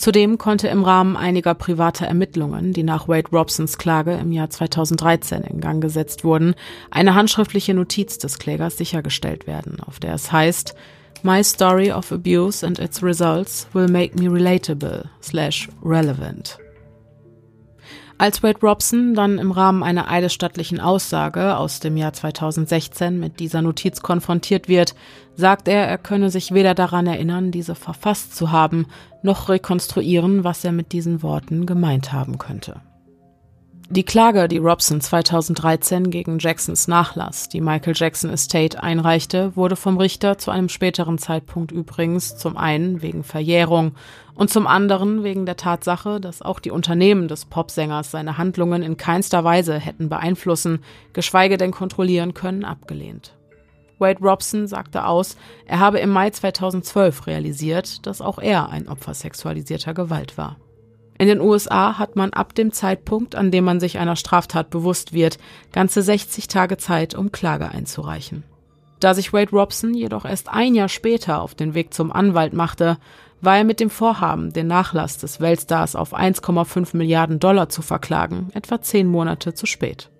Zudem 0.00 0.38
konnte 0.38 0.66
im 0.68 0.82
Rahmen 0.82 1.14
einiger 1.14 1.52
privater 1.52 2.06
Ermittlungen, 2.06 2.72
die 2.72 2.84
nach 2.84 3.06
Wade 3.06 3.28
Robsons 3.32 3.76
Klage 3.76 4.14
im 4.14 4.32
Jahr 4.32 4.48
2013 4.48 5.42
in 5.42 5.60
Gang 5.60 5.82
gesetzt 5.82 6.24
wurden, 6.24 6.54
eine 6.90 7.14
handschriftliche 7.14 7.74
Notiz 7.74 8.16
des 8.16 8.38
Klägers 8.38 8.78
sichergestellt 8.78 9.46
werden, 9.46 9.76
auf 9.86 10.00
der 10.00 10.14
es 10.14 10.32
heißt, 10.32 10.74
My 11.22 11.44
story 11.44 11.92
of 11.92 12.12
abuse 12.12 12.66
and 12.66 12.78
its 12.78 13.02
results 13.02 13.68
will 13.74 13.88
make 13.88 14.18
me 14.18 14.32
relatable 14.32 15.04
slash 15.20 15.68
relevant. 15.84 16.58
Als 18.20 18.42
Wade 18.42 18.60
Robson 18.62 19.14
dann 19.14 19.38
im 19.38 19.50
Rahmen 19.50 19.82
einer 19.82 20.10
eidesstattlichen 20.10 20.78
Aussage 20.78 21.56
aus 21.56 21.80
dem 21.80 21.98
Jahr 21.98 22.14
2016 22.14 23.18
mit 23.18 23.38
dieser 23.38 23.60
Notiz 23.60 24.00
konfrontiert 24.00 24.68
wird, 24.68 24.94
sagt 25.36 25.68
er, 25.68 25.86
er 25.86 25.96
könne 25.96 26.30
sich 26.30 26.52
weder 26.52 26.74
daran 26.74 27.06
erinnern, 27.06 27.50
diese 27.50 27.74
verfasst 27.74 28.36
zu 28.36 28.52
haben, 28.52 28.86
noch 29.22 29.48
rekonstruieren, 29.48 30.44
was 30.44 30.64
er 30.64 30.72
mit 30.72 30.92
diesen 30.92 31.22
Worten 31.22 31.66
gemeint 31.66 32.12
haben 32.12 32.38
könnte. 32.38 32.80
Die 33.92 34.04
Klage, 34.04 34.46
die 34.46 34.58
Robson 34.58 35.00
2013 35.00 36.12
gegen 36.12 36.38
Jacksons 36.38 36.86
Nachlass, 36.86 37.48
die 37.48 37.60
Michael 37.60 37.94
Jackson 37.96 38.30
Estate, 38.30 38.80
einreichte, 38.80 39.56
wurde 39.56 39.74
vom 39.74 39.98
Richter 39.98 40.38
zu 40.38 40.52
einem 40.52 40.68
späteren 40.68 41.18
Zeitpunkt 41.18 41.72
übrigens 41.72 42.36
zum 42.36 42.56
einen 42.56 43.02
wegen 43.02 43.24
Verjährung 43.24 43.96
und 44.36 44.48
zum 44.48 44.68
anderen 44.68 45.24
wegen 45.24 45.44
der 45.44 45.56
Tatsache, 45.56 46.20
dass 46.20 46.40
auch 46.40 46.60
die 46.60 46.70
Unternehmen 46.70 47.26
des 47.26 47.46
Popsängers 47.46 48.12
seine 48.12 48.38
Handlungen 48.38 48.84
in 48.84 48.96
keinster 48.96 49.42
Weise 49.42 49.76
hätten 49.80 50.08
beeinflussen, 50.08 50.84
geschweige 51.12 51.56
denn 51.56 51.72
kontrollieren 51.72 52.32
können, 52.32 52.64
abgelehnt. 52.64 53.39
Wade 54.00 54.20
Robson 54.22 54.66
sagte 54.66 55.04
aus, 55.04 55.36
er 55.66 55.78
habe 55.78 56.00
im 56.00 56.10
Mai 56.10 56.30
2012 56.30 57.26
realisiert, 57.26 58.06
dass 58.06 58.20
auch 58.20 58.38
er 58.38 58.70
ein 58.70 58.88
Opfer 58.88 59.14
sexualisierter 59.14 59.94
Gewalt 59.94 60.36
war. 60.38 60.56
In 61.18 61.28
den 61.28 61.40
USA 61.40 61.98
hat 61.98 62.16
man 62.16 62.32
ab 62.32 62.54
dem 62.54 62.72
Zeitpunkt, 62.72 63.34
an 63.34 63.50
dem 63.50 63.64
man 63.64 63.78
sich 63.78 63.98
einer 63.98 64.16
Straftat 64.16 64.70
bewusst 64.70 65.12
wird, 65.12 65.36
ganze 65.70 66.00
60 66.00 66.48
Tage 66.48 66.78
Zeit, 66.78 67.14
um 67.14 67.30
Klage 67.30 67.68
einzureichen. 67.68 68.42
Da 69.00 69.12
sich 69.12 69.32
Wade 69.32 69.50
Robson 69.50 69.92
jedoch 69.92 70.24
erst 70.24 70.48
ein 70.48 70.74
Jahr 70.74 70.88
später 70.88 71.42
auf 71.42 71.54
den 71.54 71.74
Weg 71.74 71.92
zum 71.92 72.10
Anwalt 72.10 72.54
machte, 72.54 72.96
war 73.42 73.58
er 73.58 73.64
mit 73.64 73.80
dem 73.80 73.90
Vorhaben, 73.90 74.52
den 74.52 74.66
Nachlass 74.66 75.18
des 75.18 75.40
Weltstars 75.40 75.94
auf 75.94 76.14
1,5 76.14 76.96
Milliarden 76.96 77.38
Dollar 77.38 77.68
zu 77.68 77.82
verklagen, 77.82 78.48
etwa 78.54 78.80
zehn 78.80 79.06
Monate 79.06 79.54
zu 79.54 79.66
spät. 79.66 80.10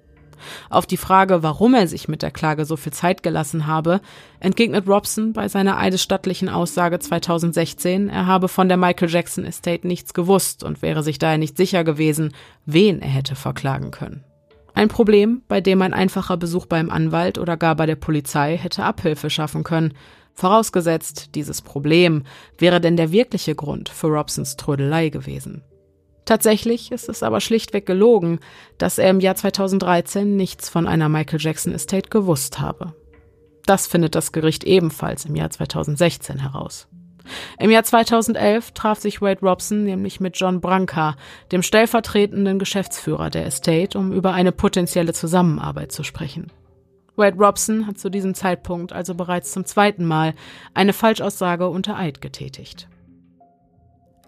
Auf 0.69 0.87
die 0.87 0.97
Frage, 0.97 1.43
warum 1.43 1.75
er 1.75 1.87
sich 1.87 2.09
mit 2.09 2.23
der 2.23 2.31
Klage 2.31 2.65
so 2.65 2.77
viel 2.77 2.93
Zeit 2.93 3.23
gelassen 3.23 3.67
habe, 3.67 4.01
entgegnet 4.41 4.89
Robson 4.89 5.33
bei 5.33 5.49
seiner 5.49 5.79
eidesstattlichen 5.79 6.49
Aussage 6.49 6.99
2016, 6.99 8.09
er 8.09 8.27
habe 8.27 8.49
von 8.49 8.69
der 8.69 8.77
Michael 8.77 9.11
Jackson 9.11 9.45
Estate 9.45 9.87
nichts 9.87 10.15
gewusst 10.15 10.65
und 10.65 10.83
wäre 10.83 11.03
sich 11.03 11.19
daher 11.19 11.39
nicht 11.39 11.57
sicher 11.57 11.85
gewesen, 11.85 12.33
wen 12.67 13.01
er 13.01 13.09
hätte 13.09 13.35
verklagen 13.35 13.91
können. 13.91 14.25
Ein 14.75 14.89
Problem, 14.89 15.43
bei 15.49 15.61
dem 15.61 15.83
ein 15.83 15.95
einfacher 15.95 16.37
Besuch 16.37 16.67
beim 16.67 16.91
Anwalt 16.91 17.39
oder 17.39 17.57
gar 17.57 17.75
bei 17.75 17.87
der 17.87 17.97
Polizei 17.97 18.57
hätte 18.57 18.85
Abhilfe 18.85 19.29
schaffen 19.29 19.65
können, 19.65 19.95
vorausgesetzt, 20.35 21.35
dieses 21.35 21.61
Problem 21.61 22.25
wäre 22.59 22.81
denn 22.81 22.97
der 22.97 23.13
wirkliche 23.13 23.55
Grund 23.55 23.89
für 23.89 24.07
Robsons 24.07 24.57
Trödelei 24.57 25.09
gewesen. 25.09 25.63
Tatsächlich 26.31 26.93
ist 26.93 27.09
es 27.09 27.25
aber 27.25 27.41
schlichtweg 27.41 27.87
gelogen, 27.87 28.39
dass 28.79 28.99
er 28.99 29.11
im 29.11 29.19
Jahr 29.19 29.35
2013 29.35 30.37
nichts 30.37 30.69
von 30.69 30.87
einer 30.87 31.09
Michael 31.09 31.41
Jackson 31.41 31.75
Estate 31.75 32.09
gewusst 32.09 32.61
habe. 32.61 32.95
Das 33.67 33.89
findet 33.89 34.15
das 34.15 34.31
Gericht 34.31 34.63
ebenfalls 34.63 35.25
im 35.25 35.35
Jahr 35.35 35.51
2016 35.51 36.39
heraus. 36.39 36.87
Im 37.59 37.73
Jahr 37.73 37.83
2011 37.83 38.71
traf 38.71 39.01
sich 39.01 39.21
Wade 39.21 39.41
Robson 39.41 39.83
nämlich 39.83 40.21
mit 40.21 40.39
John 40.39 40.61
Branca, 40.61 41.17
dem 41.51 41.65
stellvertretenden 41.65 42.61
Geschäftsführer 42.61 43.29
der 43.29 43.47
Estate, 43.47 43.99
um 43.99 44.13
über 44.13 44.33
eine 44.33 44.53
potenzielle 44.53 45.13
Zusammenarbeit 45.13 45.91
zu 45.91 46.05
sprechen. 46.05 46.53
Wade 47.17 47.39
Robson 47.39 47.89
hat 47.89 47.99
zu 47.99 48.09
diesem 48.09 48.35
Zeitpunkt 48.35 48.93
also 48.93 49.17
bereits 49.17 49.51
zum 49.51 49.65
zweiten 49.65 50.05
Mal 50.05 50.35
eine 50.75 50.93
Falschaussage 50.93 51.69
unter 51.69 51.97
Eid 51.97 52.21
getätigt. 52.21 52.89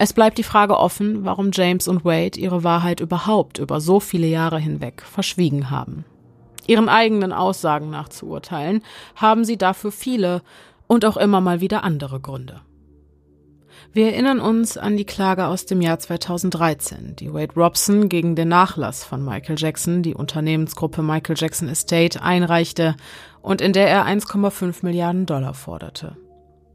Es 0.04 0.12
bleibt 0.12 0.36
die 0.36 0.42
Frage 0.42 0.80
offen, 0.80 1.24
warum 1.24 1.50
James 1.52 1.86
und 1.86 2.04
Wade 2.04 2.36
ihre 2.36 2.64
Wahrheit 2.64 2.98
überhaupt 2.98 3.60
über 3.60 3.80
so 3.80 4.00
viele 4.00 4.26
Jahre 4.26 4.58
hinweg 4.58 5.00
verschwiegen 5.02 5.70
haben. 5.70 6.04
Ihren 6.66 6.88
eigenen 6.88 7.32
Aussagen 7.32 7.90
nach 7.90 8.08
zu 8.08 8.26
urteilen, 8.26 8.82
haben 9.14 9.44
sie 9.44 9.56
dafür 9.56 9.92
viele 9.92 10.42
und 10.88 11.04
auch 11.04 11.16
immer 11.16 11.40
mal 11.40 11.60
wieder 11.60 11.84
andere 11.84 12.18
Gründe. 12.18 12.62
Wir 13.92 14.06
erinnern 14.06 14.40
uns 14.40 14.76
an 14.76 14.96
die 14.96 15.04
Klage 15.04 15.46
aus 15.46 15.66
dem 15.66 15.80
Jahr 15.80 16.00
2013, 16.00 17.14
die 17.14 17.32
Wade 17.32 17.54
Robson 17.54 18.08
gegen 18.08 18.34
den 18.34 18.48
Nachlass 18.48 19.04
von 19.04 19.24
Michael 19.24 19.54
Jackson, 19.56 20.02
die 20.02 20.16
Unternehmensgruppe 20.16 21.00
Michael 21.04 21.36
Jackson 21.38 21.68
Estate, 21.68 22.20
einreichte 22.20 22.96
und 23.40 23.60
in 23.60 23.72
der 23.72 23.86
er 23.86 24.04
1,5 24.04 24.78
Milliarden 24.82 25.26
Dollar 25.26 25.54
forderte. 25.54 26.16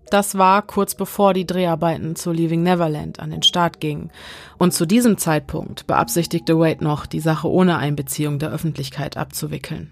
Das 0.10 0.38
war 0.38 0.62
kurz 0.62 0.96
bevor 0.96 1.34
die 1.34 1.46
Dreharbeiten 1.46 2.16
zu 2.16 2.32
Leaving 2.32 2.64
Neverland 2.64 3.20
an 3.20 3.32
den 3.32 3.44
Start 3.44 3.80
gingen. 3.80 4.10
Und 4.58 4.74
zu 4.74 4.86
diesem 4.86 5.18
Zeitpunkt 5.18 5.86
beabsichtigte 5.86 6.58
Wade 6.58 6.84
noch, 6.84 7.06
die 7.06 7.20
Sache 7.20 7.50
ohne 7.50 7.78
Einbeziehung 7.78 8.40
der 8.40 8.52
Öffentlichkeit 8.52 9.18
abzuwickeln. 9.18 9.92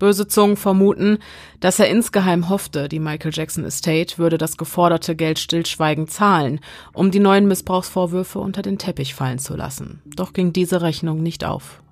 Böse 0.00 0.26
Zungen 0.26 0.56
vermuten, 0.56 1.18
dass 1.60 1.78
er 1.78 1.88
insgeheim 1.88 2.48
hoffte, 2.48 2.88
die 2.88 2.98
Michael 2.98 3.30
Jackson 3.32 3.64
Estate 3.64 4.18
würde 4.18 4.36
das 4.36 4.56
geforderte 4.56 5.14
Geld 5.14 5.38
stillschweigend 5.38 6.10
zahlen, 6.10 6.58
um 6.92 7.12
die 7.12 7.20
neuen 7.20 7.46
Missbrauchsvorwürfe 7.46 8.40
unter 8.40 8.62
den 8.62 8.78
Teppich 8.78 9.14
fallen 9.14 9.38
zu 9.38 9.54
lassen. 9.54 10.02
Doch 10.04 10.32
ging 10.32 10.52
diese 10.52 10.82
Rechnung 10.82 11.22
nicht 11.22 11.44
auf. 11.44 11.84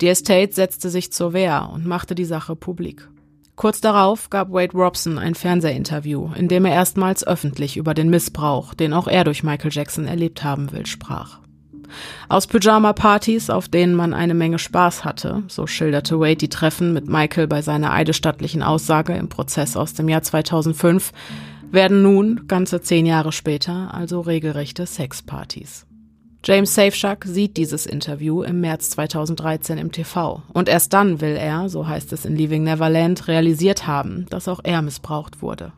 Die 0.00 0.08
Estate 0.08 0.54
setzte 0.54 0.88
sich 0.88 1.12
zur 1.12 1.34
Wehr 1.34 1.68
und 1.70 1.84
machte 1.84 2.14
die 2.14 2.24
Sache 2.24 2.56
publik. 2.56 3.06
Kurz 3.54 3.80
darauf 3.80 4.30
gab 4.30 4.50
Wade 4.50 4.76
Robson 4.76 5.18
ein 5.18 5.34
Fernsehinterview, 5.34 6.30
in 6.34 6.48
dem 6.48 6.64
er 6.64 6.72
erstmals 6.72 7.26
öffentlich 7.26 7.76
über 7.76 7.94
den 7.94 8.08
Missbrauch, 8.08 8.74
den 8.74 8.92
auch 8.94 9.06
er 9.06 9.24
durch 9.24 9.42
Michael 9.42 9.70
Jackson 9.72 10.06
erlebt 10.06 10.42
haben 10.42 10.72
will, 10.72 10.86
sprach. 10.86 11.38
Aus 12.30 12.46
Pyjama-Partys, 12.46 13.50
auf 13.50 13.68
denen 13.68 13.94
man 13.94 14.14
eine 14.14 14.32
Menge 14.32 14.58
Spaß 14.58 15.04
hatte, 15.04 15.42
so 15.48 15.66
schilderte 15.66 16.18
Wade 16.18 16.36
die 16.36 16.48
Treffen 16.48 16.94
mit 16.94 17.06
Michael 17.06 17.46
bei 17.46 17.60
seiner 17.60 17.92
eidesstattlichen 17.92 18.62
Aussage 18.62 19.12
im 19.14 19.28
Prozess 19.28 19.76
aus 19.76 19.92
dem 19.92 20.08
Jahr 20.08 20.22
2005, 20.22 21.12
werden 21.70 22.02
nun, 22.02 22.46
ganze 22.48 22.80
zehn 22.80 23.06
Jahre 23.06 23.32
später, 23.32 23.92
also 23.92 24.20
regelrechte 24.20 24.86
Sexpartys. 24.86 25.86
James 26.44 26.74
Safeshack 26.74 27.24
sieht 27.24 27.56
dieses 27.56 27.86
Interview 27.86 28.42
im 28.42 28.60
März 28.60 28.90
2013 28.90 29.78
im 29.78 29.92
TV. 29.92 30.42
Und 30.52 30.68
erst 30.68 30.92
dann 30.92 31.20
will 31.20 31.36
er, 31.36 31.68
so 31.68 31.86
heißt 31.86 32.12
es 32.12 32.24
in 32.24 32.34
Leaving 32.34 32.64
Neverland, 32.64 33.28
realisiert 33.28 33.86
haben, 33.86 34.26
dass 34.28 34.48
auch 34.48 34.58
er 34.64 34.82
missbraucht 34.82 35.40
wurde. 35.40 35.72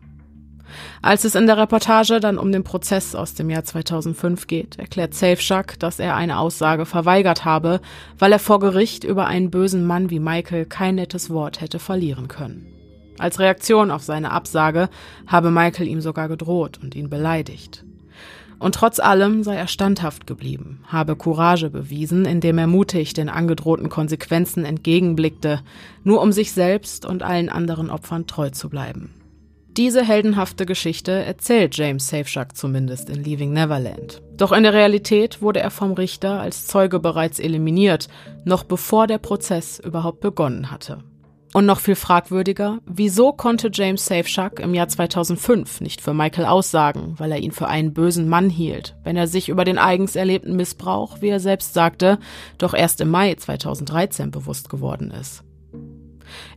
Als 1.03 1.24
es 1.24 1.35
in 1.35 1.46
der 1.46 1.59
Reportage 1.59 2.18
dann 2.18 2.38
um 2.38 2.50
den 2.50 2.64
Prozess 2.64 3.14
aus 3.14 3.35
dem 3.35 3.50
Jahr 3.50 3.64
2005 3.64 4.46
geht, 4.46 4.79
erklärt 4.79 5.12
Safeshack, 5.12 5.79
dass 5.79 5.98
er 5.98 6.16
eine 6.16 6.38
Aussage 6.38 6.87
verweigert 6.87 7.44
habe, 7.44 7.83
weil 8.18 8.33
er 8.33 8.38
vor 8.38 8.59
Gericht 8.59 9.05
über 9.05 9.27
einen 9.27 9.50
bösen 9.50 9.87
Mann 9.87 10.09
wie 10.09 10.18
Michael 10.18 10.64
kein 10.64 10.94
nettes 10.94 11.29
Wort 11.29 11.61
hätte 11.61 11.79
verlieren 11.79 12.27
können. 12.29 12.66
Als 13.18 13.38
Reaktion 13.38 13.90
auf 13.90 14.03
seine 14.03 14.31
Absage 14.31 14.88
habe 15.27 15.50
Michael 15.50 15.88
ihm 15.88 16.00
sogar 16.00 16.29
gedroht 16.29 16.81
und 16.83 16.94
ihn 16.94 17.11
beleidigt. 17.11 17.85
Und 18.64 18.77
trotz 18.77 18.98
allem 18.98 19.42
sei 19.42 19.57
er 19.57 19.66
standhaft 19.66 20.27
geblieben, 20.27 20.81
habe 20.87 21.16
Courage 21.16 21.68
bewiesen, 21.68 22.24
indem 22.24 22.57
er 22.57 22.66
mutig 22.66 23.12
den 23.12 23.29
angedrohten 23.29 23.90
Konsequenzen 23.90 24.64
entgegenblickte, 24.64 25.61
nur 26.03 26.22
um 26.22 26.33
sich 26.33 26.53
selbst 26.53 27.05
und 27.05 27.22
allen 27.22 27.50
anderen 27.50 27.90
Opfern 27.90 28.27
treu 28.27 28.48
zu 28.48 28.70
bleiben. 28.70 29.12
Diese 29.77 30.03
heldenhafte 30.03 30.64
Geschichte 30.64 31.12
erzählt 31.12 31.77
James 31.77 32.09
Safeshack 32.09 32.57
zumindest 32.57 33.11
in 33.11 33.22
Leaving 33.22 33.53
Neverland. 33.53 34.22
Doch 34.38 34.50
in 34.50 34.62
der 34.62 34.72
Realität 34.72 35.42
wurde 35.42 35.61
er 35.61 35.70
vom 35.70 35.92
Richter 35.92 36.40
als 36.40 36.66
Zeuge 36.66 37.00
bereits 37.00 37.40
eliminiert, 37.40 38.09
noch 38.46 38.64
bevor 38.64 39.07
der 39.07 39.18
Prozess 39.18 39.79
überhaupt 39.79 40.20
begonnen 40.20 40.70
hatte. 40.70 41.05
Und 41.54 41.66
noch 41.66 41.78
viel 41.78 41.94
fragwürdiger, 41.94 42.80
wieso 42.84 43.32
konnte 43.32 43.70
James 43.72 44.04
Safeshack 44.04 44.58
im 44.58 44.74
Jahr 44.74 44.88
2005 44.88 45.82
nicht 45.82 46.00
für 46.00 46.12
Michael 46.12 46.46
aussagen, 46.46 47.14
weil 47.18 47.30
er 47.30 47.38
ihn 47.38 47.52
für 47.52 47.68
einen 47.68 47.94
bösen 47.94 48.28
Mann 48.28 48.50
hielt, 48.50 48.96
wenn 49.04 49.16
er 49.16 49.28
sich 49.28 49.48
über 49.48 49.64
den 49.64 49.78
eigens 49.78 50.16
erlebten 50.16 50.56
Missbrauch, 50.56 51.20
wie 51.20 51.28
er 51.28 51.38
selbst 51.38 51.72
sagte, 51.72 52.18
doch 52.58 52.74
erst 52.74 53.00
im 53.00 53.08
Mai 53.08 53.36
2013 53.36 54.32
bewusst 54.32 54.68
geworden 54.68 55.12
ist. 55.12 55.44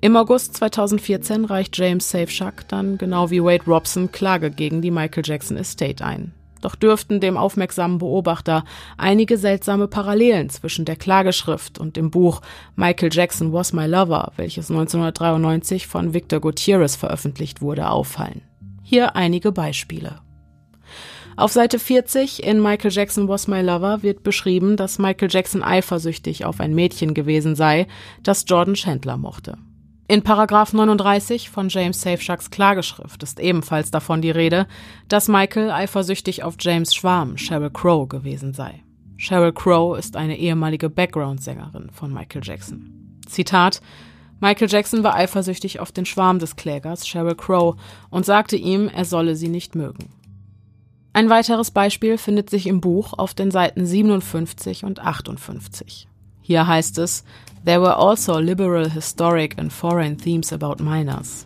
Im 0.01 0.15
August 0.15 0.55
2014 0.55 1.45
reicht 1.45 1.77
James 1.77 2.09
Safeshack 2.09 2.67
dann, 2.67 2.97
genau 2.97 3.29
wie 3.29 3.43
Wade 3.43 3.65
Robson, 3.67 4.11
Klage 4.11 4.49
gegen 4.49 4.81
die 4.81 4.89
Michael 4.89 5.21
Jackson 5.23 5.57
Estate 5.57 6.03
ein. 6.03 6.33
Doch 6.61 6.75
dürften 6.75 7.19
dem 7.19 7.37
aufmerksamen 7.37 7.97
Beobachter 7.97 8.63
einige 8.97 9.37
seltsame 9.37 9.87
Parallelen 9.87 10.49
zwischen 10.49 10.85
der 10.85 10.95
Klageschrift 10.95 11.79
und 11.79 11.95
dem 11.95 12.11
Buch 12.11 12.41
Michael 12.75 13.09
Jackson 13.11 13.53
Was 13.53 13.73
My 13.73 13.85
Lover, 13.85 14.31
welches 14.35 14.69
1993 14.69 15.87
von 15.87 16.13
Victor 16.13 16.39
Gutierrez 16.39 16.95
veröffentlicht 16.95 17.61
wurde, 17.61 17.89
auffallen. 17.89 18.41
Hier 18.83 19.15
einige 19.15 19.51
Beispiele. 19.51 20.21
Auf 21.35 21.51
Seite 21.51 21.77
40 21.77 22.43
in 22.43 22.61
Michael 22.61 22.91
Jackson 22.91 23.27
Was 23.27 23.47
My 23.47 23.61
Lover 23.61 24.01
wird 24.01 24.23
beschrieben, 24.23 24.75
dass 24.75 24.97
Michael 24.97 25.29
Jackson 25.29 25.61
eifersüchtig 25.61 26.45
auf 26.45 26.59
ein 26.59 26.73
Mädchen 26.73 27.13
gewesen 27.13 27.55
sei, 27.55 27.85
das 28.23 28.45
Jordan 28.47 28.73
Chandler 28.73 29.17
mochte. 29.17 29.57
In 30.09 30.21
Paragraph 30.21 30.71
39 30.71 31.49
von 31.49 31.67
James 31.67 32.01
Safeshacks 32.01 32.49
Klageschrift 32.49 33.23
ist 33.23 33.41
ebenfalls 33.41 33.91
davon 33.91 34.21
die 34.21 34.31
Rede, 34.31 34.65
dass 35.09 35.27
Michael 35.27 35.69
eifersüchtig 35.69 36.43
auf 36.43 36.55
James 36.61 36.95
Schwarm, 36.95 37.35
Sheryl 37.37 37.71
Crow, 37.71 38.07
gewesen 38.07 38.53
sei. 38.53 38.83
Sheryl 39.17 39.51
Crow 39.51 39.97
ist 39.97 40.15
eine 40.15 40.37
ehemalige 40.37 40.89
Background-Sängerin 40.89 41.89
von 41.91 42.13
Michael 42.13 42.41
Jackson. 42.41 43.19
Zitat 43.27 43.81
Michael 44.39 44.69
Jackson 44.69 45.03
war 45.03 45.13
eifersüchtig 45.13 45.81
auf 45.81 45.91
den 45.91 46.05
Schwarm 46.05 46.39
des 46.39 46.55
Klägers, 46.55 47.05
Sheryl 47.05 47.35
Crow, 47.35 47.75
und 48.09 48.25
sagte 48.25 48.55
ihm, 48.55 48.87
er 48.87 49.03
solle 49.03 49.35
sie 49.35 49.49
nicht 49.49 49.75
mögen. 49.75 50.07
Ein 51.11 51.29
weiteres 51.29 51.71
Beispiel 51.71 52.17
findet 52.17 52.49
sich 52.49 52.67
im 52.67 52.79
Buch 52.79 53.11
auf 53.11 53.33
den 53.33 53.51
Seiten 53.51 53.85
57 53.85 54.85
und 54.85 55.01
58. 55.01 56.07
Hier 56.47 56.65
heißt 56.65 56.97
es, 56.99 57.25
There 57.65 57.81
were 57.81 57.97
also 57.97 58.39
liberal, 58.39 58.89
historic 58.89 59.57
and 59.57 59.69
foreign 59.69 60.17
themes 60.17 60.53
about 60.53 60.81
minors. 60.81 61.45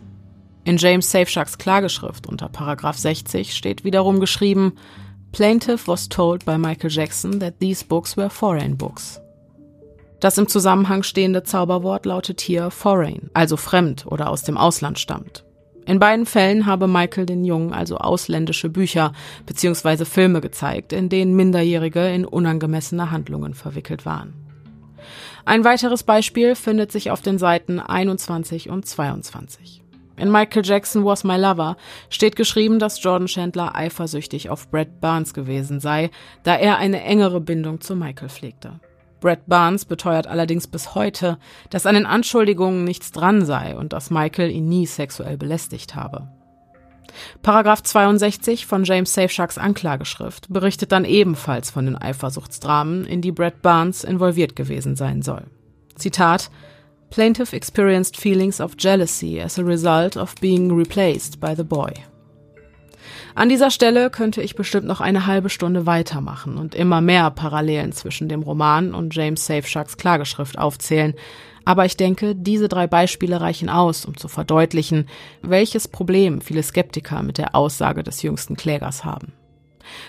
In 0.64 0.76
James 0.76 1.10
Safeshacks 1.10 1.58
Klageschrift 1.58 2.28
unter 2.28 2.48
Paragraph 2.48 2.96
60 2.96 3.52
steht 3.52 3.82
wiederum 3.82 4.20
geschrieben, 4.20 4.74
Plaintiff 5.32 5.88
was 5.88 6.08
told 6.08 6.44
by 6.44 6.56
Michael 6.56 6.88
Jackson 6.88 7.40
that 7.40 7.58
these 7.58 7.84
books 7.84 8.16
were 8.16 8.30
foreign 8.30 8.76
books. 8.76 9.20
Das 10.20 10.38
im 10.38 10.46
Zusammenhang 10.46 11.02
stehende 11.02 11.42
Zauberwort 11.42 12.06
lautet 12.06 12.40
hier 12.40 12.70
foreign, 12.70 13.28
also 13.34 13.56
fremd 13.56 14.06
oder 14.06 14.30
aus 14.30 14.44
dem 14.44 14.56
Ausland 14.56 15.00
stammt. 15.00 15.44
In 15.84 15.98
beiden 15.98 16.26
Fällen 16.26 16.66
habe 16.66 16.86
Michael 16.86 17.26
den 17.26 17.44
Jungen 17.44 17.72
also 17.72 17.96
ausländische 17.96 18.68
Bücher 18.68 19.14
bzw. 19.46 20.04
Filme 20.04 20.40
gezeigt, 20.40 20.92
in 20.92 21.08
denen 21.08 21.34
Minderjährige 21.34 22.06
in 22.06 22.24
unangemessene 22.24 23.10
Handlungen 23.10 23.54
verwickelt 23.54 24.06
waren. 24.06 24.41
Ein 25.44 25.64
weiteres 25.64 26.04
Beispiel 26.04 26.54
findet 26.54 26.92
sich 26.92 27.10
auf 27.10 27.20
den 27.20 27.38
Seiten 27.38 27.80
21 27.80 28.70
und 28.70 28.86
22. 28.86 29.82
In 30.16 30.30
Michael 30.30 30.64
Jackson 30.64 31.04
Was 31.04 31.24
My 31.24 31.36
Lover 31.36 31.76
steht 32.08 32.36
geschrieben, 32.36 32.78
dass 32.78 33.02
Jordan 33.02 33.26
Chandler 33.26 33.74
eifersüchtig 33.74 34.50
auf 34.50 34.70
Brad 34.70 35.00
Barnes 35.00 35.34
gewesen 35.34 35.80
sei, 35.80 36.10
da 36.44 36.54
er 36.54 36.76
eine 36.76 37.02
engere 37.02 37.40
Bindung 37.40 37.80
zu 37.80 37.96
Michael 37.96 38.28
pflegte. 38.28 38.78
Brad 39.20 39.46
Barnes 39.46 39.84
beteuert 39.84 40.26
allerdings 40.26 40.66
bis 40.66 40.94
heute, 40.94 41.38
dass 41.70 41.86
an 41.86 41.94
den 41.94 42.06
Anschuldigungen 42.06 42.84
nichts 42.84 43.10
dran 43.10 43.44
sei 43.44 43.76
und 43.76 43.92
dass 43.92 44.10
Michael 44.10 44.50
ihn 44.50 44.68
nie 44.68 44.86
sexuell 44.86 45.36
belästigt 45.36 45.94
habe. 45.94 46.28
Paragraph 47.42 47.82
62 47.82 48.66
von 48.66 48.84
James 48.84 49.12
Safeshacks 49.12 49.58
Anklageschrift 49.58 50.52
berichtet 50.52 50.92
dann 50.92 51.04
ebenfalls 51.04 51.70
von 51.70 51.86
den 51.86 51.96
Eifersuchtsdramen, 51.96 53.04
in 53.04 53.20
die 53.20 53.32
Brad 53.32 53.62
Barnes 53.62 54.04
involviert 54.04 54.56
gewesen 54.56 54.96
sein 54.96 55.22
soll. 55.22 55.44
Zitat 55.96 56.50
Plaintiff 57.10 57.52
experienced 57.52 58.16
feelings 58.16 58.60
of 58.60 58.74
jealousy 58.78 59.38
as 59.38 59.58
a 59.58 59.62
result 59.62 60.16
of 60.16 60.34
being 60.36 60.72
replaced 60.74 61.40
by 61.40 61.54
the 61.54 61.62
boy. 61.62 61.92
An 63.34 63.48
dieser 63.48 63.70
Stelle 63.70 64.10
könnte 64.10 64.42
ich 64.42 64.56
bestimmt 64.56 64.86
noch 64.86 65.00
eine 65.00 65.26
halbe 65.26 65.48
Stunde 65.48 65.86
weitermachen 65.86 66.58
und 66.58 66.74
immer 66.74 67.00
mehr 67.00 67.30
Parallelen 67.30 67.92
zwischen 67.92 68.28
dem 68.28 68.42
Roman 68.42 68.94
und 68.94 69.14
James 69.14 69.46
Safeshacks 69.46 69.96
Klageschrift 69.96 70.58
aufzählen, 70.58 71.14
aber 71.64 71.84
ich 71.84 71.96
denke, 71.96 72.34
diese 72.34 72.68
drei 72.68 72.86
Beispiele 72.86 73.40
reichen 73.40 73.68
aus, 73.68 74.04
um 74.04 74.16
zu 74.16 74.28
verdeutlichen, 74.28 75.08
welches 75.42 75.88
Problem 75.88 76.40
viele 76.40 76.62
Skeptiker 76.62 77.22
mit 77.22 77.38
der 77.38 77.54
Aussage 77.54 78.02
des 78.02 78.22
jüngsten 78.22 78.56
Klägers 78.56 79.04
haben. 79.04 79.32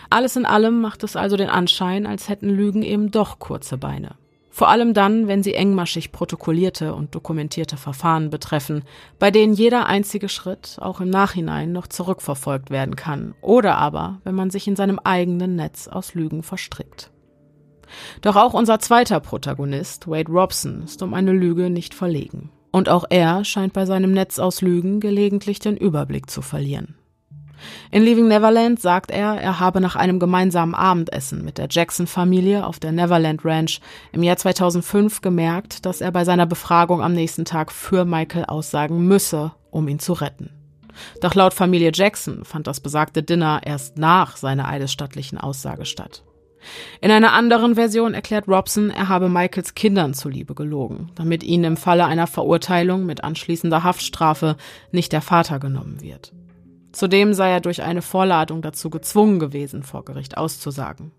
Alles 0.10 0.36
in 0.36 0.46
allem 0.46 0.82
macht 0.82 1.04
es 1.04 1.16
also 1.16 1.38
den 1.38 1.50
Anschein, 1.50 2.06
als 2.06 2.30
hätten 2.30 2.50
Lügen 2.50 2.84
eben 2.84 3.12
doch 3.12 3.39
kurze 3.39 3.78
Beine. 3.78 4.16
Vor 4.50 4.70
allem 4.70 4.94
dann, 4.94 5.28
wenn 5.28 5.42
sie 5.42 5.56
engmaschig 5.56 6.12
protokollierte 6.12 6.94
und 6.94 7.16
dokumentierte 7.16 7.76
Verfahren 7.76 8.30
betreffen, 8.30 8.84
bei 9.18 9.32
denen 9.32 9.56
jeder 9.56 9.88
einzige 9.88 10.30
Schritt 10.30 10.78
auch 10.80 11.02
im 11.02 11.10
Nachhinein 11.10 11.72
noch 11.72 11.88
zurückverfolgt 11.88 12.70
werden 12.70 12.96
kann, 12.96 13.34
oder 13.42 13.80
aber, 13.80 14.22
wenn 14.24 14.36
man 14.36 14.52
sich 14.52 14.68
in 14.68 14.76
seinem 14.76 15.00
eigenen 15.00 15.56
Netz 15.56 15.88
aus 15.88 16.13
Lügen 16.13 16.44
verstrickt. 16.44 17.12
Doch 18.21 18.36
auch 18.36 18.53
unser 18.53 18.79
zweiter 18.79 19.19
Protagonist, 19.19 20.08
Wade 20.08 20.32
Robson, 20.32 20.84
ist 20.84 21.01
um 21.01 21.13
eine 21.13 21.32
Lüge 21.32 21.69
nicht 21.69 21.93
verlegen. 21.93 22.49
Und 22.71 22.89
auch 22.89 23.06
er 23.10 23.45
scheint 23.45 23.73
bei 23.73 23.86
seinem 23.86 24.13
Netz 24.13 24.39
aus 24.39 24.62
Lügen 24.62 24.99
gelegentlich 24.99 25.60
den 25.60 25.77
Überblick 25.77 26.29
zu 26.29 26.41
verlieren. 26.41 26.95
In 27.91 28.03
Leaving 28.03 28.27
Neverland 28.27 28.79
sagt 28.79 29.12
er, 29.12 29.39
er 29.39 29.60
habe 29.60 29.79
nach 29.79 29.95
einem 29.95 30.19
gemeinsamen 30.19 30.75
Abendessen 30.75 31.45
mit 31.45 31.58
der 31.58 31.67
Jackson-Familie 31.69 32.65
auf 32.65 32.79
der 32.79 32.91
Neverland 32.91 33.45
Ranch 33.45 33.79
im 34.12 34.23
Jahr 34.23 34.38
2005 34.38 35.21
gemerkt, 35.21 35.86
dass 35.86 36.01
er 36.01 36.12
bei 36.12 36.25
seiner 36.25 36.45
Befragung 36.45 37.01
am 37.01 37.13
nächsten 37.13 37.45
Tag 37.45 37.71
für 37.71 38.06
Michael 38.06 38.45
aussagen 38.45 39.08
müsse, 39.08 39.53
um 39.71 39.88
ihn 39.88 39.99
zu 39.99 40.13
retten. 40.13 40.49
Doch 41.21 41.36
laut 41.36 41.53
Familie 41.53 41.91
Jackson 41.93 42.45
fand 42.45 42.67
das 42.67 42.79
besagte 42.79 43.23
Dinner 43.23 43.62
erst 43.63 43.97
nach 43.97 44.38
seiner 44.38 44.67
eidesstattlichen 44.67 45.38
Aussage 45.38 45.86
statt. 45.86 46.23
In 47.02 47.12
einer 47.12 47.34
anderen 47.34 47.76
Version 47.76 48.13
erklärt 48.13 48.47
Robson, 48.47 48.89
er 48.89 49.10
habe 49.10 49.30
Michaels 49.30 49.76
Kindern 49.76 50.13
zuliebe 50.13 50.56
gelogen, 50.56 51.12
damit 51.15 51.43
ihnen 51.43 51.63
im 51.63 51.78
Falle 51.78 52.06
einer 52.06 52.28
Verurteilung 52.28 53.06
mit 53.06 53.23
anschließender 53.23 53.84
Haftstrafe 53.84 54.56
nicht 54.91 55.12
der 55.12 55.21
Vater 55.21 55.60
genommen 55.60 56.02
wird. 56.02 56.34
Zudem 56.91 57.34
sei 57.34 57.49
er 57.49 57.62
durch 57.62 57.82
eine 57.82 58.02
Vorladung 58.02 58.62
dazu 58.62 58.89
gezwungen 58.89 59.39
gewesen, 59.39 59.84
vor 59.84 60.06
Gericht 60.06 60.38
auszusagen. 60.38 61.12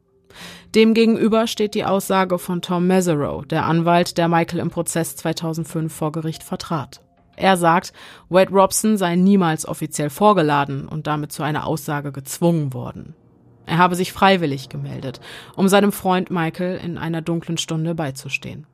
Demgegenüber 0.75 1.47
steht 1.47 1.75
die 1.75 1.85
Aussage 1.85 2.39
von 2.39 2.63
Tom 2.63 2.87
Meserow, 2.87 3.45
der 3.47 3.67
Anwalt, 3.67 4.19
der 4.19 4.29
Michael 4.29 4.61
im 4.61 4.71
Prozess 4.71 5.17
2005 5.17 5.93
vor 5.93 6.13
Gericht 6.13 6.43
vertrat. 6.43 7.01
Er 7.37 7.57
sagt, 7.57 7.93
Wade 8.29 8.53
Robson 8.53 8.97
sei 8.97 9.17
niemals 9.17 9.67
offiziell 9.67 10.11
vorgeladen 10.11 10.87
und 10.87 11.07
damit 11.07 11.33
zu 11.33 11.43
einer 11.43 11.67
Aussage 11.67 12.13
gezwungen 12.13 12.73
worden. 12.73 13.15
Er 13.67 13.79
habe 13.79 13.97
sich 13.97 14.13
freiwillig 14.13 14.69
gemeldet, 14.69 15.21
um 15.57 15.69
seinem 15.69 15.93
Freund 15.93 16.31
Michael 16.31 16.77
in 16.77 16.99
einer 16.99 17.23
dunklen 17.23 17.59
Stunde 17.59 17.95
beizustehen. 17.95 18.67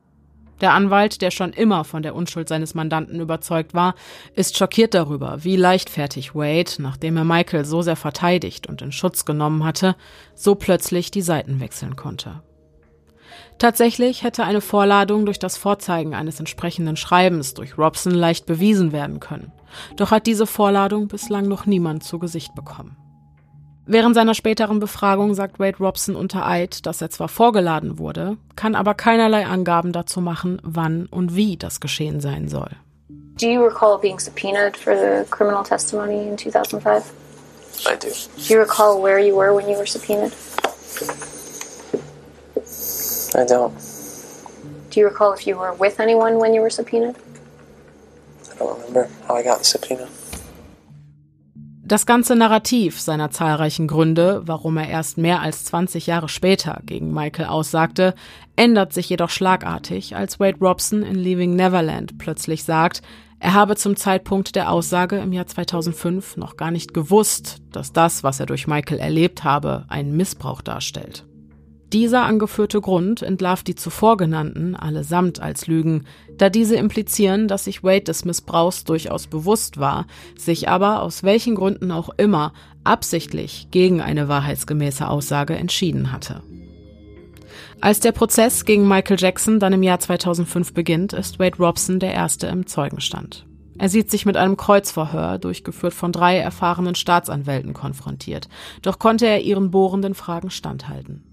Der 0.61 0.75
Anwalt, 0.75 1.23
der 1.23 1.31
schon 1.31 1.53
immer 1.53 1.85
von 1.85 2.03
der 2.03 2.15
Unschuld 2.15 2.49
seines 2.49 2.75
Mandanten 2.75 3.21
überzeugt 3.21 3.73
war, 3.73 3.95
ist 4.35 4.59
schockiert 4.59 4.93
darüber, 4.93 5.43
wie 5.43 5.57
leichtfertig 5.57 6.35
Wade, 6.35 6.73
nachdem 6.79 7.17
er 7.17 7.25
Michael 7.25 7.65
so 7.65 7.81
sehr 7.81 7.97
verteidigt 7.97 8.67
und 8.67 8.83
in 8.83 8.93
Schutz 8.93 9.25
genommen 9.25 9.65
hatte, 9.65 9.97
so 10.35 10.55
plötzlich 10.55 11.11
die 11.11 11.23
Seiten 11.23 11.61
wechseln 11.61 11.97
konnte. 11.97 12.43
Tatsächlich 13.59 14.23
hätte 14.23 14.45
eine 14.45 14.61
Vorladung 14.61 15.25
durch 15.25 15.39
das 15.39 15.57
Vorzeigen 15.57 16.15
eines 16.15 16.39
entsprechenden 16.41 16.97
Schreibens 16.97 17.55
durch 17.55 17.79
Robson 17.79 18.15
leicht 18.15 18.47
bewiesen 18.47 18.93
werden 18.93 19.21
können. 19.21 19.53
Doch 19.97 20.11
hat 20.11 20.27
diese 20.27 20.47
Vorladung 20.47 21.09
bislang 21.09 21.47
noch 21.47 21.67
niemand 21.67 22.03
zu 22.03 22.19
Gesicht 22.19 22.55
bekommen. 22.55 22.97
Während 23.93 24.15
seiner 24.15 24.35
späteren 24.35 24.79
Befragung 24.79 25.35
sagt 25.35 25.59
Wade 25.59 25.79
Robson 25.81 26.15
unter 26.15 26.47
Eid, 26.47 26.87
dass 26.87 27.03
er 27.03 27.11
zwar 27.11 27.27
vorgeladen 27.27 27.99
wurde, 27.99 28.37
kann 28.55 28.77
aber 28.77 28.95
keinerlei 28.95 29.47
Angaben 29.47 29.91
dazu 29.91 30.21
machen, 30.21 30.63
wann 30.63 31.07
und 31.07 31.35
wie 31.35 31.57
das 31.57 31.81
geschehen 31.81 32.21
sein 32.21 32.47
soll. 32.47 32.71
Do 33.41 33.49
you 33.49 33.61
recall 33.61 33.99
being 33.99 34.21
subpoenaed 34.21 34.77
for 34.77 34.95
the 34.95 35.29
criminal 35.29 35.65
testimony 35.65 36.29
in 36.29 36.37
2005? 36.37 37.03
I 37.89 37.97
do. 37.97 38.07
Do 38.37 38.55
you 38.55 38.61
recall 38.61 39.03
where 39.03 39.19
you 39.19 39.35
were 39.35 39.53
when 39.53 39.69
you 39.69 39.77
were 39.77 39.89
subpoenaed? 39.89 40.31
I 43.35 43.45
don't. 43.45 43.73
Do 44.91 45.01
you 45.01 45.09
recall 45.09 45.33
if 45.33 45.49
you 45.49 45.59
were 45.59 45.75
with 45.75 45.99
anyone 45.99 46.39
when 46.39 46.55
you 46.55 46.61
were 46.61 46.71
subpoenaed? 46.71 47.17
I 48.53 48.57
don't 48.57 48.79
remember 48.79 49.09
how 49.27 49.35
I 49.35 49.43
got 49.43 49.59
the 49.59 49.65
subpoena. 49.65 50.07
Das 51.91 52.07
ganze 52.07 52.37
Narrativ 52.37 53.01
seiner 53.01 53.33
zahlreichen 53.33 53.89
Gründe, 53.89 54.43
warum 54.45 54.77
er 54.77 54.89
erst 54.89 55.19
mehr 55.19 55.41
als 55.41 55.65
20 55.65 56.07
Jahre 56.07 56.29
später 56.29 56.83
gegen 56.87 57.13
Michael 57.13 57.47
aussagte, 57.47 58.15
ändert 58.55 58.93
sich 58.93 59.09
jedoch 59.09 59.31
schlagartig, 59.31 60.15
als 60.15 60.39
Wade 60.39 60.59
Robson 60.61 61.03
in 61.03 61.17
Leaving 61.17 61.57
Neverland 61.57 62.17
plötzlich 62.17 62.63
sagt, 62.63 63.03
er 63.41 63.55
habe 63.55 63.75
zum 63.75 63.97
Zeitpunkt 63.97 64.55
der 64.55 64.71
Aussage 64.71 65.19
im 65.19 65.33
Jahr 65.33 65.49
2005 65.49 66.37
noch 66.37 66.57
gar 66.57 66.71
nicht 66.71 66.95
gewusst, 66.95 67.61
dass 67.73 67.93
das, 67.93 68.23
was 68.23 68.39
er 68.39 68.47
durch 68.47 68.69
Michael 68.69 69.01
erlebt 69.01 69.43
habe, 69.43 69.85
einen 69.89 70.17
Missbrauch 70.17 70.63
darstellt. 70.63 71.27
Dieser 71.93 72.23
angeführte 72.23 72.81
Grund 72.81 73.21
entlarvt 73.21 73.67
die 73.67 73.75
zuvor 73.75 74.17
genannten 74.17 74.77
allesamt 74.77 75.41
als 75.41 75.67
Lügen, 75.67 76.07
da 76.41 76.49
diese 76.51 76.77
implizieren, 76.77 77.49
dass 77.49 77.65
sich 77.65 77.85
Wade 77.85 78.05
des 78.05 78.25
Missbrauchs 78.25 78.85
durchaus 78.85 79.27
bewusst 79.27 79.79
war, 79.79 80.07
sich 80.37 80.69
aber 80.69 81.03
aus 81.03 81.23
welchen 81.23 81.55
Gründen 81.55 81.91
auch 81.91 82.11
immer 82.17 82.53
absichtlich 82.85 83.69
gegen 83.71 84.01
eine 84.01 84.29
wahrheitsgemäße 84.29 85.09
Aussage 85.09 85.55
entschieden 85.55 86.13
hatte. 86.13 86.43
Als 87.81 88.01
der 88.01 88.13
Prozess 88.13 88.65
gegen 88.65 88.87
Michael 88.87 89.19
Jackson 89.19 89.59
dann 89.59 89.73
im 89.73 89.83
Jahr 89.83 90.01
2005 90.01 90.75
beginnt, 90.75 91.13
ist 91.13 91.39
Wade 91.39 91.59
Robson 91.59 91.99
der 91.99 92.13
Erste 92.13 92.47
im 92.47 92.67
Zeugenstand. 92.67 93.47
Er 93.79 93.89
sieht 93.89 94.11
sich 94.11 94.27
mit 94.27 94.37
einem 94.37 94.59
Kreuzverhör, 94.59 95.39
durchgeführt 95.39 95.95
von 95.95 96.13
drei 96.13 96.37
erfahrenen 96.37 96.95
Staatsanwälten, 96.95 97.73
konfrontiert. 97.73 98.49
Doch 98.83 98.99
konnte 98.99 99.27
er 99.27 99.41
ihren 99.41 99.71
bohrenden 99.71 100.15
Fragen 100.15 100.51
standhalten. 100.51 101.30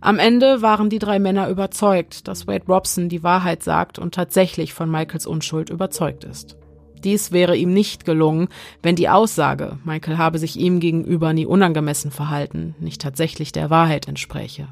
Am 0.00 0.18
Ende 0.18 0.62
waren 0.62 0.90
die 0.90 0.98
drei 0.98 1.18
Männer 1.18 1.48
überzeugt, 1.48 2.28
dass 2.28 2.46
Wade 2.46 2.66
Robson 2.66 3.08
die 3.08 3.22
Wahrheit 3.22 3.62
sagt 3.62 3.98
und 3.98 4.14
tatsächlich 4.14 4.74
von 4.74 4.90
Michaels 4.90 5.26
Unschuld 5.26 5.70
überzeugt 5.70 6.24
ist. 6.24 6.56
Dies 7.04 7.32
wäre 7.32 7.56
ihm 7.56 7.72
nicht 7.72 8.04
gelungen, 8.04 8.48
wenn 8.82 8.96
die 8.96 9.08
Aussage, 9.08 9.78
Michael 9.84 10.18
habe 10.18 10.38
sich 10.38 10.56
ihm 10.56 10.78
gegenüber 10.78 11.32
nie 11.32 11.46
unangemessen 11.46 12.10
verhalten, 12.10 12.74
nicht 12.78 13.00
tatsächlich 13.00 13.52
der 13.52 13.70
Wahrheit 13.70 14.06
entspräche. 14.06 14.68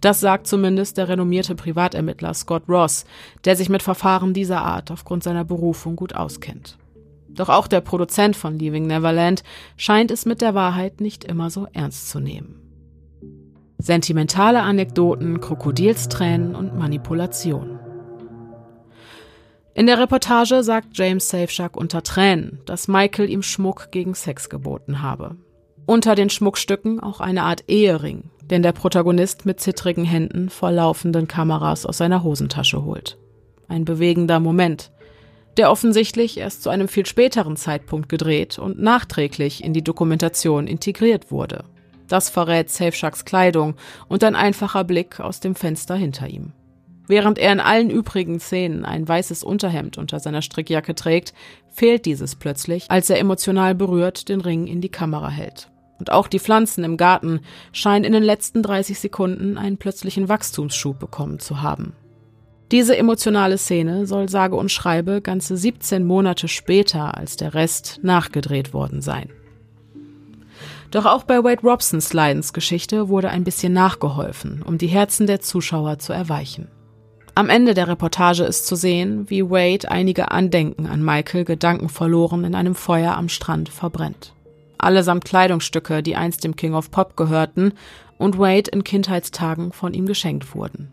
Das 0.00 0.20
sagt 0.20 0.46
zumindest 0.46 0.98
der 0.98 1.08
renommierte 1.08 1.54
Privatermittler 1.54 2.34
Scott 2.34 2.64
Ross, 2.68 3.04
der 3.44 3.56
sich 3.56 3.68
mit 3.68 3.82
Verfahren 3.82 4.34
dieser 4.34 4.62
Art 4.62 4.90
aufgrund 4.90 5.22
seiner 5.22 5.44
Berufung 5.44 5.96
gut 5.96 6.14
auskennt. 6.14 6.78
Doch 7.28 7.48
auch 7.48 7.66
der 7.66 7.80
Produzent 7.80 8.36
von 8.36 8.58
Leaving 8.58 8.86
Neverland 8.86 9.42
scheint 9.76 10.10
es 10.10 10.24
mit 10.26 10.40
der 10.40 10.54
Wahrheit 10.54 11.00
nicht 11.00 11.24
immer 11.24 11.50
so 11.50 11.66
ernst 11.72 12.08
zu 12.08 12.20
nehmen. 12.20 12.63
Sentimentale 13.84 14.62
Anekdoten, 14.62 15.42
Krokodilstränen 15.42 16.54
und 16.54 16.74
Manipulation. 16.74 17.78
In 19.74 19.86
der 19.86 19.98
Reportage 19.98 20.62
sagt 20.62 20.96
James 20.96 21.28
Safeshark 21.28 21.76
unter 21.76 22.02
Tränen, 22.02 22.60
dass 22.64 22.88
Michael 22.88 23.28
ihm 23.28 23.42
Schmuck 23.42 23.88
gegen 23.90 24.14
Sex 24.14 24.48
geboten 24.48 25.02
habe. 25.02 25.36
Unter 25.84 26.14
den 26.14 26.30
Schmuckstücken 26.30 26.98
auch 26.98 27.20
eine 27.20 27.42
Art 27.42 27.64
Ehering, 27.68 28.30
den 28.44 28.62
der 28.62 28.72
Protagonist 28.72 29.44
mit 29.44 29.60
zittrigen 29.60 30.04
Händen 30.04 30.48
vor 30.48 30.70
laufenden 30.70 31.28
Kameras 31.28 31.84
aus 31.84 31.98
seiner 31.98 32.22
Hosentasche 32.22 32.86
holt. 32.86 33.18
Ein 33.68 33.84
bewegender 33.84 34.40
Moment, 34.40 34.92
der 35.58 35.70
offensichtlich 35.70 36.38
erst 36.38 36.62
zu 36.62 36.70
einem 36.70 36.88
viel 36.88 37.04
späteren 37.04 37.56
Zeitpunkt 37.56 38.08
gedreht 38.08 38.58
und 38.58 38.80
nachträglich 38.80 39.62
in 39.62 39.74
die 39.74 39.84
Dokumentation 39.84 40.68
integriert 40.68 41.30
wurde. 41.30 41.64
Das 42.08 42.28
verrät 42.30 42.70
Safeshaks 42.70 43.24
Kleidung 43.24 43.74
und 44.08 44.24
ein 44.24 44.36
einfacher 44.36 44.84
Blick 44.84 45.20
aus 45.20 45.40
dem 45.40 45.54
Fenster 45.54 45.94
hinter 45.94 46.28
ihm. 46.28 46.52
Während 47.06 47.38
er 47.38 47.52
in 47.52 47.60
allen 47.60 47.90
übrigen 47.90 48.40
Szenen 48.40 48.84
ein 48.84 49.06
weißes 49.06 49.44
Unterhemd 49.44 49.98
unter 49.98 50.20
seiner 50.20 50.42
Strickjacke 50.42 50.94
trägt, 50.94 51.34
fehlt 51.70 52.06
dieses 52.06 52.34
plötzlich, 52.34 52.90
als 52.90 53.10
er 53.10 53.18
emotional 53.18 53.74
berührt 53.74 54.28
den 54.28 54.40
Ring 54.40 54.66
in 54.66 54.80
die 54.80 54.88
Kamera 54.88 55.28
hält. 55.28 55.70
Und 55.98 56.10
auch 56.10 56.28
die 56.28 56.38
Pflanzen 56.38 56.82
im 56.82 56.96
Garten 56.96 57.40
scheinen 57.72 58.04
in 58.04 58.12
den 58.12 58.22
letzten 58.22 58.62
30 58.62 58.98
Sekunden 58.98 59.58
einen 59.58 59.76
plötzlichen 59.76 60.28
Wachstumsschub 60.28 60.98
bekommen 60.98 61.38
zu 61.38 61.62
haben. 61.62 61.94
Diese 62.72 62.96
emotionale 62.96 63.58
Szene 63.58 64.06
soll 64.06 64.28
sage 64.28 64.56
und 64.56 64.72
schreibe 64.72 65.20
ganze 65.20 65.56
17 65.56 66.04
Monate 66.04 66.48
später 66.48 67.16
als 67.16 67.36
der 67.36 67.54
Rest 67.54 68.00
nachgedreht 68.02 68.72
worden 68.72 69.00
sein. 69.00 69.30
Doch 70.94 71.06
auch 71.06 71.24
bei 71.24 71.42
Wade 71.42 71.62
Robsons 71.62 72.12
Leidensgeschichte 72.12 73.08
wurde 73.08 73.28
ein 73.28 73.42
bisschen 73.42 73.72
nachgeholfen, 73.72 74.62
um 74.62 74.78
die 74.78 74.86
Herzen 74.86 75.26
der 75.26 75.40
Zuschauer 75.40 75.98
zu 75.98 76.12
erweichen. 76.12 76.68
Am 77.34 77.50
Ende 77.50 77.74
der 77.74 77.88
Reportage 77.88 78.44
ist 78.44 78.68
zu 78.68 78.76
sehen, 78.76 79.28
wie 79.28 79.50
Wade 79.50 79.90
einige 79.90 80.30
Andenken 80.30 80.86
an 80.86 81.04
Michael 81.04 81.44
gedankenverloren 81.44 82.44
in 82.44 82.54
einem 82.54 82.76
Feuer 82.76 83.16
am 83.16 83.28
Strand 83.28 83.70
verbrennt. 83.70 84.34
Allesamt 84.78 85.24
Kleidungsstücke, 85.24 86.00
die 86.00 86.14
einst 86.14 86.44
dem 86.44 86.54
King 86.54 86.74
of 86.74 86.92
Pop 86.92 87.16
gehörten 87.16 87.72
und 88.16 88.38
Wade 88.38 88.70
in 88.70 88.84
Kindheitstagen 88.84 89.72
von 89.72 89.94
ihm 89.94 90.06
geschenkt 90.06 90.54
wurden. 90.54 90.92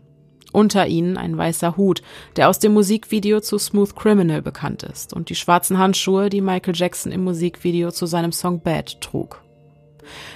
Unter 0.50 0.88
ihnen 0.88 1.16
ein 1.16 1.38
weißer 1.38 1.76
Hut, 1.76 2.02
der 2.34 2.48
aus 2.48 2.58
dem 2.58 2.72
Musikvideo 2.72 3.38
zu 3.38 3.56
Smooth 3.56 3.94
Criminal 3.94 4.42
bekannt 4.42 4.82
ist, 4.82 5.12
und 5.12 5.28
die 5.28 5.36
schwarzen 5.36 5.78
Handschuhe, 5.78 6.28
die 6.28 6.40
Michael 6.40 6.74
Jackson 6.74 7.12
im 7.12 7.22
Musikvideo 7.22 7.92
zu 7.92 8.06
seinem 8.06 8.32
Song 8.32 8.60
Bad 8.62 9.00
trug. 9.00 9.42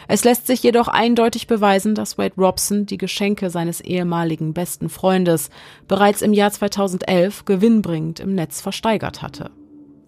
Es 0.08 0.24
lässt 0.24 0.46
sich 0.46 0.62
jedoch 0.62 0.88
eindeutig 0.88 1.46
beweisen, 1.46 1.94
dass 1.94 2.18
Wade 2.18 2.34
Robson 2.36 2.86
die 2.86 2.98
Geschenke 2.98 3.50
seines 3.50 3.80
ehemaligen 3.80 4.54
besten 4.54 4.88
Freundes 4.88 5.50
bereits 5.88 6.22
im 6.22 6.32
Jahr 6.32 6.50
2011 6.50 7.44
gewinnbringend 7.44 8.20
im 8.20 8.34
Netz 8.34 8.60
versteigert 8.60 9.22
hatte. 9.22 9.50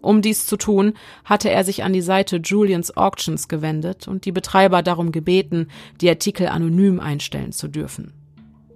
Um 0.01 0.23
dies 0.23 0.47
zu 0.47 0.57
tun, 0.57 0.95
hatte 1.25 1.51
er 1.51 1.65
sich 1.65 1.83
an 1.83 1.93
die 1.93 2.01
Seite 2.01 2.37
Julians 2.37 2.97
Auctions 2.97 3.49
gewendet 3.49 4.07
und 4.07 4.25
die 4.25 4.33
Betreiber 4.33 4.83
darum 4.83 5.13
gebeten, 5.13 5.69
die 6.01 6.09
Artikel 6.09 6.47
anonym 6.47 7.01
einstellen 7.01 7.53
zu 7.53 7.69
dürfen. 7.69 8.13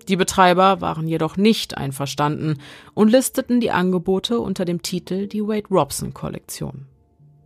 Die 0.08 0.16
Betreiber 0.16 0.80
waren 0.80 1.06
jedoch 1.06 1.36
nicht 1.36 1.76
einverstanden 1.78 2.58
und 2.94 3.10
listeten 3.10 3.60
die 3.60 3.70
Angebote 3.70 4.40
unter 4.40 4.64
dem 4.64 4.82
Titel 4.82 5.28
die 5.28 5.42
Wade 5.42 5.68
Robson 5.70 6.12
Kollektion. 6.12 6.86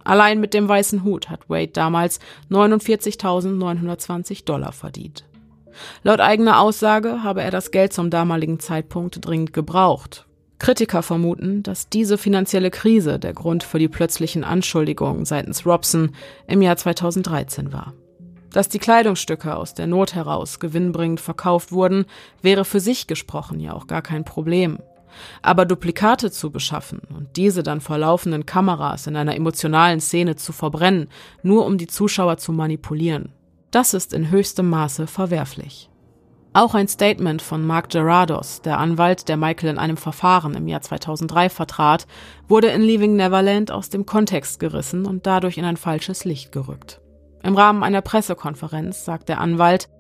Allein 0.07 0.39
mit 0.39 0.55
dem 0.55 0.69
weißen 0.69 1.03
Hut 1.03 1.29
hat 1.29 1.51
Wade 1.51 1.73
damals 1.73 2.21
49.920 2.49 4.45
Dollar 4.45 4.71
verdient. 4.71 5.25
Laut 6.05 6.21
eigener 6.21 6.61
Aussage 6.61 7.25
habe 7.25 7.43
er 7.43 7.51
das 7.51 7.73
Geld 7.73 7.93
zum 7.93 8.09
damaligen 8.09 8.61
Zeitpunkt 8.61 9.19
dringend 9.27 9.53
gebraucht. 9.53 10.25
Kritiker 10.61 11.03
vermuten, 11.03 11.65
dass 11.65 11.89
diese 11.89 12.19
finanzielle 12.19 12.71
Krise 12.71 13.19
der 13.19 13.35
Grund 13.35 13.65
für 13.65 13.81
die 13.81 13.89
plötzlichen 13.89 14.45
Anschuldigungen 14.45 15.25
seitens 15.25 15.67
Robson 15.67 16.13
im 16.47 16.63
Jahr 16.63 16.77
2013 16.77 17.73
war. 17.73 17.93
Dass 18.53 18.69
die 18.69 18.79
Kleidungsstücke 18.79 19.57
aus 19.57 19.75
der 19.75 19.89
Not 19.89 20.15
heraus 20.15 20.61
gewinnbringend 20.61 21.21
verkauft 21.21 21.73
wurden, 21.73 22.07
wäre 22.43 22.65
für 22.65 22.81
sich 22.81 23.09
gesprochen 23.09 23.59
ja 23.59 23.73
auch 23.73 23.89
gar 23.89 24.03
kein 24.03 24.25
Problem. 24.25 24.79
Aber 25.43 25.65
Duplikate 25.65 26.31
zu 26.31 26.51
beschaffen 26.51 27.01
und 27.15 27.37
diese 27.37 27.63
dann 27.63 27.81
vor 27.81 27.99
laufenden 27.99 28.47
Kameras 28.47 29.07
in 29.07 29.17
einer 29.17 29.35
emotionalen 29.35 30.01
Szene 30.01 30.37
zu 30.37 30.53
verbrennen, 30.53 31.09
nur 31.43 31.67
um 31.67 31.79
die 31.79 31.87
Zuschauer 31.87 32.37
zu 32.39 32.53
manipulieren, 32.53 33.33
das 33.71 33.95
ist 33.95 34.13
in 34.13 34.31
höchstem 34.31 34.69
Maße 34.71 35.07
verwerflich. 35.07 35.91
Auch 36.57 36.75
ein 36.75 36.89
Statement 36.89 37.43
von 37.43 37.67
Mark 37.67 37.91
Gerardos, 37.91 38.63
der 38.63 38.79
Anwalt, 38.79 39.29
der 39.29 39.37
Michael 39.37 39.69
in 39.69 39.79
einem 39.79 39.99
Verfahren 39.99 40.55
im 40.55 40.67
Jahr 40.69 40.81
2003 40.81 41.51
vertrat, 41.51 42.07
wurde 42.49 42.69
in 42.69 42.81
Leaving 42.81 43.15
Neverland 43.15 43.71
aus 43.71 43.91
dem 43.91 44.07
Kontext 44.07 44.59
gerissen 44.59 45.05
und 45.05 45.27
dadurch 45.27 45.59
in 45.59 45.67
ein 45.67 45.77
falsches 45.77 46.25
Licht 46.25 46.53
gerückt. 46.53 47.03
Im 47.43 47.57
Rahmen 47.57 47.83
einer 47.83 48.01
Pressekonferenz 48.01 49.05
sagt 49.05 49.29
der 49.29 49.39
Anwalt, 49.39 49.91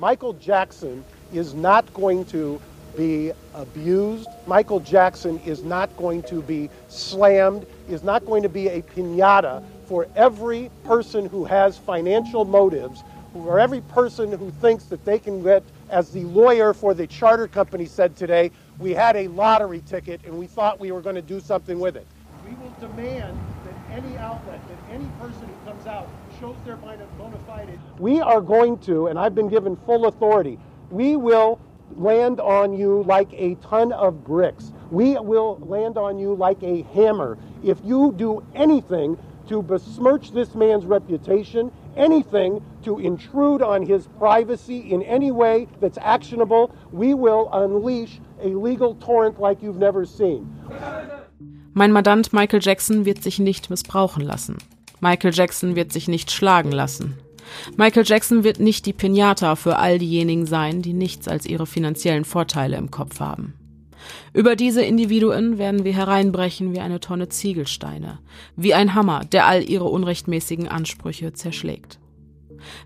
Michael 0.00 0.34
Jackson 0.40 1.04
is 1.32 1.54
not 1.54 1.84
going 1.94 2.26
to 2.26 2.58
be 2.96 3.32
abused. 3.54 4.28
Michael 4.46 4.80
Jackson 4.80 5.38
is 5.40 5.62
not 5.62 5.94
going 5.96 6.22
to 6.24 6.42
be 6.42 6.70
slammed, 6.88 7.66
is 7.88 8.02
not 8.02 8.24
going 8.26 8.42
to 8.42 8.48
be 8.48 8.68
a 8.68 8.82
pinata 8.82 9.62
for 9.86 10.06
every 10.14 10.70
person 10.84 11.26
who 11.26 11.44
has 11.44 11.76
financial 11.76 12.44
motives, 12.44 13.02
or 13.34 13.58
every 13.58 13.80
person 13.82 14.32
who 14.32 14.50
thinks 14.50 14.84
that 14.84 15.04
they 15.04 15.18
can 15.18 15.42
get, 15.42 15.62
as 15.88 16.10
the 16.10 16.24
lawyer 16.24 16.72
for 16.72 16.94
the 16.94 17.06
charter 17.06 17.48
company 17.48 17.86
said 17.86 18.16
today, 18.16 18.50
we 18.78 18.92
had 18.92 19.16
a 19.16 19.28
lottery 19.28 19.82
ticket 19.86 20.20
and 20.24 20.36
we 20.36 20.46
thought 20.46 20.80
we 20.80 20.92
were 20.92 21.00
going 21.00 21.16
to 21.16 21.22
do 21.22 21.40
something 21.40 21.78
with 21.78 21.96
it. 21.96 22.06
We 22.44 22.54
will 22.56 22.74
demand 22.80 23.38
that 23.64 23.74
any 23.96 24.16
outlet, 24.18 24.60
that 24.68 24.94
any 24.94 25.08
person 25.20 25.42
who 25.42 25.70
comes 25.70 25.86
out 25.86 26.08
shows 26.40 26.56
their 26.64 26.76
bona 26.76 27.06
fide. 27.46 27.78
We 27.98 28.20
are 28.20 28.40
going 28.40 28.78
to, 28.78 29.08
and 29.08 29.18
I've 29.18 29.34
been 29.34 29.48
given 29.48 29.76
full 29.86 30.06
authority, 30.06 30.58
we 30.90 31.16
will 31.16 31.60
land 31.96 32.40
on 32.40 32.72
you 32.72 33.02
like 33.04 33.32
a 33.32 33.54
ton 33.56 33.92
of 33.92 34.24
bricks. 34.24 34.72
We 34.90 35.18
will 35.18 35.58
land 35.62 35.96
on 35.98 36.18
you 36.18 36.34
like 36.34 36.62
a 36.62 36.82
hammer. 36.94 37.38
If 37.62 37.78
you 37.84 38.14
do 38.16 38.42
anything 38.54 39.18
to 39.48 39.62
besmirch 39.62 40.32
this 40.32 40.54
man's 40.54 40.86
reputation, 40.86 41.72
anything 41.96 42.62
to 42.84 42.98
intrude 42.98 43.62
on 43.62 43.84
his 43.84 44.06
privacy 44.18 44.78
in 44.92 45.02
any 45.02 45.30
way 45.30 45.66
that's 45.80 45.98
actionable, 45.98 46.74
we 46.92 47.14
will 47.14 47.50
unleash 47.52 48.20
a 48.42 48.48
legal 48.48 48.94
torrent 48.94 49.40
like 49.40 49.62
you've 49.62 49.78
never 49.78 50.04
seen. 50.04 50.46
Mein 51.74 51.92
Mandant 51.92 52.32
Michael 52.32 52.60
Jackson 52.60 53.04
wird 53.04 53.22
sich 53.22 53.38
nicht 53.38 53.70
missbrauchen 53.70 54.22
lassen. 54.22 54.58
Michael 55.00 55.32
Jackson 55.32 55.76
wird 55.76 55.92
sich 55.92 56.08
nicht 56.08 56.30
schlagen 56.30 56.72
lassen. 56.72 57.16
Michael 57.76 58.04
Jackson 58.06 58.44
wird 58.44 58.60
nicht 58.60 58.86
die 58.86 58.92
Pinata 58.92 59.56
für 59.56 59.76
all 59.76 59.98
diejenigen 59.98 60.46
sein, 60.46 60.82
die 60.82 60.92
nichts 60.92 61.28
als 61.28 61.46
ihre 61.46 61.66
finanziellen 61.66 62.24
Vorteile 62.24 62.76
im 62.76 62.90
Kopf 62.90 63.20
haben. 63.20 63.54
Über 64.32 64.56
diese 64.56 64.82
Individuen 64.82 65.58
werden 65.58 65.84
wir 65.84 65.94
hereinbrechen 65.94 66.72
wie 66.72 66.80
eine 66.80 67.00
Tonne 67.00 67.28
Ziegelsteine, 67.28 68.18
wie 68.56 68.74
ein 68.74 68.94
Hammer, 68.94 69.24
der 69.24 69.46
all 69.46 69.62
ihre 69.62 69.84
unrechtmäßigen 69.84 70.68
Ansprüche 70.68 71.32
zerschlägt. 71.32 71.98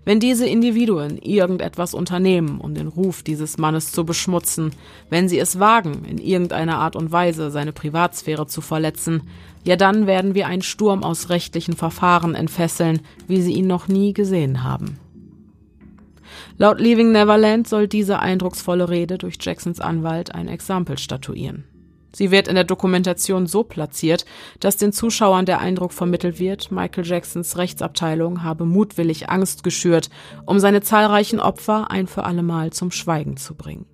Wenn 0.03 0.19
diese 0.19 0.47
Individuen 0.47 1.17
irgendetwas 1.17 1.93
unternehmen, 1.93 2.59
um 2.59 2.73
den 2.73 2.87
Ruf 2.87 3.23
dieses 3.23 3.57
Mannes 3.57 3.91
zu 3.91 4.05
beschmutzen, 4.05 4.71
wenn 5.09 5.29
sie 5.29 5.39
es 5.39 5.59
wagen, 5.59 6.05
in 6.05 6.17
irgendeiner 6.17 6.77
Art 6.77 6.95
und 6.95 7.11
Weise 7.11 7.51
seine 7.51 7.73
Privatsphäre 7.73 8.47
zu 8.47 8.61
verletzen, 8.61 9.23
ja 9.63 9.75
dann 9.75 10.07
werden 10.07 10.35
wir 10.35 10.47
einen 10.47 10.61
Sturm 10.61 11.03
aus 11.03 11.29
rechtlichen 11.29 11.75
Verfahren 11.75 12.35
entfesseln, 12.35 13.01
wie 13.27 13.41
sie 13.41 13.53
ihn 13.53 13.67
noch 13.67 13.87
nie 13.87 14.13
gesehen 14.13 14.63
haben. 14.63 14.99
Laut 16.57 16.79
Leaving 16.79 17.11
Neverland 17.11 17.67
soll 17.67 17.87
diese 17.87 18.19
eindrucksvolle 18.19 18.89
Rede 18.89 19.17
durch 19.17 19.35
Jacksons 19.41 19.81
Anwalt 19.81 20.33
ein 20.33 20.47
Exempel 20.47 20.97
statuieren. 20.97 21.65
Sie 22.15 22.31
wird 22.31 22.47
in 22.47 22.55
der 22.55 22.63
Dokumentation 22.63 23.45
so 23.45 23.65
platziert, 23.65 24.23
dass 24.61 24.77
den 24.77 24.93
Zuschauern 24.93 25.45
der 25.45 25.59
Eindruck 25.59 25.91
vermittelt 25.91 26.39
wird, 26.39 26.71
Michael 26.71 27.05
Jacksons 27.05 27.57
Rechtsabteilung 27.57 28.41
habe 28.41 28.63
mutwillig 28.63 29.29
Angst 29.29 29.65
geschürt, 29.65 30.09
um 30.45 30.59
seine 30.59 30.79
zahlreichen 30.79 31.41
Opfer 31.41 31.91
ein 31.91 32.07
für 32.07 32.23
allemal 32.23 32.71
zum 32.71 32.91
Schweigen 32.91 33.35
zu 33.35 33.53
bringen. 33.53 33.85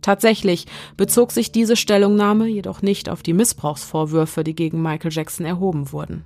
Tatsächlich 0.00 0.64
bezog 0.96 1.32
sich 1.32 1.52
diese 1.52 1.76
Stellungnahme 1.76 2.46
jedoch 2.46 2.80
nicht 2.80 3.10
auf 3.10 3.22
die 3.22 3.34
Missbrauchsvorwürfe, 3.34 4.42
die 4.42 4.54
gegen 4.54 4.80
Michael 4.80 5.12
Jackson 5.12 5.44
erhoben 5.44 5.92
wurden. 5.92 6.24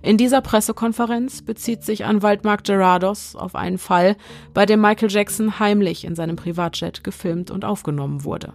In 0.00 0.16
dieser 0.16 0.40
Pressekonferenz 0.40 1.42
bezieht 1.42 1.84
sich 1.84 2.06
Anwalt 2.06 2.44
Mark 2.44 2.64
Gerardos 2.64 3.36
auf 3.36 3.54
einen 3.54 3.76
Fall, 3.76 4.16
bei 4.54 4.64
dem 4.64 4.80
Michael 4.80 5.10
Jackson 5.10 5.58
heimlich 5.58 6.06
in 6.06 6.14
seinem 6.14 6.36
Privatjet 6.36 7.04
gefilmt 7.04 7.50
und 7.50 7.66
aufgenommen 7.66 8.24
wurde. 8.24 8.54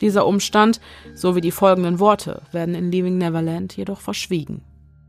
Dieser 0.00 0.26
Umstand 0.26 0.80
sowie 1.14 1.40
die 1.40 1.50
folgenden 1.50 1.98
Worte 1.98 2.42
werden 2.52 2.74
in 2.74 2.90
Leaving 2.90 3.18
Neverland 3.18 3.76
jedoch 3.76 4.00
verschwiegen. 4.00 4.62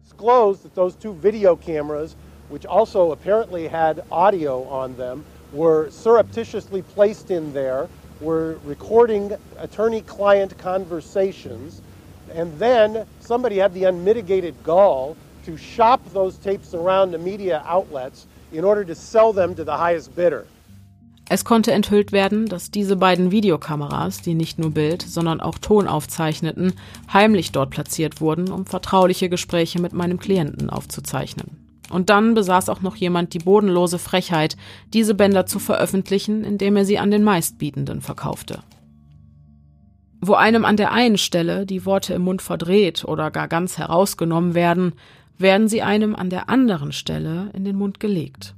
Disclosed 0.03 0.63
that 0.63 0.75
those 0.75 0.95
two 0.95 1.13
video 1.13 1.55
cameras, 1.55 2.15
which 2.49 2.65
also 2.65 3.11
apparently 3.11 3.67
had 3.67 4.03
audio 4.09 4.63
on 4.69 4.95
them, 4.95 5.25
were 5.53 5.89
surreptitiously 5.91 6.81
placed 6.81 7.29
in 7.29 7.53
there, 7.53 7.87
were 8.21 8.57
recording 8.65 9.31
attorney-client 9.59 10.57
conversations, 10.57 11.81
and 12.33 12.57
then 12.57 13.05
somebody 13.19 13.57
had 13.57 13.73
the 13.73 13.83
unmitigated 13.83 14.55
gall 14.63 15.15
to 15.45 15.57
shop 15.57 16.01
those 16.13 16.37
tapes 16.37 16.73
around 16.73 17.11
to 17.11 17.17
media 17.17 17.61
outlets 17.65 18.25
in 18.51 18.63
order 18.63 18.83
to 18.83 18.95
sell 18.95 19.33
them 19.33 19.53
to 19.55 19.63
the 19.63 19.77
highest 19.77 20.15
bidder. 20.15 20.47
Es 21.29 21.43
konnte 21.43 21.73
enthüllt 21.73 22.13
werden, 22.13 22.45
dass 22.45 22.71
diese 22.71 22.95
beiden 22.95 23.31
Videokameras, 23.31 24.21
die 24.21 24.33
nicht 24.33 24.59
nur 24.59 24.71
Bild, 24.71 25.01
sondern 25.01 25.41
auch 25.41 25.57
Ton 25.57 25.87
aufzeichneten, 25.87 26.73
heimlich 27.11 27.51
dort 27.51 27.69
platziert 27.69 28.21
wurden, 28.21 28.49
um 28.49 28.65
vertrauliche 28.65 29.27
Gespräche 29.27 29.81
mit 29.81 29.91
meinem 29.91 30.19
Klienten 30.19 30.69
aufzuzeichnen. 30.69 31.57
Und 31.89 32.09
dann 32.09 32.33
besaß 32.33 32.69
auch 32.69 32.81
noch 32.81 32.95
jemand 32.95 33.33
die 33.33 33.39
bodenlose 33.39 33.99
Frechheit, 33.99 34.55
diese 34.93 35.15
Bänder 35.15 35.45
zu 35.45 35.59
veröffentlichen, 35.59 36.43
indem 36.43 36.77
er 36.77 36.85
sie 36.85 36.97
an 36.97 37.11
den 37.11 37.23
Meistbietenden 37.23 38.01
verkaufte. 38.01 38.59
Wo 40.19 40.33
einem 40.33 40.65
an 40.65 40.77
der 40.77 40.91
einen 40.91 41.17
Stelle 41.17 41.65
die 41.65 41.85
Worte 41.85 42.13
im 42.13 42.23
Mund 42.23 42.41
verdreht 42.41 43.05
oder 43.05 43.31
gar 43.31 43.47
ganz 43.47 43.77
herausgenommen 43.77 44.53
werden, 44.53 44.93
werden 45.37 45.67
sie 45.67 45.81
einem 45.81 46.15
an 46.15 46.29
der 46.29 46.49
anderen 46.49 46.91
Stelle 46.91 47.51
in 47.53 47.63
den 47.63 47.75
Mund 47.75 47.99
gelegt. 47.99 48.55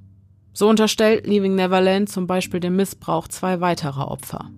So 0.54 0.68
unterstellt 0.68 1.28
Leaving 1.28 1.56
Neverland 1.56 2.10
zum 2.10 2.28
Beispiel 2.28 2.60
den 2.60 2.76
Missbrauch 2.76 3.28
zwei 3.28 3.62
weiterer 3.62 4.10
Opfer. 4.10 4.50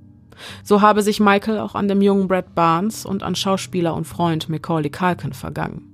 So 0.63 0.81
habe 0.81 1.03
sich 1.03 1.19
Michael 1.19 1.59
auch 1.59 1.75
an 1.75 1.87
dem 1.87 2.01
jungen 2.01 2.27
Brad 2.27 2.55
Barnes 2.55 3.05
und 3.05 3.23
an 3.23 3.35
Schauspieler 3.35 3.93
und 3.93 4.05
Freund 4.05 4.49
Macaulay 4.49 4.89
Culkin 4.89 5.33
vergangen. 5.33 5.87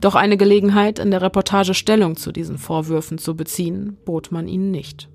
Doch 0.00 0.14
eine 0.14 0.36
Gelegenheit, 0.36 0.98
in 0.98 1.10
der 1.10 1.22
Reportage 1.22 1.74
Stellung 1.74 2.16
zu 2.16 2.32
diesen 2.32 2.58
Vorwürfen 2.58 3.18
zu 3.18 3.34
beziehen, 3.34 3.96
bot 4.04 4.30
man 4.30 4.48
ihnen 4.48 4.70
nicht. 4.70 5.08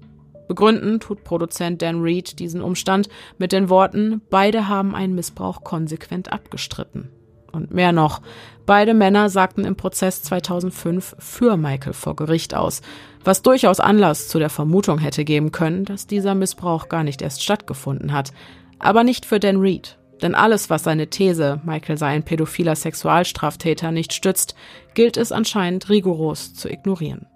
Begründen 0.47 0.99
tut 0.99 1.24
Produzent 1.24 1.82
Dan 1.82 2.01
Reed 2.01 2.39
diesen 2.39 2.61
Umstand 2.61 3.07
mit 3.38 3.51
den 3.51 3.70
Worten, 3.70 4.22
beide 4.32 4.67
haben 4.67 4.95
einen 4.95 5.13
Missbrauch 5.13 5.63
konsequent 5.63 6.32
abgestritten. 6.32 7.09
Und 7.51 7.72
mehr 7.72 7.91
noch, 7.91 8.22
beide 8.65 8.93
Männer 8.93 9.30
sagten 9.30 9.63
im 9.63 9.76
Prozess 9.76 10.24
2005 10.24 11.15
für 11.20 11.55
Michael 11.57 11.93
vor 11.93 12.15
Gericht 12.15 12.55
aus, 12.55 12.82
was 13.24 13.41
durchaus 13.41 13.80
Anlass 13.80 14.28
zu 14.28 14.39
der 14.39 14.49
Vermutung 14.49 14.99
hätte 14.99 15.26
geben 15.26 15.51
können, 15.51 15.86
dass 15.86 16.07
dieser 16.07 16.36
Missbrauch 16.36 16.89
gar 16.89 17.03
nicht 17.03 17.22
erst 17.22 17.43
stattgefunden 17.43 18.13
hat. 18.13 18.32
Aber 18.80 19.03
nicht 19.03 19.26
für 19.26 19.39
Dan 19.39 19.57
Reed. 19.57 19.97
Denn 20.22 20.36
alles, 20.36 20.70
was 20.70 20.84
seine 20.84 21.09
These, 21.09 21.61
Michael 21.63 21.97
sei 21.97 22.07
ein 22.07 22.24
pädophiler 22.24 22.76
Sexualstraftäter, 22.76 23.91
nicht 23.91 24.13
stützt, 24.13 24.55
gilt 24.93 25.17
es 25.17 25.32
anscheinend 25.32 25.89
rigoros 25.89 26.53
zu 26.53 26.70
ignorieren. 26.70 27.28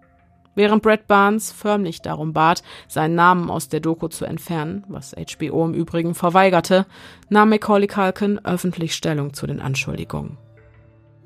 Während 0.56 0.84
Brad 0.84 1.08
Barnes 1.08 1.52
förmlich 1.52 2.02
darum 2.02 2.34
bat, 2.34 2.62
seinen 2.88 3.16
Namen 3.16 3.50
aus 3.50 3.70
der 3.70 3.80
Doku 3.80 4.08
zu 4.08 4.26
entfernen, 4.26 4.84
was 4.88 5.16
HBO 5.16 5.66
im 5.66 5.74
Übrigen 5.74 6.14
verweigerte, 6.14 6.86
nahm 7.30 7.50
Macaulay 7.50 7.88
Culkin 7.88 8.40
öffentlich 8.46 8.94
Stellung 8.94 9.34
zu 9.34 9.48
den 9.48 9.60
Anschuldigungen. 9.60 10.38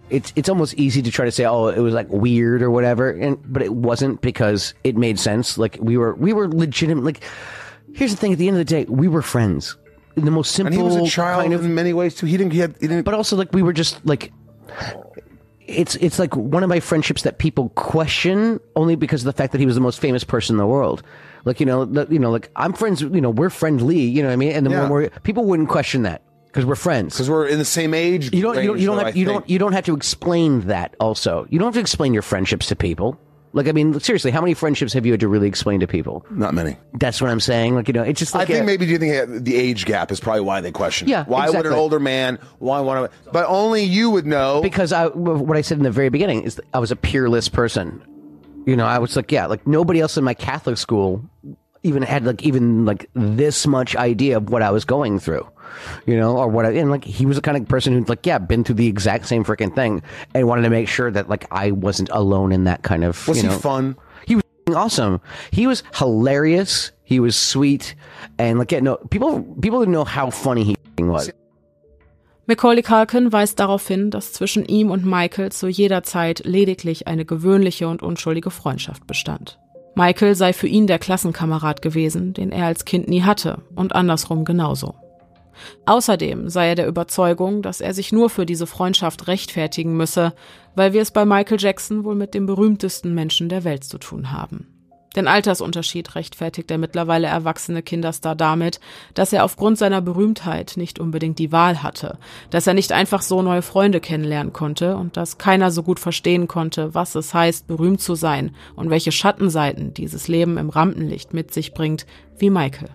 It's 0.09 0.31
it's 0.35 0.47
almost 0.47 0.73
easy 0.75 1.01
to 1.01 1.11
try 1.11 1.25
to 1.25 1.31
say, 1.31 1.45
oh, 1.45 1.67
it 1.67 1.79
was 1.79 1.93
like 1.93 2.07
weird 2.09 2.61
or 2.61 2.71
whatever, 2.71 3.09
and 3.11 3.37
but 3.51 3.61
it 3.61 3.73
wasn't 3.73 4.21
because 4.21 4.73
it 4.83 4.95
made 4.95 5.19
sense. 5.19 5.57
Like 5.57 5.77
we 5.81 5.97
were 5.97 6.15
we 6.15 6.31
were 6.33 6.47
legitimate. 6.47 7.03
Like 7.03 7.23
here's 7.93 8.11
the 8.11 8.17
thing: 8.17 8.31
at 8.31 8.39
the 8.39 8.47
end 8.47 8.55
of 8.55 8.59
the 8.59 8.65
day, 8.65 8.85
we 8.85 9.07
were 9.07 9.21
friends. 9.21 9.75
In 10.15 10.25
the 10.25 10.31
most 10.31 10.53
simple 10.53 10.73
And 10.73 10.75
he 10.75 10.81
was 10.81 10.95
a 10.95 11.11
child 11.11 11.41
kind 11.41 11.53
of 11.53 11.63
in 11.63 11.75
many 11.75 11.93
ways 11.93 12.15
too. 12.15 12.25
He 12.25 12.37
didn't. 12.37 12.53
He, 12.53 12.59
had, 12.59 12.75
he 12.79 12.87
didn't. 12.87 13.03
but 13.03 13.13
also 13.13 13.35
like 13.35 13.53
we 13.53 13.61
were 13.61 13.73
just 13.73 14.03
like 14.05 14.31
it's 15.67 15.95
it's 15.97 16.17
like 16.17 16.35
one 16.35 16.63
of 16.63 16.69
my 16.69 16.79
friendships 16.79 17.23
that 17.23 17.37
people 17.37 17.69
question 17.69 18.59
only 18.75 18.95
because 18.95 19.21
of 19.21 19.25
the 19.25 19.33
fact 19.33 19.51
that 19.51 19.59
he 19.59 19.65
was 19.65 19.75
the 19.75 19.81
most 19.81 19.99
famous 19.99 20.23
person 20.23 20.53
in 20.53 20.57
the 20.57 20.65
world. 20.65 21.03
Like 21.45 21.59
you 21.59 21.65
know, 21.65 21.85
the, 21.85 22.07
you 22.09 22.19
know, 22.19 22.31
like 22.31 22.49
I'm 22.55 22.73
friends. 22.73 23.01
You 23.01 23.21
know, 23.21 23.29
we're 23.29 23.49
friendly. 23.49 23.99
You 23.99 24.21
know 24.21 24.29
what 24.29 24.33
I 24.33 24.37
mean? 24.37 24.53
And 24.53 24.65
the 24.65 24.71
Yeah. 24.71 24.87
more 24.87 25.09
people 25.23 25.45
wouldn't 25.45 25.69
question 25.69 26.03
that 26.03 26.21
because 26.47 26.65
we're 26.65 26.75
friends. 26.75 27.13
because 27.13 27.29
we're 27.29 27.47
in 27.47 27.59
the 27.59 27.65
same 27.65 27.93
age. 27.93 28.33
You 28.33 28.41
don't 28.41 28.55
you 28.61 28.67
don't 28.67 28.79
you 28.79 28.87
don't 28.87 28.97
though, 28.97 29.05
have, 29.05 29.15
you 29.15 29.25
don't 29.25 29.49
you 29.49 29.59
don't 29.59 29.73
have 29.73 29.85
to 29.85 29.95
explain 29.95 30.61
that. 30.61 30.95
Also, 30.99 31.45
you 31.49 31.59
don't 31.59 31.67
have 31.67 31.75
to 31.75 31.79
explain 31.79 32.13
your 32.13 32.23
friendships 32.23 32.67
to 32.67 32.75
people. 32.75 33.19
Like 33.53 33.67
I 33.67 33.71
mean, 33.71 33.99
seriously, 33.99 34.29
how 34.31 34.41
many 34.41 34.53
friendships 34.53 34.93
have 34.93 35.05
you 35.05 35.13
had 35.13 35.21
to 35.21 35.27
really 35.27 35.47
explain 35.47 35.79
to 35.79 35.87
people? 35.87 36.25
Not 36.29 36.53
many. 36.53 36.77
That's 36.93 37.21
what 37.21 37.31
I'm 37.31 37.39
saying. 37.39 37.75
Like 37.75 37.87
you 37.87 37.93
know, 37.93 38.03
it's 38.03 38.19
just 38.19 38.35
like. 38.35 38.43
I 38.49 38.53
think 38.53 38.63
a- 38.63 38.65
maybe 38.65 38.85
do 38.85 38.91
you 38.91 38.97
think 38.99 39.15
uh, 39.15 39.39
the 39.41 39.55
age 39.55 39.85
gap 39.85 40.11
is 40.11 40.19
probably 40.19 40.41
why 40.41 40.61
they 40.61 40.71
question? 40.71 41.07
it. 41.07 41.11
Yeah, 41.11 41.23
Why 41.25 41.49
would 41.49 41.65
an 41.65 41.73
older 41.73 41.99
man? 41.99 42.39
Why 42.59 42.81
want 42.81 43.11
to? 43.11 43.31
But 43.31 43.45
only 43.47 43.83
you 43.83 44.09
would 44.11 44.25
know. 44.25 44.61
because 44.61 44.91
I 44.91 45.07
what 45.07 45.57
I 45.57 45.61
said 45.61 45.77
in 45.77 45.83
the 45.83 45.91
very 45.91 46.09
beginning 46.09 46.43
is 46.43 46.55
that 46.55 46.65
I 46.73 46.79
was 46.79 46.91
a 46.91 46.95
peerless 46.95 47.49
person. 47.49 48.03
You 48.65 48.75
know, 48.75 48.85
I 48.85 48.99
was 48.99 49.15
like, 49.15 49.31
yeah, 49.31 49.45
like 49.45 49.65
nobody 49.65 50.01
else 50.01 50.17
in 50.17 50.23
my 50.25 50.33
Catholic 50.33 50.77
school 50.77 51.23
even 51.83 52.03
had 52.03 52.25
like 52.25 52.43
even 52.43 52.85
like 52.85 53.09
this 53.13 53.65
much 53.65 53.95
idea 53.95 54.37
of 54.37 54.49
what 54.49 54.61
I 54.61 54.71
was 54.71 54.83
going 54.85 55.19
through. 55.19 55.47
You 56.05 56.17
know, 56.17 56.37
or 56.37 56.47
what 56.47 56.65
I 56.65 56.71
and 56.71 56.91
like 56.91 57.03
he 57.03 57.25
was 57.25 57.35
the 57.35 57.41
kind 57.41 57.57
of 57.57 57.67
person 57.67 57.93
who'd 57.93 58.09
like, 58.09 58.25
yeah, 58.25 58.37
been 58.37 58.63
through 58.63 58.75
the 58.75 58.87
exact 58.87 59.27
same 59.27 59.43
freaking 59.43 59.73
thing 59.73 60.01
and 60.33 60.47
wanted 60.47 60.63
to 60.63 60.69
make 60.69 60.87
sure 60.87 61.11
that 61.11 61.29
like 61.29 61.45
I 61.51 61.71
wasn't 61.71 62.09
alone 62.11 62.51
in 62.51 62.65
that 62.65 62.83
kind 62.83 63.03
of 63.03 63.27
was 63.27 63.37
you 63.37 63.49
he 63.49 63.49
know, 63.49 63.59
fun? 63.59 63.95
He 64.25 64.35
was 64.35 64.43
awesome. 64.75 65.21
He 65.51 65.67
was 65.67 65.83
hilarious. 65.95 66.91
He 67.03 67.21
was 67.21 67.37
sweet, 67.37 67.95
and 68.37 68.59
like, 68.59 68.73
yeah, 68.73 68.81
no, 68.81 68.97
people 68.97 69.41
people 69.61 69.79
didn't 69.79 69.93
know 69.93 70.03
how 70.03 70.29
funny 70.29 70.63
he 70.65 70.75
was. 70.99 71.31
Macaulay 72.49 72.81
Culkin 72.81 73.33
weist 73.33 73.59
darauf 73.59 73.87
hin, 73.87 74.09
dass 74.09 74.31
zwischen 74.31 74.63
ihm 74.65 74.89
und 74.89 75.05
Michael 75.05 75.51
zu 75.51 75.67
jeder 75.67 76.03
Zeit 76.03 76.45
lediglich 76.45 77.05
eine 77.05 77.25
gewöhnliche 77.25 77.89
und 77.89 78.01
unschuldige 78.01 78.51
Freundschaft 78.51 79.05
bestand. 79.05 79.59
Michael 79.95 80.35
sei 80.35 80.53
für 80.53 80.67
ihn 80.67 80.87
der 80.87 80.99
Klassenkamerad 80.99 81.81
gewesen, 81.81 82.33
den 82.33 82.51
er 82.51 82.67
als 82.67 82.85
Kind 82.85 83.09
nie 83.09 83.23
hatte, 83.23 83.63
und 83.75 83.95
andersrum 83.95 84.45
genauso. 84.45 84.95
Außerdem 85.85 86.49
sei 86.49 86.69
er 86.69 86.75
der 86.75 86.87
Überzeugung, 86.87 87.61
dass 87.61 87.81
er 87.81 87.93
sich 87.93 88.11
nur 88.11 88.29
für 88.29 88.45
diese 88.45 88.67
Freundschaft 88.67 89.27
rechtfertigen 89.27 89.95
müsse, 89.95 90.33
weil 90.75 90.93
wir 90.93 91.01
es 91.01 91.11
bei 91.11 91.25
Michael 91.25 91.59
Jackson 91.59 92.03
wohl 92.03 92.15
mit 92.15 92.33
dem 92.33 92.45
berühmtesten 92.45 93.13
Menschen 93.13 93.49
der 93.49 93.63
Welt 93.63 93.83
zu 93.83 93.97
tun 93.97 94.31
haben. 94.31 94.67
Den 95.17 95.27
Altersunterschied 95.27 96.13
rechtfertigt 96.13 96.69
der 96.69 96.77
mittlerweile 96.77 97.25
erwachsene 97.25 97.81
Kinderstar 97.81 98.35
damit, 98.35 98.79
dass 99.15 99.33
er 99.33 99.45
aufgrund 99.45 99.79
seiner 99.79 99.99
Berühmtheit 99.99 100.73
nicht 100.75 100.99
unbedingt 100.99 101.39
die 101.39 101.51
Wahl 101.51 101.81
hatte, 101.81 102.19
dass 102.51 102.67
er 102.67 102.75
nicht 102.75 102.91
einfach 102.91 103.23
so 103.23 103.41
neue 103.41 103.63
Freunde 103.63 103.99
kennenlernen 103.99 104.53
konnte 104.53 104.95
und 104.95 105.17
dass 105.17 105.39
keiner 105.39 105.71
so 105.71 105.81
gut 105.81 105.99
verstehen 105.99 106.47
konnte, 106.47 106.93
was 106.93 107.15
es 107.15 107.33
heißt, 107.33 107.65
berühmt 107.65 107.99
zu 107.99 108.13
sein 108.13 108.55
und 108.75 108.91
welche 108.91 109.11
Schattenseiten 109.11 109.91
dieses 109.95 110.27
Leben 110.27 110.59
im 110.59 110.69
Rampenlicht 110.69 111.33
mit 111.33 111.51
sich 111.51 111.73
bringt, 111.73 112.05
wie 112.37 112.51
Michael. 112.51 112.89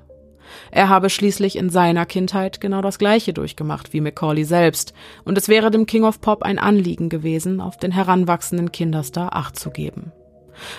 Er 0.70 0.88
habe 0.88 1.10
schließlich 1.10 1.56
in 1.56 1.70
seiner 1.70 2.06
Kindheit 2.06 2.60
genau 2.60 2.80
das 2.80 2.98
Gleiche 2.98 3.32
durchgemacht 3.32 3.92
wie 3.92 4.00
Macaulay 4.00 4.44
selbst, 4.44 4.94
und 5.24 5.38
es 5.38 5.48
wäre 5.48 5.70
dem 5.70 5.86
King 5.86 6.04
of 6.04 6.20
Pop 6.20 6.42
ein 6.42 6.58
Anliegen 6.58 7.08
gewesen, 7.08 7.60
auf 7.60 7.76
den 7.76 7.92
heranwachsenden 7.92 8.72
Kinderstar 8.72 9.34
Acht 9.34 9.58
zu 9.58 9.70
geben. 9.70 10.12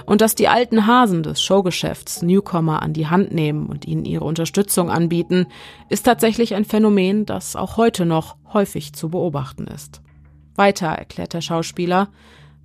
Und 0.06 0.22
dass 0.22 0.36
die 0.36 0.48
alten 0.48 0.88
Hasen 0.88 1.24
des 1.24 1.42
Showgeschäfts 1.42 2.22
Newcomer 2.22 2.82
an 2.82 2.94
die 2.94 3.08
Hand 3.08 3.34
nehmen 3.34 3.68
und 3.68 3.86
ihnen 3.86 4.06
ihre 4.06 4.24
Unterstützung 4.24 4.90
anbieten, 4.90 5.48
ist 5.90 6.04
tatsächlich 6.04 6.56
ein 6.56 6.66
Phänomen, 6.66 7.26
das 7.26 7.56
auch 7.56 7.78
heute 7.78 8.06
noch 8.06 8.36
häufig 8.54 8.94
zu 8.94 9.10
beobachten 9.10 9.66
ist. 9.68 10.02
Weiter 10.56 10.88
erklärt 10.88 11.34
der 11.34 11.42
Schauspieler, 11.42 12.10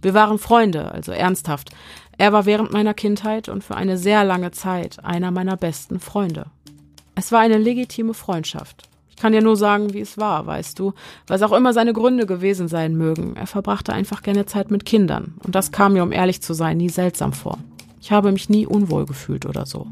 wir 0.00 0.14
waren 0.14 0.38
Freunde, 0.38 0.92
also 0.92 1.10
ernsthaft. 1.12 1.70
Er 2.18 2.32
war 2.32 2.46
während 2.46 2.72
meiner 2.72 2.94
Kindheit 2.94 3.48
und 3.48 3.64
für 3.64 3.74
eine 3.74 3.98
sehr 3.98 4.24
lange 4.24 4.52
Zeit 4.52 5.04
einer 5.04 5.30
meiner 5.30 5.56
besten 5.56 5.98
Freunde. 5.98 6.46
Es 7.18 7.32
war 7.32 7.40
eine 7.40 7.58
legitime 7.58 8.14
Freundschaft. 8.14 8.88
Ich 9.10 9.16
kann 9.16 9.32
dir 9.32 9.42
nur 9.42 9.56
sagen, 9.56 9.92
wie 9.92 9.98
es 9.98 10.18
war, 10.18 10.46
weißt 10.46 10.78
du, 10.78 10.92
was 11.26 11.42
auch 11.42 11.50
immer 11.50 11.72
seine 11.72 11.92
Gründe 11.92 12.26
gewesen 12.26 12.68
sein 12.68 12.96
mögen. 12.96 13.34
Er 13.34 13.48
verbrachte 13.48 13.92
einfach 13.92 14.22
gerne 14.22 14.46
Zeit 14.46 14.70
mit 14.70 14.84
Kindern. 14.84 15.34
Und 15.42 15.56
das 15.56 15.72
kam 15.72 15.94
mir, 15.94 16.04
um 16.04 16.12
ehrlich 16.12 16.42
zu 16.42 16.54
sein, 16.54 16.76
nie 16.76 16.88
seltsam 16.88 17.32
vor. 17.32 17.58
Ich 18.00 18.12
habe 18.12 18.30
mich 18.30 18.48
nie 18.48 18.68
unwohl 18.68 19.04
gefühlt 19.04 19.46
oder 19.46 19.66
so. 19.66 19.88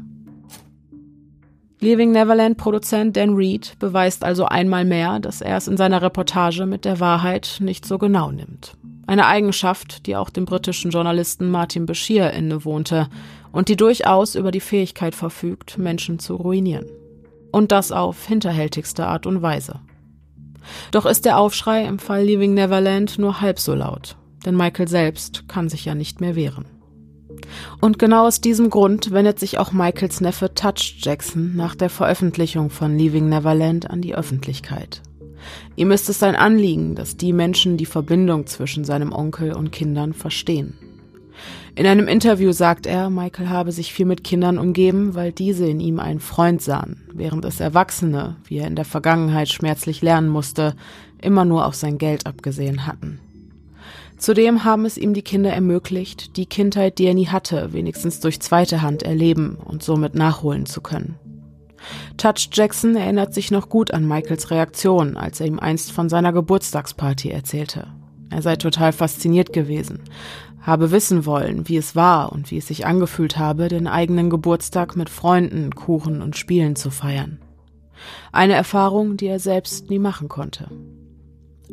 Leaving 1.81 2.13
Neverland 2.13 2.55
Produzent 2.55 3.17
Dan 3.17 3.35
Reed 3.35 3.73
beweist 3.77 4.23
also 4.23 4.45
einmal 4.45 4.85
mehr, 4.85 5.19
dass 5.19 5.41
er 5.41 5.57
es 5.57 5.67
in 5.67 5.75
seiner 5.75 6.01
Reportage 6.01 6.65
mit 6.65 6.85
der 6.85 7.01
Wahrheit 7.01 7.57
nicht 7.59 7.85
so 7.85 7.97
genau 7.97 8.31
nimmt. 8.31 8.77
Eine 9.05 9.27
Eigenschaft, 9.27 10.07
die 10.07 10.15
auch 10.15 10.29
dem 10.29 10.45
britischen 10.45 10.91
Journalisten 10.91 11.51
Martin 11.51 11.85
Bashir 11.87 12.31
innewohnte 12.31 13.09
und 13.51 13.67
die 13.67 13.75
durchaus 13.75 14.35
über 14.35 14.51
die 14.51 14.61
Fähigkeit 14.61 15.13
verfügt, 15.13 15.77
Menschen 15.77 16.19
zu 16.19 16.35
ruinieren. 16.35 16.85
Und 17.51 17.71
das 17.71 17.91
auf 17.91 18.25
hinterhältigste 18.25 19.07
Art 19.07 19.25
und 19.25 19.41
Weise. 19.41 19.79
Doch 20.91 21.05
ist 21.05 21.25
der 21.25 21.37
Aufschrei 21.37 21.85
im 21.85 21.99
Fall 21.99 22.23
Leaving 22.23 22.53
Neverland 22.53 23.19
nur 23.19 23.41
halb 23.41 23.59
so 23.59 23.73
laut, 23.73 24.17
denn 24.45 24.55
Michael 24.55 24.87
selbst 24.87 25.47
kann 25.47 25.69
sich 25.69 25.85
ja 25.85 25.95
nicht 25.95 26.21
mehr 26.21 26.35
wehren. 26.35 26.65
Und 27.79 27.99
genau 27.99 28.25
aus 28.25 28.41
diesem 28.41 28.69
Grund 28.69 29.11
wendet 29.11 29.39
sich 29.39 29.59
auch 29.59 29.71
Michaels 29.71 30.21
Neffe 30.21 30.53
Touch 30.53 30.97
Jackson 30.99 31.55
nach 31.55 31.75
der 31.75 31.89
Veröffentlichung 31.89 32.69
von 32.69 32.97
Leaving 32.97 33.29
Neverland 33.29 33.89
an 33.89 34.01
die 34.01 34.15
Öffentlichkeit. 34.15 35.01
Ihm 35.75 35.91
ist 35.91 36.09
es 36.09 36.19
sein 36.19 36.35
Anliegen, 36.35 36.95
dass 36.95 37.15
die 37.15 37.33
Menschen 37.33 37.77
die 37.77 37.85
Verbindung 37.85 38.47
zwischen 38.47 38.83
seinem 38.83 39.13
Onkel 39.13 39.53
und 39.53 39.71
Kindern 39.71 40.13
verstehen. 40.13 40.77
In 41.77 41.85
einem 41.85 42.07
Interview 42.07 42.53
sagt 42.53 42.87
er, 42.87 43.11
Michael 43.11 43.49
habe 43.49 43.71
sich 43.71 43.93
viel 43.93 44.07
mit 44.07 44.23
Kindern 44.23 44.57
umgeben, 44.57 45.13
weil 45.13 45.31
diese 45.31 45.69
in 45.69 45.79
ihm 45.79 45.99
einen 45.99 46.19
Freund 46.19 46.59
sahen, 46.59 47.03
während 47.13 47.45
es 47.45 47.59
Erwachsene, 47.59 48.35
wie 48.45 48.57
er 48.57 48.65
in 48.65 48.75
der 48.75 48.83
Vergangenheit 48.83 49.47
schmerzlich 49.47 50.01
lernen 50.01 50.27
musste, 50.27 50.73
immer 51.21 51.45
nur 51.45 51.67
auf 51.67 51.75
sein 51.75 51.99
Geld 51.99 52.25
abgesehen 52.25 52.87
hatten. 52.87 53.19
Zudem 54.17 54.63
haben 54.63 54.85
es 54.85 54.97
ihm 54.97 55.13
die 55.13 55.21
Kinder 55.21 55.53
ermöglicht, 55.53 56.35
die 56.35 56.47
Kindheit, 56.47 56.97
die 56.97 57.05
er 57.05 57.13
nie 57.13 57.27
hatte, 57.27 57.73
wenigstens 57.73 58.21
durch 58.21 58.39
zweite 58.39 58.81
Hand 58.81 59.03
erleben 59.03 59.55
und 59.63 59.83
somit 59.83 60.15
nachholen 60.15 60.65
zu 60.65 60.81
können. 60.81 61.13
Touch 62.17 62.49
Jackson 62.53 62.95
erinnert 62.95 63.35
sich 63.35 63.51
noch 63.51 63.69
gut 63.69 63.91
an 63.91 64.07
Michaels 64.07 64.49
Reaktion, 64.49 65.15
als 65.15 65.39
er 65.41 65.45
ihm 65.45 65.59
einst 65.59 65.91
von 65.91 66.09
seiner 66.09 66.33
Geburtstagsparty 66.33 67.29
erzählte. 67.29 67.85
Er 68.29 68.41
sei 68.41 68.55
total 68.57 68.91
fasziniert 68.91 69.53
gewesen, 69.53 70.01
habe 70.67 70.91
wissen 70.91 71.25
wollen, 71.25 71.67
wie 71.69 71.77
es 71.77 71.95
war 71.95 72.33
und 72.33 72.51
wie 72.51 72.57
es 72.57 72.67
sich 72.67 72.85
angefühlt 72.85 73.37
habe, 73.37 73.69
den 73.69 73.87
eigenen 73.87 74.29
Geburtstag 74.29 74.97
mit 74.97 75.09
Freunden, 75.09 75.73
Kuchen 75.73 76.21
und 76.21 76.35
Spielen 76.37 76.75
zu 76.75 76.91
feiern. 76.91 77.39
Eine 78.33 78.53
Erfahrung, 78.53 79.15
die 79.15 79.27
er 79.27 79.39
selbst 79.39 79.89
nie 79.89 79.97
machen 79.97 80.27
konnte. 80.27 80.69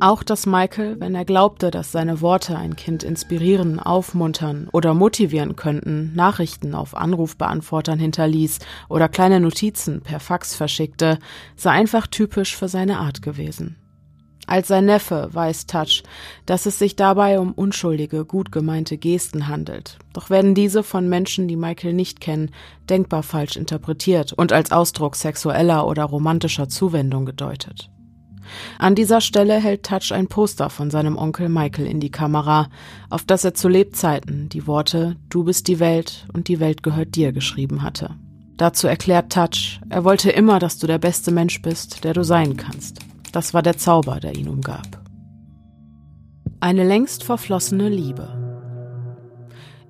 Auch 0.00 0.22
dass 0.22 0.46
Michael, 0.46 0.98
wenn 1.00 1.14
er 1.14 1.24
glaubte, 1.24 1.70
dass 1.70 1.92
seine 1.92 2.20
Worte 2.20 2.56
ein 2.56 2.76
Kind 2.76 3.02
inspirieren, 3.04 3.78
aufmuntern 3.78 4.68
oder 4.72 4.94
motivieren 4.94 5.54
könnten, 5.56 6.12
Nachrichten 6.14 6.74
auf 6.74 6.96
Anrufbeantwortern 6.96 7.98
hinterließ 7.98 8.60
oder 8.88 9.08
kleine 9.08 9.40
Notizen 9.40 10.02
per 10.02 10.18
Fax 10.18 10.54
verschickte, 10.54 11.18
sei 11.56 11.70
einfach 11.70 12.06
typisch 12.06 12.56
für 12.56 12.68
seine 12.68 12.98
Art 12.98 13.22
gewesen. 13.22 13.76
Als 14.46 14.68
sein 14.68 14.84
Neffe 14.84 15.30
weiß 15.32 15.66
Touch, 15.66 16.02
dass 16.44 16.66
es 16.66 16.78
sich 16.78 16.96
dabei 16.96 17.40
um 17.40 17.52
unschuldige, 17.52 18.24
gut 18.24 18.52
gemeinte 18.52 18.98
Gesten 18.98 19.48
handelt. 19.48 19.98
Doch 20.12 20.28
werden 20.28 20.54
diese 20.54 20.82
von 20.82 21.08
Menschen, 21.08 21.48
die 21.48 21.56
Michael 21.56 21.94
nicht 21.94 22.20
kennen, 22.20 22.50
denkbar 22.90 23.22
falsch 23.22 23.56
interpretiert 23.56 24.32
und 24.32 24.52
als 24.52 24.70
Ausdruck 24.70 25.16
sexueller 25.16 25.86
oder 25.86 26.04
romantischer 26.04 26.68
Zuwendung 26.68 27.24
gedeutet. 27.24 27.90
An 28.78 28.94
dieser 28.94 29.22
Stelle 29.22 29.54
hält 29.54 29.84
Touch 29.84 30.12
ein 30.12 30.26
Poster 30.26 30.68
von 30.68 30.90
seinem 30.90 31.16
Onkel 31.16 31.48
Michael 31.48 31.86
in 31.86 32.00
die 32.00 32.10
Kamera, 32.10 32.68
auf 33.08 33.24
das 33.24 33.44
er 33.44 33.54
zu 33.54 33.68
Lebzeiten 33.68 34.50
die 34.50 34.66
Worte 34.66 35.16
Du 35.30 35.44
bist 35.44 35.66
die 35.68 35.80
Welt 35.80 36.26
und 36.34 36.48
die 36.48 36.60
Welt 36.60 36.82
gehört 36.82 37.14
dir 37.14 37.32
geschrieben 37.32 37.82
hatte. 37.82 38.10
Dazu 38.58 38.86
erklärt 38.86 39.32
Touch, 39.32 39.80
er 39.88 40.04
wollte 40.04 40.30
immer, 40.30 40.58
dass 40.58 40.78
du 40.78 40.86
der 40.86 40.98
beste 40.98 41.32
Mensch 41.32 41.60
bist, 41.62 42.04
der 42.04 42.12
du 42.12 42.22
sein 42.22 42.56
kannst. 42.56 43.00
Das 43.34 43.52
war 43.52 43.62
der 43.62 43.76
Zauber, 43.76 44.20
der 44.20 44.36
ihn 44.36 44.48
umgab. 44.48 45.02
Eine 46.60 46.86
längst 46.86 47.24
verflossene 47.24 47.88
Liebe. 47.88 48.28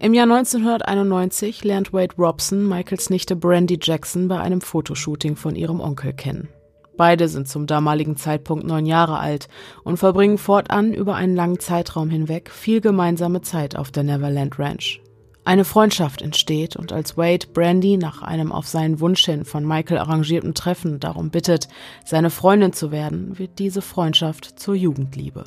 Im 0.01 0.15
Jahr 0.15 0.25
1991 0.25 1.63
lernt 1.63 1.93
Wade 1.93 2.15
Robson 2.17 2.67
Michaels 2.67 3.11
Nichte 3.11 3.37
Brandy 3.37 3.79
Jackson 3.83 4.29
bei 4.29 4.41
einem 4.41 4.63
Fotoshooting 4.63 5.37
von 5.37 5.57
ihrem 5.57 5.81
Onkel 5.81 6.15
kennen. 6.15 6.49
Beide 6.97 7.29
sind 7.29 7.47
zum 7.47 7.67
damaligen 7.67 8.17
Zeitpunkt 8.17 8.65
neun 8.65 8.87
Jahre 8.87 9.19
alt 9.19 9.49
und 9.83 9.99
verbringen 9.99 10.39
fortan 10.39 10.95
über 10.95 11.15
einen 11.15 11.37
langen 11.37 11.61
Zeitraum 11.61 12.09
hinweg 12.09 12.51
viel 12.51 12.81
gemeinsame 12.81 13.43
Zeit 13.43 13.77
auf 13.77 13.91
der 13.91 14.05
Neverland 14.05 14.59
Ranch. 14.59 15.04
Eine 15.47 15.67
Freundschaft 15.67 16.23
entsteht 16.23 16.75
und 16.75 16.91
als 16.93 17.19
Wade 17.19 17.47
Brandy 17.53 17.99
nach 17.99 18.23
einem 18.23 18.51
auf 18.51 18.67
seinen 18.67 19.01
Wunsch 19.01 19.27
hin 19.27 19.45
von 19.45 19.67
Michael 19.67 19.99
arrangierten 19.99 20.55
Treffen 20.55 21.01
darum 21.01 21.31
bittet, 21.31 21.69
seine 22.05 22.31
Freundin 22.31 22.73
zu 22.73 22.91
werden, 22.91 23.39
wird 23.39 23.59
diese 23.59 23.83
Freundschaft 23.83 24.59
zur 24.59 24.75
Jugendliebe. 24.75 25.45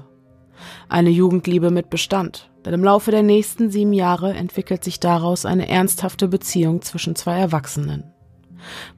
Eine 0.88 1.10
Jugendliebe 1.10 1.72
mit 1.72 1.89
Bestand, 1.89 2.52
denn 2.64 2.76
im 2.76 2.84
Laufe 2.84 3.10
der 3.10 3.24
nächsten 3.24 3.72
sieben 3.72 3.93
Jahre 3.93 4.34
entwickelt 4.34 4.84
sich 4.84 5.00
daraus 5.00 5.45
eine 5.45 5.68
ernsthafte 5.68 6.28
Beziehung 6.28 6.84
zwischen 6.84 7.16
zwei 7.16 7.39
Erwachsenen. 7.39 8.04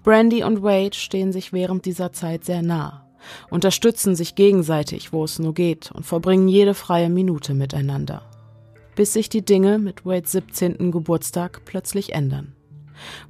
Brandy 0.04 0.44
und 0.44 0.64
Wade 0.64 0.96
stehen 0.96 1.32
sich 1.32 1.54
während 1.54 1.86
dieser 1.86 2.12
Zeit 2.12 2.44
sehr 2.44 2.62
nah, 2.62 3.10
unterstützen 3.50 4.16
sich 4.16 4.36
gegenseitig, 4.36 5.14
wo 5.14 5.24
es 5.24 5.40
nur 5.40 5.54
geht, 5.54 5.92
und 5.92 6.06
verbringen 6.06 6.50
jede 6.50 6.74
freie 6.74 7.10
Minute 7.10 7.54
miteinander. 7.54 8.29
Bis 9.00 9.14
sich 9.14 9.30
die 9.30 9.46
Dinge 9.46 9.80
mit 9.80 10.06
Wades 10.06 10.34
17. 10.34 10.92
Geburtstag 10.92 11.62
plötzlich 11.64 12.12
ändern. 12.12 12.54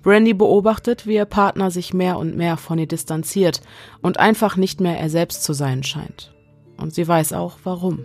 Brandy 0.01 0.34
beobachtet, 0.34 1.05
wie 1.05 1.13
ihr 1.13 1.26
Partner 1.26 1.70
sich 1.70 1.93
mehr 1.93 2.17
und 2.17 2.36
mehr 2.36 2.57
von 2.57 2.80
ihr 2.80 2.88
distanziert 2.88 3.61
und 4.01 4.17
einfach 4.20 4.57
nicht 4.57 4.82
mehr 4.82 4.97
er 4.97 5.11
selbst 5.11 5.43
zu 5.43 5.53
sein 5.53 5.84
scheint. 5.84 6.34
Und 6.78 6.95
sie 6.95 7.07
weiß 7.07 7.34
auch, 7.34 7.59
warum. 7.65 8.03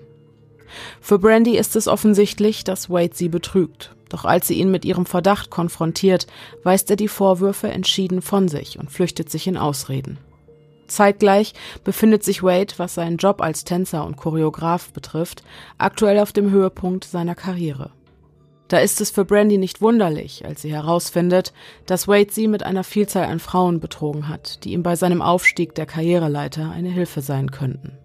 Für 1.00 1.18
Brandy 1.18 1.56
ist 1.56 1.74
es 1.74 1.88
offensichtlich, 1.88 2.64
dass 2.64 2.90
Wade 2.90 3.14
sie 3.14 3.30
betrügt 3.30 3.96
doch 4.10 4.26
als 4.26 4.46
sie 4.46 4.60
ihn 4.60 4.70
mit 4.70 4.84
ihrem 4.84 5.06
Verdacht 5.06 5.50
konfrontiert, 5.50 6.26
weist 6.64 6.90
er 6.90 6.96
die 6.96 7.08
Vorwürfe 7.08 7.68
entschieden 7.68 8.20
von 8.20 8.46
sich 8.48 8.78
und 8.78 8.92
flüchtet 8.92 9.30
sich 9.30 9.46
in 9.46 9.56
Ausreden. 9.56 10.18
Zeitgleich 10.86 11.54
befindet 11.82 12.24
sich 12.24 12.42
Wade, 12.42 12.74
was 12.76 12.94
seinen 12.94 13.16
Job 13.16 13.40
als 13.40 13.64
Tänzer 13.64 14.04
und 14.04 14.16
Choreograf 14.16 14.92
betrifft, 14.92 15.42
aktuell 15.78 16.18
auf 16.18 16.32
dem 16.32 16.50
Höhepunkt 16.50 17.04
seiner 17.04 17.34
Karriere. 17.34 17.90
Da 18.68 18.78
ist 18.78 19.00
es 19.00 19.10
für 19.10 19.24
Brandy 19.24 19.58
nicht 19.58 19.82
wunderlich, 19.82 20.44
als 20.44 20.62
sie 20.62 20.72
herausfindet, 20.72 21.52
dass 21.86 22.08
Wade 22.08 22.32
sie 22.32 22.48
mit 22.48 22.62
einer 22.62 22.82
Vielzahl 22.82 23.26
an 23.26 23.38
Frauen 23.38 23.78
betrogen 23.78 24.28
hat, 24.28 24.64
die 24.64 24.72
ihm 24.72 24.82
bei 24.82 24.96
seinem 24.96 25.20
Aufstieg 25.20 25.74
der 25.74 25.86
Karriereleiter 25.86 26.70
eine 26.70 26.88
Hilfe 26.88 27.20
sein 27.20 27.50
könnten. 27.50 27.98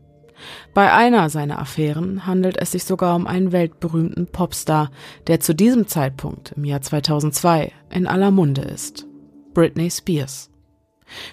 Bei 0.73 0.93
einer 0.93 1.29
seiner 1.29 1.59
Affären 1.59 2.25
handelt 2.25 2.57
es 2.57 2.71
sich 2.71 2.83
sogar 2.83 3.15
um 3.15 3.27
einen 3.27 3.51
weltberühmten 3.51 4.27
Popstar, 4.27 4.91
der 5.27 5.39
zu 5.39 5.53
diesem 5.53 5.87
Zeitpunkt 5.87 6.53
im 6.55 6.65
Jahr 6.65 6.81
2002 6.81 7.71
in 7.89 8.07
aller 8.07 8.31
Munde 8.31 8.61
ist. 8.61 9.05
Britney 9.53 9.89
Spears. 9.89 10.48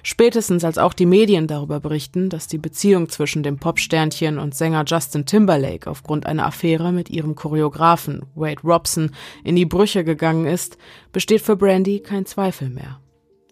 Spätestens 0.02 0.64
als 0.64 0.78
auch 0.78 0.92
die 0.92 1.06
Medien 1.06 1.46
darüber 1.46 1.80
berichten, 1.80 2.28
dass 2.28 2.46
die 2.46 2.58
Beziehung 2.58 3.08
zwischen 3.08 3.42
dem 3.42 3.58
Popsternchen 3.58 4.38
und 4.38 4.54
Sänger 4.54 4.84
Justin 4.86 5.26
Timberlake 5.26 5.90
aufgrund 5.90 6.26
einer 6.26 6.46
Affäre 6.46 6.92
mit 6.92 7.10
ihrem 7.10 7.34
Choreografen 7.34 8.22
Wade 8.34 8.62
Robson 8.62 9.10
in 9.44 9.56
die 9.56 9.66
Brüche 9.66 10.04
gegangen 10.04 10.46
ist, 10.46 10.78
besteht 11.12 11.42
für 11.42 11.56
Brandy 11.56 12.00
kein 12.00 12.26
Zweifel 12.26 12.68
mehr. 12.68 13.00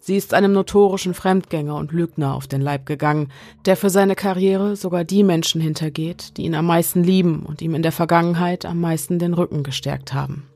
Sie 0.05 0.17
ist 0.17 0.35
einem 0.35 0.51
notorischen 0.51 1.15
Fremdgänger 1.15 1.75
und 1.75 1.91
Lügner 1.91 2.35
auf 2.35 2.45
den 2.45 2.61
Leib 2.61 2.85
gegangen, 2.85 3.31
der 3.65 3.75
für 3.75 3.89
seine 3.89 4.13
Karriere 4.13 4.75
sogar 4.75 5.03
die 5.03 5.23
Menschen 5.23 5.59
hintergeht, 5.59 6.37
die 6.37 6.43
ihn 6.43 6.53
am 6.53 6.67
meisten 6.67 7.03
lieben 7.03 7.39
und 7.43 7.59
ihm 7.63 7.73
in 7.73 7.81
der 7.81 7.91
Vergangenheit 7.91 8.65
am 8.65 8.79
meisten 8.79 9.17
den 9.17 9.33
Rücken 9.33 9.63
gestärkt 9.63 10.13
haben. 10.13 10.47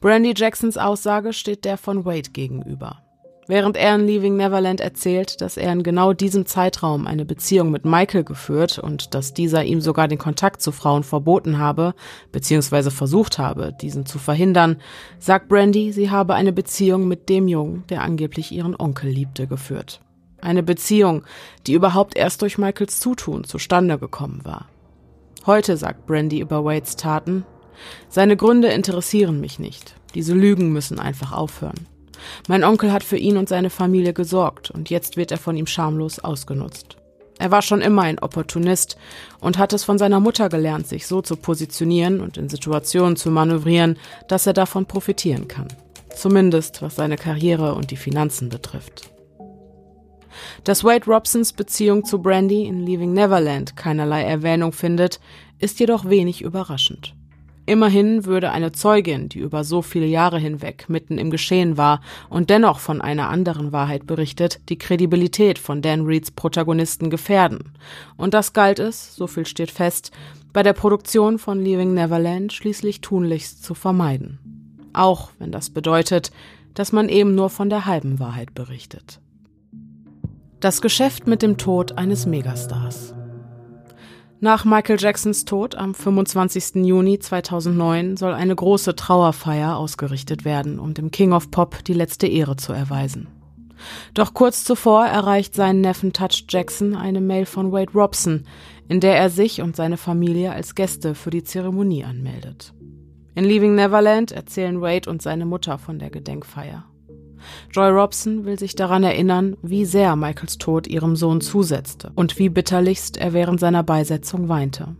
Brandy 0.00 0.34
Jacksons 0.36 0.76
Aussage 0.76 1.32
steht 1.32 1.64
der 1.64 1.78
von 1.78 2.04
Wade 2.04 2.30
gegenüber. 2.32 3.03
Während 3.46 3.76
er 3.76 3.94
in 3.94 4.06
Leaving 4.06 4.36
Neverland 4.36 4.80
erzählt, 4.80 5.42
dass 5.42 5.58
er 5.58 5.70
in 5.72 5.82
genau 5.82 6.14
diesem 6.14 6.46
Zeitraum 6.46 7.06
eine 7.06 7.26
Beziehung 7.26 7.70
mit 7.70 7.84
Michael 7.84 8.24
geführt 8.24 8.78
und 8.78 9.14
dass 9.14 9.34
dieser 9.34 9.64
ihm 9.64 9.82
sogar 9.82 10.08
den 10.08 10.18
Kontakt 10.18 10.62
zu 10.62 10.72
Frauen 10.72 11.02
verboten 11.02 11.58
habe, 11.58 11.94
beziehungsweise 12.32 12.90
versucht 12.90 13.38
habe, 13.38 13.74
diesen 13.78 14.06
zu 14.06 14.18
verhindern, 14.18 14.78
sagt 15.18 15.48
Brandy, 15.48 15.92
sie 15.92 16.10
habe 16.10 16.34
eine 16.34 16.52
Beziehung 16.52 17.06
mit 17.06 17.28
dem 17.28 17.46
Jungen, 17.46 17.84
der 17.90 18.00
angeblich 18.00 18.50
ihren 18.50 18.74
Onkel 18.78 19.10
liebte, 19.10 19.46
geführt. 19.46 20.00
Eine 20.40 20.62
Beziehung, 20.62 21.22
die 21.66 21.74
überhaupt 21.74 22.16
erst 22.16 22.40
durch 22.40 22.56
Michaels 22.56 22.98
Zutun 22.98 23.44
zustande 23.44 23.98
gekommen 23.98 24.40
war. 24.44 24.68
Heute 25.44 25.76
sagt 25.76 26.06
Brandy 26.06 26.40
über 26.40 26.64
Wades 26.64 26.96
Taten, 26.96 27.44
seine 28.08 28.36
Gründe 28.36 28.68
interessieren 28.68 29.40
mich 29.40 29.58
nicht. 29.58 29.96
Diese 30.14 30.32
Lügen 30.32 30.72
müssen 30.72 30.98
einfach 30.98 31.32
aufhören. 31.32 31.86
Mein 32.48 32.64
Onkel 32.64 32.92
hat 32.92 33.04
für 33.04 33.16
ihn 33.16 33.36
und 33.36 33.48
seine 33.48 33.70
Familie 33.70 34.12
gesorgt 34.12 34.70
und 34.70 34.90
jetzt 34.90 35.16
wird 35.16 35.30
er 35.30 35.38
von 35.38 35.56
ihm 35.56 35.66
schamlos 35.66 36.18
ausgenutzt. 36.18 36.96
Er 37.38 37.50
war 37.50 37.62
schon 37.62 37.80
immer 37.80 38.02
ein 38.02 38.20
Opportunist 38.20 38.96
und 39.40 39.58
hat 39.58 39.72
es 39.72 39.84
von 39.84 39.98
seiner 39.98 40.20
Mutter 40.20 40.48
gelernt, 40.48 40.86
sich 40.86 41.06
so 41.06 41.20
zu 41.20 41.36
positionieren 41.36 42.20
und 42.20 42.36
in 42.36 42.48
Situationen 42.48 43.16
zu 43.16 43.30
manövrieren, 43.30 43.98
dass 44.28 44.46
er 44.46 44.52
davon 44.52 44.86
profitieren 44.86 45.48
kann. 45.48 45.68
Zumindest 46.14 46.80
was 46.80 46.94
seine 46.94 47.16
Karriere 47.16 47.74
und 47.74 47.90
die 47.90 47.96
Finanzen 47.96 48.48
betrifft. 48.48 49.10
Dass 50.62 50.84
Wade 50.84 51.06
Robsons 51.06 51.52
Beziehung 51.52 52.04
zu 52.04 52.20
Brandy 52.20 52.66
in 52.66 52.86
Leaving 52.86 53.12
Neverland 53.12 53.76
keinerlei 53.76 54.22
Erwähnung 54.22 54.72
findet, 54.72 55.20
ist 55.58 55.80
jedoch 55.80 56.08
wenig 56.08 56.42
überraschend. 56.42 57.14
Immerhin 57.66 58.26
würde 58.26 58.50
eine 58.50 58.72
Zeugin, 58.72 59.30
die 59.30 59.38
über 59.38 59.64
so 59.64 59.80
viele 59.80 60.06
Jahre 60.06 60.38
hinweg 60.38 60.86
mitten 60.88 61.16
im 61.16 61.30
Geschehen 61.30 61.78
war 61.78 62.02
und 62.28 62.50
dennoch 62.50 62.78
von 62.78 63.00
einer 63.00 63.30
anderen 63.30 63.72
Wahrheit 63.72 64.06
berichtet, 64.06 64.60
die 64.68 64.76
Kredibilität 64.76 65.58
von 65.58 65.80
Dan 65.80 66.04
Reeds 66.04 66.30
Protagonisten 66.30 67.08
gefährden. 67.08 67.72
Und 68.16 68.34
das 68.34 68.52
galt 68.52 68.78
es, 68.78 69.16
so 69.16 69.26
viel 69.26 69.46
steht 69.46 69.70
fest, 69.70 70.10
bei 70.52 70.62
der 70.62 70.74
Produktion 70.74 71.38
von 71.38 71.60
Leaving 71.60 71.94
Neverland 71.94 72.52
schließlich 72.52 73.00
tunlichst 73.00 73.64
zu 73.64 73.74
vermeiden. 73.74 74.38
Auch 74.92 75.30
wenn 75.38 75.50
das 75.50 75.70
bedeutet, 75.70 76.32
dass 76.74 76.92
man 76.92 77.08
eben 77.08 77.34
nur 77.34 77.48
von 77.50 77.70
der 77.70 77.86
halben 77.86 78.18
Wahrheit 78.18 78.54
berichtet. 78.54 79.20
Das 80.60 80.82
Geschäft 80.82 81.26
mit 81.26 81.42
dem 81.42 81.56
Tod 81.56 81.98
eines 81.98 82.26
Megastars. 82.26 83.14
Nach 84.44 84.66
Michael 84.66 84.98
Jacksons 85.00 85.46
Tod 85.46 85.74
am 85.74 85.94
25. 85.94 86.84
Juni 86.84 87.18
2009 87.18 88.18
soll 88.18 88.34
eine 88.34 88.54
große 88.54 88.94
Trauerfeier 88.94 89.74
ausgerichtet 89.78 90.44
werden, 90.44 90.78
um 90.78 90.92
dem 90.92 91.10
King 91.10 91.32
of 91.32 91.50
Pop 91.50 91.82
die 91.82 91.94
letzte 91.94 92.26
Ehre 92.26 92.56
zu 92.56 92.74
erweisen. 92.74 93.26
Doch 94.12 94.34
kurz 94.34 94.62
zuvor 94.62 95.06
erreicht 95.06 95.54
seinen 95.54 95.80
Neffen 95.80 96.12
Touch 96.12 96.44
Jackson 96.46 96.94
eine 96.94 97.22
Mail 97.22 97.46
von 97.46 97.72
Wade 97.72 97.92
Robson, 97.94 98.44
in 98.86 99.00
der 99.00 99.16
er 99.16 99.30
sich 99.30 99.62
und 99.62 99.76
seine 99.76 99.96
Familie 99.96 100.52
als 100.52 100.74
Gäste 100.74 101.14
für 101.14 101.30
die 101.30 101.44
Zeremonie 101.44 102.04
anmeldet. 102.04 102.74
In 103.34 103.44
Leaving 103.44 103.74
Neverland 103.74 104.30
erzählen 104.30 104.82
Wade 104.82 105.08
und 105.08 105.22
seine 105.22 105.46
Mutter 105.46 105.78
von 105.78 105.98
der 105.98 106.10
Gedenkfeier. 106.10 106.84
Joy 107.72 107.90
Robson 107.90 108.44
will 108.44 108.58
sich 108.58 108.74
daran 108.74 109.04
erinnern, 109.04 109.56
wie 109.62 109.84
sehr 109.84 110.16
Michaels 110.16 110.58
Tod 110.58 110.86
ihrem 110.86 111.16
Sohn 111.16 111.40
zusetzte 111.40 112.12
und 112.14 112.38
wie 112.38 112.48
bitterlichst 112.48 113.16
er 113.16 113.32
während 113.32 113.60
seiner 113.60 113.82
Beisetzung 113.82 114.48
weinte. 114.48 114.96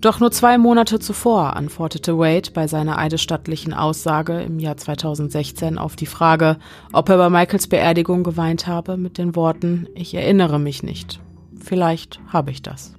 Doch 0.00 0.18
nur 0.18 0.30
zwei 0.30 0.56
Monate 0.56 0.98
zuvor 0.98 1.56
antwortete 1.56 2.16
Wade 2.18 2.52
bei 2.54 2.66
seiner 2.66 2.96
eidesstattlichen 2.96 3.74
Aussage 3.74 4.40
im 4.40 4.58
Jahr 4.58 4.78
2016 4.78 5.76
auf 5.76 5.94
die 5.94 6.06
Frage, 6.06 6.56
ob 6.92 7.10
er 7.10 7.18
bei 7.18 7.28
Michaels 7.28 7.66
Beerdigung 7.66 8.24
geweint 8.24 8.66
habe, 8.66 8.96
mit 8.96 9.18
den 9.18 9.36
Worten 9.36 9.88
Ich 9.94 10.14
erinnere 10.14 10.58
mich 10.58 10.82
nicht. 10.82 11.20
Vielleicht 11.54 12.18
habe 12.32 12.50
ich 12.50 12.62
das. 12.62 12.94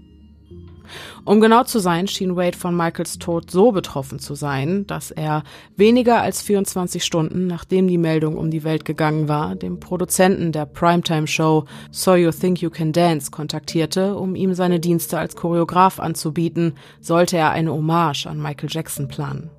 Um 1.26 1.42
genau 1.42 1.64
zu 1.64 1.80
sein, 1.80 2.08
schien 2.08 2.36
Wade 2.36 2.58
von 2.58 2.76
Michaels 2.76 3.20
Tod 3.20 3.52
so 3.52 3.72
betroffen 3.72 4.20
zu 4.20 4.36
sein, 4.36 4.88
dass 4.88 5.12
er 5.12 5.44
weniger 5.76 6.22
als 6.22 6.42
24 6.42 7.04
Stunden 7.04 7.48
nachdem 7.48 7.88
die 7.88 7.98
Meldung 7.98 8.38
um 8.38 8.52
die 8.52 8.64
Welt 8.64 8.86
gegangen 8.86 9.28
war, 9.28 9.56
dem 9.56 9.80
Produzenten 9.80 10.52
der 10.52 10.66
Primetime-Show 10.66 11.66
So 11.92 12.16
You 12.16 12.32
Think 12.32 12.62
You 12.62 12.70
Can 12.70 12.92
Dance 12.92 13.32
kontaktierte, 13.32 14.16
um 14.16 14.36
ihm 14.36 14.54
seine 14.54 14.80
Dienste 14.80 15.18
als 15.18 15.36
Choreograf 15.36 16.00
anzubieten, 16.00 16.74
sollte 17.00 17.38
er 17.38 17.52
eine 17.52 17.72
Hommage 17.72 18.28
an 18.28 18.42
Michael 18.42 18.70
Jackson 18.72 19.08
planen. 19.08 19.50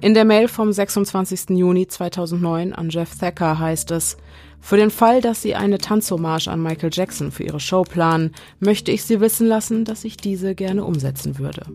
In 0.00 0.14
der 0.14 0.24
Mail 0.24 0.48
vom 0.48 0.72
26. 0.72 1.50
Juni 1.50 1.86
2009 1.86 2.72
an 2.72 2.90
Jeff 2.90 3.16
Thacker 3.18 3.58
heißt 3.58 3.90
es, 3.92 4.16
für 4.64 4.78
den 4.78 4.90
Fall, 4.90 5.20
dass 5.20 5.42
Sie 5.42 5.54
eine 5.54 5.76
Tanzhommage 5.76 6.48
an 6.48 6.62
Michael 6.62 6.88
Jackson 6.90 7.30
für 7.30 7.42
Ihre 7.42 7.60
Show 7.60 7.82
planen, 7.82 8.32
möchte 8.60 8.90
ich 8.92 9.04
Sie 9.04 9.20
wissen 9.20 9.46
lassen, 9.46 9.84
dass 9.84 10.04
ich 10.04 10.16
diese 10.16 10.54
gerne 10.54 10.84
umsetzen 10.84 11.38
würde. 11.38 11.66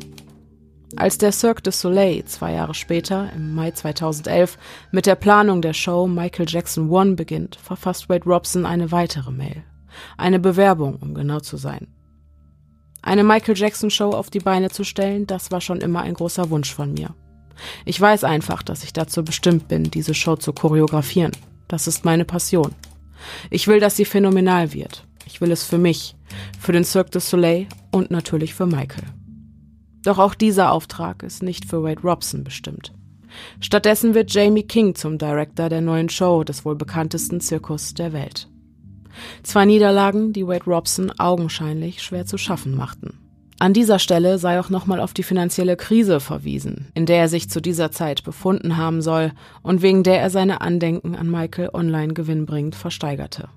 Als 0.96 1.20
der 1.20 1.32
Cirque 1.32 1.62
du 1.62 1.72
Soleil 1.72 2.26
zwei 2.26 2.54
Jahre 2.54 2.74
später, 2.74 3.30
im 3.36 3.54
Mai 3.54 3.70
2011, 3.70 4.58
mit 4.92 5.06
der 5.06 5.14
Planung 5.14 5.62
der 5.62 5.74
Show 5.74 6.08
Michael 6.08 6.48
Jackson 6.50 6.90
One 6.90 7.14
beginnt, 7.14 7.58
verfasst 7.58 8.10
Wade 8.10 8.26
Robson 8.26 8.66
eine 8.66 8.92
weitere 8.92 9.30
Mail. 9.30 9.62
Eine 10.18 10.40
Bewerbung, 10.40 10.96
um 11.00 11.14
genau 11.14 11.42
zu 11.42 11.58
sein. 11.58 11.90
Eine 13.04 13.24
Michael 13.24 13.56
Jackson 13.56 13.92
Show 13.92 14.10
auf 14.10 14.32
die 14.32 14.40
Beine 14.40 14.72
zu 14.72 14.84
stellen, 14.84 15.28
das 15.28 15.52
war 15.52 15.62
schon 15.62 15.82
immer 15.82 16.02
ein 16.02 16.16
großer 16.16 16.50
Wunsch 16.50 16.74
von 16.74 16.96
mir. 16.96 17.14
Ich 17.86 18.02
weiß 18.02 18.24
einfach, 18.24 18.64
dass 18.64 18.84
ich 18.84 18.94
dazu 18.94 19.24
bestimmt 19.24 19.68
bin, 19.68 19.84
diese 19.84 20.16
Show 20.16 20.38
zu 20.38 20.54
choreografieren. 20.54 21.34
Das 21.70 21.88
ist 21.88 22.04
meine 22.04 22.26
Passion. 22.26 22.76
Ich 23.50 23.68
will, 23.68 23.80
dass 23.80 23.96
sie 23.96 24.06
phänomenal 24.06 24.74
wird. 24.74 25.06
Ich 25.26 25.40
will 25.40 25.52
es 25.52 25.64
für 25.64 25.78
mich, 25.78 26.16
für 26.60 26.72
den 26.72 26.84
Cirque 26.84 27.12
du 27.12 27.20
Soleil 27.20 27.68
und 27.92 28.12
natürlich 28.12 28.56
für 28.56 28.66
Michael. 28.66 29.06
Doch 30.04 30.18
auch 30.18 30.34
dieser 30.34 30.72
Auftrag 30.72 31.24
ist 31.24 31.44
nicht 31.44 31.66
für 31.66 31.84
Wade 31.84 32.02
Robson 32.02 32.44
bestimmt. 32.44 32.94
Stattdessen 33.60 34.16
wird 34.16 34.34
Jamie 34.34 34.64
King 34.64 34.96
zum 34.96 35.20
Director 35.20 35.70
der 35.70 35.82
neuen 35.82 36.10
Show 36.10 36.44
des 36.44 36.66
wohl 36.66 36.76
bekanntesten 36.76 37.40
Zirkus 37.40 37.94
der 37.94 38.14
Welt. 38.14 38.50
Zwei 39.44 39.66
Niederlagen, 39.66 40.34
die 40.34 40.48
Wade 40.48 40.66
Robson 40.66 41.12
augenscheinlich 41.20 42.02
schwer 42.02 42.26
zu 42.26 42.40
schaffen 42.40 42.76
machten. 42.76 43.29
An 43.62 43.74
dieser 43.74 44.00
Stelle 44.00 44.38
sei 44.38 44.58
auch 44.58 44.70
nochmal 44.70 45.02
auf 45.02 45.14
die 45.14 45.24
finanzielle 45.24 45.76
Krise 45.76 46.22
verwiesen, 46.22 46.88
in 46.94 47.06
der 47.06 47.18
er 47.18 47.28
sich 47.28 47.50
zu 47.50 47.62
dieser 47.62 47.92
Zeit 47.92 48.24
befunden 48.24 48.78
haben 48.78 49.02
soll 49.02 49.34
und 49.62 49.82
wegen 49.82 50.04
der 50.04 50.22
er 50.22 50.30
seine 50.30 50.62
Andenken 50.62 51.14
an 51.14 51.30
Michael 51.30 51.72
online 51.74 52.14
gewinnbringend 52.14 52.76
versteigerte. 52.76 53.50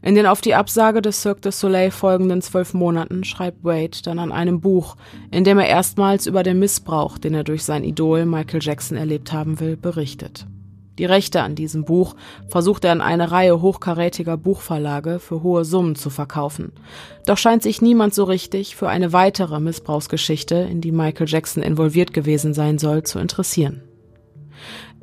In 0.00 0.14
den 0.14 0.26
auf 0.26 0.40
die 0.40 0.54
Absage 0.54 1.02
des 1.02 1.20
Cirque 1.20 1.40
du 1.40 1.50
Soleil 1.50 1.90
folgenden 1.90 2.40
zwölf 2.40 2.72
Monaten 2.72 3.24
schreibt 3.24 3.64
Wade 3.64 3.98
dann 4.04 4.20
an 4.20 4.30
einem 4.30 4.60
Buch, 4.60 4.96
in 5.32 5.42
dem 5.42 5.58
er 5.58 5.66
erstmals 5.66 6.28
über 6.28 6.44
den 6.44 6.60
Missbrauch, 6.60 7.18
den 7.18 7.34
er 7.34 7.42
durch 7.42 7.64
sein 7.64 7.82
Idol 7.82 8.26
Michael 8.26 8.62
Jackson 8.62 8.96
erlebt 8.96 9.32
haben 9.32 9.58
will, 9.58 9.76
berichtet. 9.76 10.46
Die 10.98 11.04
Rechte 11.04 11.42
an 11.42 11.54
diesem 11.54 11.84
Buch 11.84 12.14
versucht 12.48 12.84
er 12.84 12.92
an 12.92 13.00
eine 13.00 13.30
Reihe 13.30 13.62
hochkarätiger 13.62 14.36
Buchverlage 14.36 15.20
für 15.20 15.42
hohe 15.42 15.64
Summen 15.64 15.94
zu 15.94 16.10
verkaufen. 16.10 16.72
Doch 17.26 17.38
scheint 17.38 17.62
sich 17.62 17.80
niemand 17.80 18.14
so 18.14 18.24
richtig 18.24 18.76
für 18.76 18.88
eine 18.88 19.12
weitere 19.12 19.60
Missbrauchsgeschichte, 19.60 20.56
in 20.56 20.80
die 20.80 20.92
Michael 20.92 21.28
Jackson 21.28 21.62
involviert 21.62 22.12
gewesen 22.12 22.52
sein 22.52 22.78
soll, 22.78 23.04
zu 23.04 23.18
interessieren. 23.18 23.82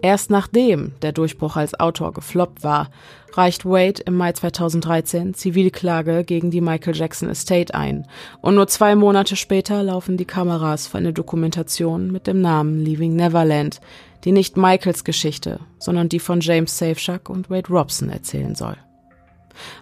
Erst 0.02 0.30
nachdem 0.30 0.92
der 1.02 1.14
Durchbruch 1.14 1.56
als 1.56 1.80
Autor 1.80 2.14
gefloppt 2.14 2.64
war, 2.64 2.90
reicht 3.34 3.66
Wade 3.66 4.04
im 4.06 4.16
Mai 4.16 4.34
2013 4.34 5.34
Zivilklage 5.34 6.24
gegen 6.24 6.52
die 6.52 6.62
Michael 6.62 6.96
Jackson 6.96 7.30
Estate 7.30 7.74
ein 7.74 8.06
und 8.42 8.56
nur 8.56 8.68
zwei 8.68 8.96
Monate 8.96 9.36
später 9.36 9.82
laufen 9.84 10.18
die 10.18 10.26
Kameras 10.26 10.88
für 10.88 10.98
eine 10.98 11.14
Dokumentation 11.14 12.12
mit 12.12 12.28
dem 12.28 12.40
Namen 12.40 12.80
Leaving 12.84 13.16
Neverland, 13.16 13.82
die 14.26 14.32
nicht 14.32 14.58
Michaels 14.58 15.04
Geschichte, 15.04 15.60
sondern 15.80 16.10
die 16.10 16.20
von 16.20 16.42
James 16.42 16.78
Safeshack 16.78 17.30
und 17.30 17.50
Wade 17.50 17.70
Robson 17.70 18.10
erzählen 18.10 18.56
soll. 18.56 18.76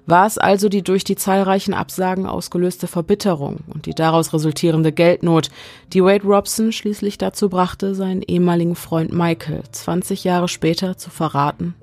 War 0.06 0.28
es 0.28 0.38
also 0.38 0.70
die 0.70 0.84
durch 0.84 1.04
die 1.04 1.16
zahlreichen 1.16 1.74
Absagen 1.74 2.28
ausgelöste 2.28 2.86
Verbitterung 2.86 3.62
und 3.74 3.88
die 3.88 3.96
daraus 3.96 4.32
resultierende 4.32 4.92
Geldnot, 4.92 5.50
die 5.94 6.04
Wade 6.04 6.28
Robson 6.28 6.72
schließlich 6.72 7.18
dazu 7.18 7.50
brachte, 7.50 7.96
seinen 7.96 8.22
ehemaligen 8.22 8.76
Freund 8.76 9.12
Michael 9.12 9.64
20 9.72 10.24
Jahre 10.24 10.48
später 10.48 10.98
zu 10.98 11.10
verraten 11.10 11.74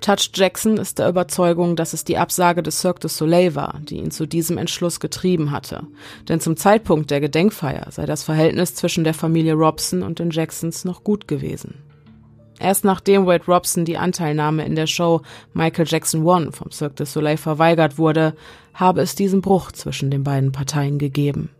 Touch 0.00 0.30
Jackson 0.34 0.76
ist 0.76 0.98
der 0.98 1.08
Überzeugung, 1.08 1.76
dass 1.76 1.92
es 1.92 2.04
die 2.04 2.18
Absage 2.18 2.62
des 2.62 2.80
Cirque 2.80 3.00
du 3.00 3.08
Soleil 3.08 3.54
war, 3.54 3.80
die 3.82 3.96
ihn 3.96 4.10
zu 4.10 4.26
diesem 4.26 4.58
Entschluss 4.58 5.00
getrieben 5.00 5.50
hatte. 5.50 5.86
Denn 6.28 6.40
zum 6.40 6.56
Zeitpunkt 6.56 7.10
der 7.10 7.20
Gedenkfeier 7.20 7.86
sei 7.90 8.06
das 8.06 8.22
Verhältnis 8.22 8.74
zwischen 8.74 9.04
der 9.04 9.14
Familie 9.14 9.54
Robson 9.54 10.02
und 10.02 10.18
den 10.18 10.30
Jacksons 10.30 10.84
noch 10.84 11.04
gut 11.04 11.28
gewesen. 11.28 11.74
Erst 12.58 12.84
nachdem 12.84 13.26
Wade 13.26 13.44
Robson 13.48 13.84
die 13.84 13.98
Anteilnahme 13.98 14.64
in 14.64 14.76
der 14.76 14.86
Show 14.86 15.22
Michael 15.52 15.86
Jackson 15.88 16.24
One 16.24 16.52
vom 16.52 16.70
Cirque 16.70 16.94
du 16.96 17.06
Soleil 17.06 17.36
verweigert 17.36 17.98
wurde, 17.98 18.34
habe 18.74 19.00
es 19.00 19.14
diesen 19.14 19.40
Bruch 19.40 19.72
zwischen 19.72 20.10
den 20.10 20.22
beiden 20.22 20.52
Parteien 20.52 20.98
gegeben. 20.98 21.50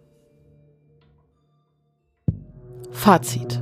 Fazit 2.92 3.60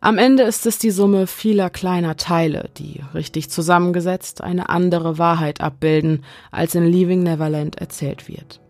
Am 0.00 0.16
Ende 0.16 0.44
ist 0.44 0.64
es 0.64 0.78
die 0.78 0.92
Summe 0.92 1.26
vieler 1.26 1.70
kleiner 1.70 2.16
Teile, 2.16 2.70
die, 2.76 3.02
richtig 3.14 3.50
zusammengesetzt, 3.50 4.42
eine 4.42 4.68
andere 4.68 5.18
Wahrheit 5.18 5.60
abbilden, 5.60 6.24
als 6.52 6.76
in 6.76 6.86
Leaving 6.86 7.24
Neverland 7.24 7.76
erzählt 7.76 8.28
wird. 8.28 8.60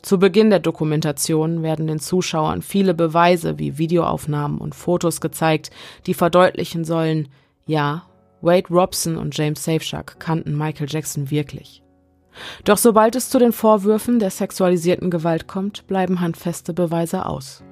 Zu 0.00 0.18
Beginn 0.18 0.48
der 0.48 0.60
Dokumentation 0.60 1.62
werden 1.62 1.86
den 1.86 2.00
Zuschauern 2.00 2.62
viele 2.62 2.94
Beweise 2.94 3.58
wie 3.58 3.76
Videoaufnahmen 3.76 4.58
und 4.58 4.74
Fotos 4.74 5.20
gezeigt, 5.20 5.70
die 6.06 6.14
verdeutlichen 6.14 6.84
sollen, 6.84 7.28
ja, 7.66 8.04
Wade 8.40 8.68
Robson 8.70 9.18
und 9.18 9.36
James 9.36 9.62
Safeshack 9.62 10.18
kannten 10.18 10.56
Michael 10.56 10.88
Jackson 10.88 11.30
wirklich. 11.30 11.82
Doch 12.64 12.78
sobald 12.78 13.16
es 13.16 13.28
zu 13.28 13.38
den 13.38 13.52
Vorwürfen 13.52 14.18
der 14.18 14.30
sexualisierten 14.30 15.10
Gewalt 15.10 15.46
kommt, 15.46 15.86
bleiben 15.86 16.20
handfeste 16.20 16.72
Beweise 16.72 17.26
aus. 17.26 17.62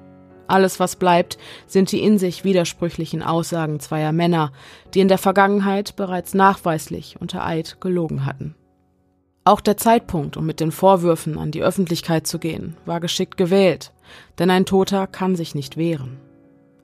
Alles, 0.49 0.79
was 0.79 0.95
bleibt, 0.95 1.37
sind 1.67 1.91
die 1.91 2.01
in 2.01 2.17
sich 2.17 2.43
widersprüchlichen 2.43 3.21
Aussagen 3.21 3.79
zweier 3.79 4.11
Männer, 4.11 4.51
die 4.93 4.99
in 4.99 5.07
der 5.07 5.19
Vergangenheit 5.19 5.95
bereits 5.95 6.33
nachweislich 6.33 7.17
unter 7.19 7.45
Eid 7.45 7.77
gelogen 7.79 8.25
hatten. 8.25 8.55
Auch 9.43 9.61
der 9.61 9.77
Zeitpunkt, 9.77 10.37
um 10.37 10.45
mit 10.45 10.59
den 10.59 10.71
Vorwürfen 10.71 11.37
an 11.37 11.51
die 11.51 11.61
Öffentlichkeit 11.61 12.25
zu 12.27 12.39
gehen, 12.39 12.75
war 12.85 12.99
geschickt 12.99 13.37
gewählt, 13.37 13.93
denn 14.39 14.49
ein 14.49 14.65
Toter 14.65 15.07
kann 15.07 15.35
sich 15.35 15.53
nicht 15.53 15.77
wehren. 15.77 16.17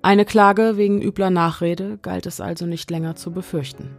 Eine 0.04 0.26
Klage 0.26 0.78
wegen 0.78 1.02
übler 1.02 1.32
Nachrede 1.32 1.98
galt 2.04 2.28
es 2.28 2.40
also 2.40 2.68
nicht 2.68 2.92
länger 2.92 3.16
zu 3.16 3.32
befürchten. 3.32 3.98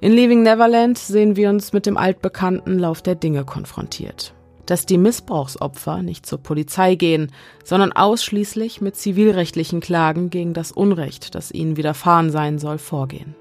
In 0.00 0.12
Leaving 0.12 0.42
Neverland 0.42 0.98
sehen 0.98 1.36
wir 1.36 1.50
uns 1.50 1.72
mit 1.72 1.86
dem 1.86 1.96
altbekannten 1.96 2.80
Lauf 2.80 3.00
der 3.00 3.14
Dinge 3.14 3.44
konfrontiert. 3.44 4.34
Dass 4.66 4.86
die 4.86 4.98
Missbrauchsopfer 4.98 6.02
nicht 6.02 6.24
zur 6.26 6.38
Polizei 6.38 6.94
gehen, 6.94 7.30
sondern 7.64 7.92
ausschließlich 7.92 8.80
mit 8.80 8.96
zivilrechtlichen 8.96 9.80
Klagen 9.80 10.30
gegen 10.30 10.54
das 10.54 10.72
Unrecht, 10.72 11.34
das 11.34 11.52
ihnen 11.52 11.76
widerfahren 11.76 12.30
sein 12.30 12.58
soll, 12.58 12.78
vorgehen. 12.78 13.34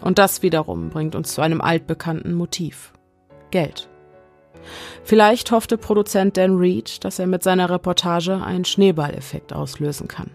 Und 0.00 0.18
das 0.18 0.42
wiederum 0.42 0.90
bringt 0.90 1.14
uns 1.14 1.34
zu 1.34 1.42
einem 1.42 1.60
altbekannten 1.60 2.34
Motiv. 2.34 2.92
Geld. 3.50 3.88
Vielleicht 5.02 5.50
hoffte 5.50 5.78
Produzent 5.78 6.36
Dan 6.36 6.56
Reed, 6.56 7.04
dass 7.04 7.18
er 7.18 7.26
mit 7.26 7.42
seiner 7.42 7.70
Reportage 7.70 8.42
einen 8.42 8.64
Schneeballeffekt 8.64 9.52
auslösen 9.52 10.08
kann. 10.08 10.30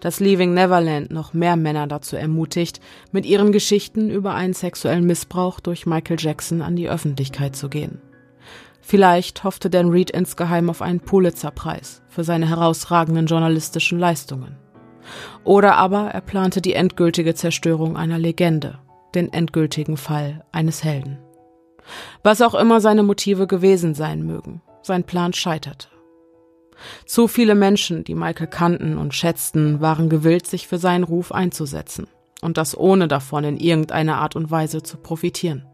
Dass 0.00 0.18
Leaving 0.18 0.54
Neverland 0.54 1.10
noch 1.12 1.34
mehr 1.34 1.56
Männer 1.56 1.86
dazu 1.86 2.16
ermutigt, 2.16 2.80
mit 3.12 3.24
ihren 3.24 3.52
Geschichten 3.52 4.10
über 4.10 4.34
einen 4.34 4.54
sexuellen 4.54 5.04
Missbrauch 5.04 5.60
durch 5.60 5.86
Michael 5.86 6.16
Jackson 6.18 6.62
an 6.62 6.74
die 6.74 6.88
Öffentlichkeit 6.88 7.54
zu 7.54 7.68
gehen. 7.68 8.00
Vielleicht 8.88 9.44
hoffte 9.44 9.68
Dan 9.68 9.90
Reed 9.90 10.10
insgeheim 10.12 10.70
auf 10.70 10.80
einen 10.80 11.00
Pulitzerpreis 11.00 12.00
für 12.08 12.24
seine 12.24 12.48
herausragenden 12.48 13.26
journalistischen 13.26 13.98
Leistungen. 13.98 14.56
Oder 15.44 15.76
aber 15.76 16.08
er 16.08 16.22
plante 16.22 16.62
die 16.62 16.72
endgültige 16.72 17.34
Zerstörung 17.34 17.98
einer 17.98 18.18
Legende, 18.18 18.78
den 19.14 19.30
endgültigen 19.30 19.98
Fall 19.98 20.42
eines 20.52 20.84
Helden. 20.84 21.18
Was 22.22 22.40
auch 22.40 22.54
immer 22.54 22.80
seine 22.80 23.02
Motive 23.02 23.46
gewesen 23.46 23.92
sein 23.92 24.22
mögen, 24.22 24.62
sein 24.80 25.04
Plan 25.04 25.34
scheiterte. 25.34 25.88
Zu 27.04 27.28
viele 27.28 27.54
Menschen, 27.54 28.04
die 28.04 28.14
Michael 28.14 28.46
kannten 28.46 28.96
und 28.96 29.12
schätzten, 29.12 29.82
waren 29.82 30.08
gewillt, 30.08 30.46
sich 30.46 30.66
für 30.66 30.78
seinen 30.78 31.04
Ruf 31.04 31.30
einzusetzen. 31.30 32.06
Und 32.40 32.56
das 32.56 32.74
ohne 32.74 33.06
davon 33.06 33.44
in 33.44 33.58
irgendeiner 33.58 34.16
Art 34.16 34.34
und 34.34 34.50
Weise 34.50 34.82
zu 34.82 34.96
profitieren. 34.96 35.67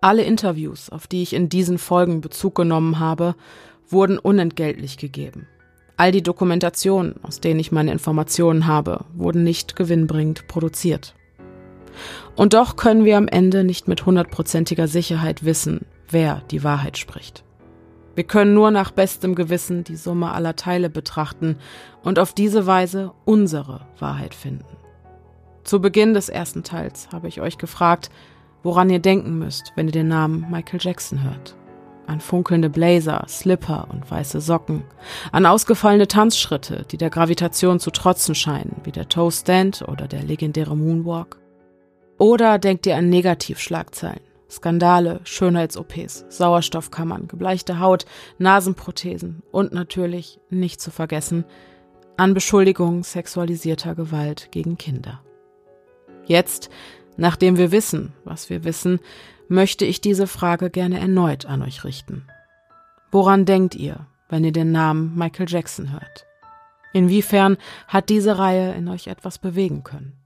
Alle 0.00 0.22
Interviews, 0.22 0.90
auf 0.90 1.06
die 1.06 1.22
ich 1.22 1.32
in 1.32 1.48
diesen 1.48 1.78
Folgen 1.78 2.20
Bezug 2.20 2.54
genommen 2.54 2.98
habe, 2.98 3.34
wurden 3.88 4.18
unentgeltlich 4.18 4.98
gegeben. 4.98 5.46
All 5.96 6.12
die 6.12 6.22
Dokumentationen, 6.22 7.14
aus 7.22 7.40
denen 7.40 7.60
ich 7.60 7.72
meine 7.72 7.92
Informationen 7.92 8.66
habe, 8.66 9.04
wurden 9.14 9.44
nicht 9.44 9.76
gewinnbringend 9.76 10.48
produziert. 10.48 11.14
Und 12.34 12.54
doch 12.54 12.76
können 12.76 13.04
wir 13.04 13.18
am 13.18 13.28
Ende 13.28 13.64
nicht 13.64 13.88
mit 13.88 14.06
hundertprozentiger 14.06 14.88
Sicherheit 14.88 15.44
wissen, 15.44 15.84
wer 16.08 16.42
die 16.50 16.64
Wahrheit 16.64 16.96
spricht. 16.96 17.44
Wir 18.14 18.24
können 18.24 18.54
nur 18.54 18.70
nach 18.70 18.90
bestem 18.90 19.34
Gewissen 19.34 19.84
die 19.84 19.96
Summe 19.96 20.32
aller 20.32 20.56
Teile 20.56 20.90
betrachten 20.90 21.56
und 22.02 22.18
auf 22.18 22.34
diese 22.34 22.66
Weise 22.66 23.12
unsere 23.24 23.86
Wahrheit 23.98 24.34
finden. 24.34 24.76
Zu 25.64 25.80
Beginn 25.80 26.12
des 26.12 26.28
ersten 26.28 26.62
Teils 26.62 27.08
habe 27.12 27.28
ich 27.28 27.40
euch 27.40 27.56
gefragt, 27.56 28.10
woran 28.62 28.90
ihr 28.90 28.98
denken 28.98 29.38
müsst, 29.38 29.72
wenn 29.76 29.86
ihr 29.86 29.92
den 29.92 30.08
Namen 30.08 30.46
Michael 30.50 30.80
Jackson 30.82 31.22
hört. 31.22 31.56
An 32.06 32.20
funkelnde 32.20 32.68
Blazer, 32.68 33.24
Slipper 33.28 33.86
und 33.90 34.10
weiße 34.10 34.40
Socken, 34.40 34.84
an 35.30 35.46
ausgefallene 35.46 36.08
Tanzschritte, 36.08 36.84
die 36.90 36.96
der 36.96 37.10
Gravitation 37.10 37.78
zu 37.78 37.90
trotzen 37.90 38.34
scheinen, 38.34 38.80
wie 38.84 38.92
der 38.92 39.08
Toe 39.08 39.30
Stand 39.30 39.82
oder 39.88 40.08
der 40.08 40.22
legendäre 40.22 40.76
Moonwalk. 40.76 41.38
Oder 42.18 42.58
denkt 42.58 42.86
ihr 42.86 42.96
an 42.96 43.08
Negativschlagzeilen, 43.08 44.20
Skandale, 44.50 45.20
Schönheits-OPs, 45.24 46.26
Sauerstoffkammern, 46.28 47.28
gebleichte 47.28 47.80
Haut, 47.80 48.04
Nasenprothesen 48.38 49.42
und 49.50 49.72
natürlich, 49.72 50.38
nicht 50.50 50.80
zu 50.80 50.90
vergessen, 50.90 51.44
an 52.16 52.34
Beschuldigungen 52.34 53.02
sexualisierter 53.02 53.94
Gewalt 53.94 54.52
gegen 54.52 54.76
Kinder. 54.76 55.22
Jetzt, 56.26 56.70
nachdem 57.16 57.56
wir 57.56 57.72
wissen, 57.72 58.12
was 58.24 58.50
wir 58.50 58.64
wissen, 58.64 59.00
möchte 59.48 59.84
ich 59.84 60.00
diese 60.00 60.26
Frage 60.26 60.70
gerne 60.70 60.98
erneut 60.98 61.46
an 61.46 61.62
euch 61.62 61.84
richten. 61.84 62.26
Woran 63.10 63.44
denkt 63.44 63.74
ihr, 63.74 64.06
wenn 64.28 64.44
ihr 64.44 64.52
den 64.52 64.72
Namen 64.72 65.16
Michael 65.16 65.46
Jackson 65.48 65.92
hört? 65.92 66.26
Inwiefern 66.92 67.56
hat 67.88 68.08
diese 68.08 68.38
Reihe 68.38 68.72
in 68.74 68.88
euch 68.88 69.06
etwas 69.06 69.38
bewegen 69.38 69.82
können? 69.82 70.18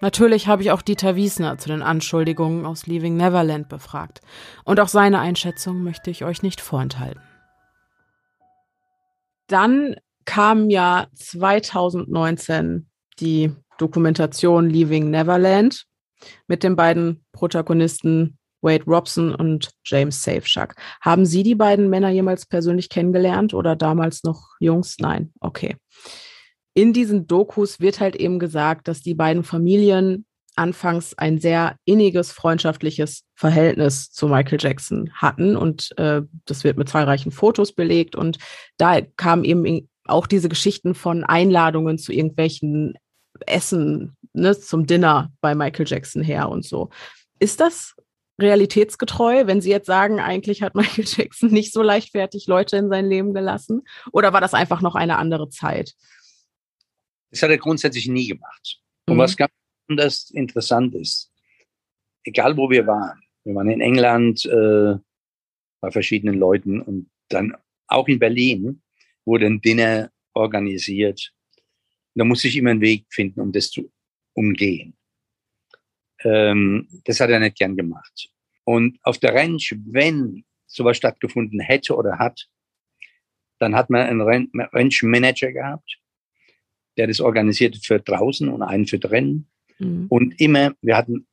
Natürlich 0.00 0.46
habe 0.46 0.62
ich 0.62 0.70
auch 0.70 0.82
Dieter 0.82 1.16
Wiesner 1.16 1.56
zu 1.58 1.68
den 1.68 1.82
Anschuldigungen 1.82 2.66
aus 2.66 2.86
Leaving 2.86 3.16
Neverland 3.16 3.68
befragt. 3.68 4.20
Und 4.64 4.78
auch 4.78 4.88
seine 4.88 5.20
Einschätzung 5.20 5.82
möchte 5.82 6.10
ich 6.10 6.24
euch 6.24 6.42
nicht 6.42 6.60
vorenthalten. 6.60 7.22
Dann 9.46 9.96
kam 10.24 10.68
ja 10.68 11.06
2019 11.14 12.90
die 13.20 13.54
Dokumentation 13.78 14.68
Leaving 14.68 15.10
Neverland 15.10 15.84
mit 16.46 16.62
den 16.62 16.76
beiden 16.76 17.24
Protagonisten 17.32 18.38
Wade 18.62 18.84
Robson 18.86 19.34
und 19.34 19.70
James 19.84 20.22
Safeshack. 20.22 20.74
Haben 21.00 21.26
Sie 21.26 21.42
die 21.42 21.54
beiden 21.54 21.88
Männer 21.88 22.08
jemals 22.08 22.46
persönlich 22.46 22.88
kennengelernt 22.88 23.54
oder 23.54 23.76
damals 23.76 24.24
noch 24.24 24.48
Jungs? 24.60 24.96
Nein, 24.98 25.32
okay 25.40 25.76
in 26.76 26.92
diesen 26.92 27.26
Dokus 27.26 27.80
wird 27.80 28.00
halt 28.00 28.16
eben 28.16 28.38
gesagt, 28.38 28.86
dass 28.86 29.00
die 29.00 29.14
beiden 29.14 29.44
Familien 29.44 30.26
anfangs 30.56 31.16
ein 31.16 31.38
sehr 31.38 31.76
inniges 31.86 32.32
freundschaftliches 32.32 33.24
Verhältnis 33.34 34.10
zu 34.10 34.28
Michael 34.28 34.58
Jackson 34.60 35.10
hatten 35.14 35.56
und 35.56 35.96
äh, 35.98 36.20
das 36.44 36.64
wird 36.64 36.76
mit 36.76 36.90
zahlreichen 36.90 37.32
Fotos 37.32 37.72
belegt 37.72 38.14
und 38.14 38.36
da 38.76 39.00
kamen 39.00 39.44
eben 39.44 39.88
auch 40.04 40.26
diese 40.26 40.50
Geschichten 40.50 40.94
von 40.94 41.24
Einladungen 41.24 41.96
zu 41.96 42.12
irgendwelchen 42.12 42.94
Essen 43.46 44.16
ne, 44.32 44.58
zum 44.58 44.86
Dinner 44.86 45.32
bei 45.40 45.54
Michael 45.54 45.86
Jackson 45.86 46.22
her 46.22 46.48
und 46.48 46.64
so. 46.64 46.90
Ist 47.38 47.60
das 47.60 47.94
realitätsgetreu, 48.38 49.46
wenn 49.46 49.60
Sie 49.60 49.70
jetzt 49.70 49.86
sagen, 49.86 50.20
eigentlich 50.20 50.62
hat 50.62 50.74
Michael 50.74 51.06
Jackson 51.06 51.50
nicht 51.50 51.72
so 51.72 51.82
leichtfertig 51.82 52.46
Leute 52.46 52.76
in 52.76 52.88
sein 52.88 53.06
Leben 53.06 53.34
gelassen? 53.34 53.82
Oder 54.12 54.32
war 54.32 54.40
das 54.40 54.54
einfach 54.54 54.82
noch 54.82 54.94
eine 54.94 55.18
andere 55.18 55.48
Zeit? 55.48 55.94
Das 57.30 57.42
hat 57.42 57.50
er 57.50 57.58
grundsätzlich 57.58 58.08
nie 58.08 58.28
gemacht. 58.28 58.80
Und 59.08 59.16
mhm. 59.16 59.20
was 59.20 59.36
ganz 59.36 59.52
anders 59.88 60.30
interessant 60.30 60.94
ist, 60.94 61.32
egal 62.24 62.56
wo 62.56 62.70
wir 62.70 62.86
waren, 62.86 63.20
wir 63.44 63.54
waren 63.54 63.70
in 63.70 63.80
England 63.80 64.44
äh, 64.46 64.96
bei 65.80 65.90
verschiedenen 65.90 66.38
Leuten 66.38 66.80
und 66.80 67.10
dann 67.28 67.56
auch 67.86 68.08
in 68.08 68.18
Berlin 68.18 68.82
wurde 69.24 69.46
ein 69.46 69.60
Dinner 69.60 70.10
organisiert. 70.34 71.32
Da 72.16 72.24
musste 72.24 72.48
ich 72.48 72.56
immer 72.56 72.70
einen 72.70 72.80
Weg 72.80 73.06
finden, 73.10 73.40
um 73.40 73.52
das 73.52 73.70
zu 73.70 73.92
umgehen. 74.32 74.96
Ähm, 76.24 76.88
das 77.04 77.20
hat 77.20 77.30
er 77.30 77.40
nicht 77.40 77.56
gern 77.56 77.76
gemacht. 77.76 78.30
Und 78.64 78.98
auf 79.02 79.18
der 79.18 79.34
Ranch, 79.34 79.74
wenn 79.86 80.44
sowas 80.66 80.96
stattgefunden 80.96 81.60
hätte 81.60 81.94
oder 81.94 82.18
hat, 82.18 82.48
dann 83.58 83.74
hat 83.74 83.90
man 83.90 84.06
einen 84.06 84.20
Ranch-Manager 84.22 85.52
gehabt, 85.52 85.98
der 86.96 87.06
das 87.06 87.20
organisierte 87.20 87.78
für 87.80 88.00
draußen 88.00 88.48
und 88.48 88.62
einen 88.62 88.86
für 88.86 88.98
drinnen. 88.98 89.48
Mhm. 89.78 90.06
Und 90.08 90.40
immer, 90.40 90.74
wir 90.80 90.96
hatten 90.96 91.26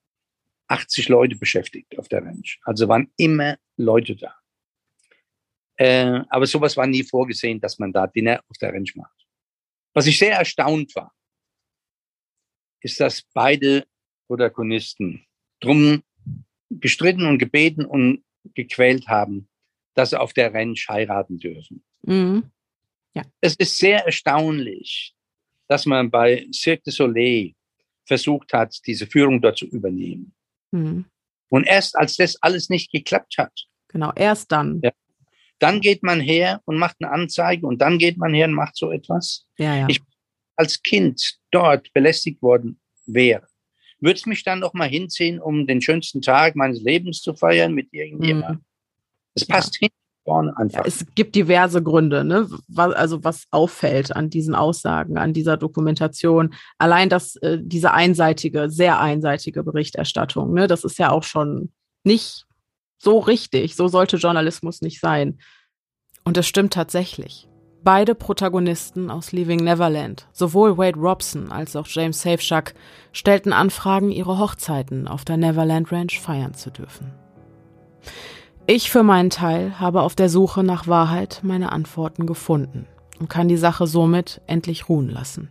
80 0.68 1.10
Leute 1.10 1.38
beschäftigt 1.38 1.98
auf 1.98 2.08
der 2.08 2.24
Ranch. 2.24 2.60
Also 2.64 2.88
waren 2.88 3.12
immer 3.18 3.58
Leute 3.78 4.16
da. 4.16 4.36
Äh, 5.76 6.22
aber 6.30 6.46
sowas 6.46 6.78
war 6.78 6.88
nie 6.88 7.04
vorgesehen, 7.04 7.60
dass 7.60 7.80
man 7.80 7.92
da 7.92 8.08
Dinner 8.08 8.42
auf 8.48 8.58
der 8.58 8.74
Ranch 8.74 8.96
macht. 8.96 9.23
Was 9.94 10.08
ich 10.08 10.18
sehr 10.18 10.38
erstaunt 10.38 10.96
war, 10.96 11.14
ist, 12.82 13.00
dass 13.00 13.22
beide 13.34 13.86
Protagonisten 14.28 15.26
drum 15.60 16.04
gestritten 16.70 17.26
und 17.26 17.38
gebeten 17.38 17.86
und 17.86 18.24
gequält 18.56 19.08
haben, 19.08 19.48
dass 19.94 20.10
sie 20.10 20.20
auf 20.20 20.34
der 20.34 20.54
Ranch 20.54 20.88
heiraten 20.90 21.38
dürfen. 21.38 21.84
Mhm. 22.02 22.52
Ja. 23.14 23.24
Es 23.42 23.56
ist 23.56 23.78
sehr 23.78 24.06
erstaunlich, 24.06 25.14
dass 25.68 25.86
man 25.86 26.10
bei 26.10 26.48
Cirque 26.52 26.84
du 26.86 26.92
Soleil 26.92 27.54
versucht 28.06 28.54
hat, 28.54 28.76
diese 28.86 29.08
Führung 29.08 29.42
dort 29.42 29.58
zu 29.58 29.66
übernehmen. 29.66 30.34
Mhm. 30.72 31.06
Und 31.50 31.66
erst 31.66 31.96
als 31.96 32.16
das 32.18 32.42
alles 32.42 32.70
nicht 32.70 32.92
geklappt 32.92 33.38
hat. 33.38 33.54
Genau, 33.88 34.12
erst 34.16 34.52
dann. 34.52 34.82
Ja, 34.84 34.92
dann 35.64 35.82
geht 35.82 36.04
man 36.04 36.20
her 36.20 36.62
und 36.66 36.78
macht 36.78 36.98
eine 37.00 37.12
Anzeige 37.12 37.66
und 37.66 37.82
dann 37.82 37.98
geht 37.98 38.18
man 38.18 38.34
her 38.34 38.48
und 38.48 38.54
macht 38.54 38.76
so 38.76 38.92
etwas. 38.92 39.46
Ja, 39.58 39.76
ja. 39.76 39.88
Ich 39.90 40.02
als 40.56 40.84
Kind 40.84 41.38
dort 41.52 41.92
belästigt 41.94 42.42
worden 42.42 42.80
wäre, 43.06 43.48
würde 44.00 44.18
es 44.20 44.26
mich 44.26 44.44
dann 44.44 44.60
noch 44.60 44.74
mal 44.74 44.88
hinziehen, 44.88 45.40
um 45.40 45.66
den 45.66 45.82
schönsten 45.82 46.22
Tag 46.22 46.56
meines 46.56 46.82
Lebens 46.82 47.22
zu 47.22 47.34
feiern 47.34 47.74
mit 47.74 47.88
irgendjemandem. 47.92 48.58
Mhm. 48.58 48.66
Es 49.36 49.46
passt 49.46 49.76
ja. 49.76 49.88
hin 49.88 49.90
vorne 50.24 50.56
einfach. 50.58 50.86
Es 50.86 51.06
gibt 51.16 51.36
diverse 51.36 51.82
Gründe, 51.82 52.24
ne? 52.24 52.48
Was, 52.68 52.94
also 52.94 53.24
was 53.24 53.46
auffällt 53.52 54.16
an 54.16 54.30
diesen 54.30 54.56
Aussagen, 54.56 55.18
an 55.18 55.34
dieser 55.34 55.58
Dokumentation. 55.58 56.54
Allein 56.78 57.10
das, 57.10 57.36
äh, 57.38 57.58
diese 57.62 57.94
einseitige, 57.94 58.70
sehr 58.70 59.00
einseitige 59.00 59.64
Berichterstattung, 59.64 60.54
ne? 60.54 60.68
Das 60.68 60.84
ist 60.84 60.98
ja 61.00 61.12
auch 61.12 61.24
schon 61.24 61.72
nicht 62.04 62.46
so 63.04 63.20
richtig. 63.20 63.76
So 63.76 63.88
sollte 63.88 64.18
Journalismus 64.18 64.82
nicht 64.82 65.00
sein. 65.00 65.40
Und 66.24 66.38
es 66.38 66.48
stimmt 66.48 66.74
tatsächlich. 66.74 67.48
Beide 67.84 68.16
Protagonisten 68.16 69.12
aus 69.12 69.34
Leaving 69.34 69.60
Neverland, 69.60 70.26
sowohl 70.32 70.78
Wade 70.78 70.98
Robson 70.98 71.52
als 71.52 71.76
auch 71.76 71.86
James 71.86 72.22
Safeshack, 72.22 72.76
stellten 73.12 73.52
Anfragen, 73.52 74.10
ihre 74.10 74.40
Hochzeiten 74.40 75.06
auf 75.06 75.26
der 75.26 75.36
Neverland 75.36 75.92
Ranch 75.92 76.22
feiern 76.22 76.54
zu 76.54 76.72
dürfen. 76.72 77.12
Ich 78.68 78.90
für 78.90 79.04
meinen 79.04 79.30
Teil 79.30 79.82
habe 79.82 80.02
auf 80.02 80.16
der 80.16 80.30
Suche 80.30 80.64
nach 80.64 80.88
Wahrheit 80.88 81.42
meine 81.44 81.74
Antworten 81.74 82.26
gefunden 82.26 82.88
und 83.20 83.30
kann 83.30 83.50
die 83.50 83.58
Sache 83.58 83.86
somit 83.86 84.40
endlich 84.48 84.88
ruhen 84.88 85.10
lassen. 85.10 85.50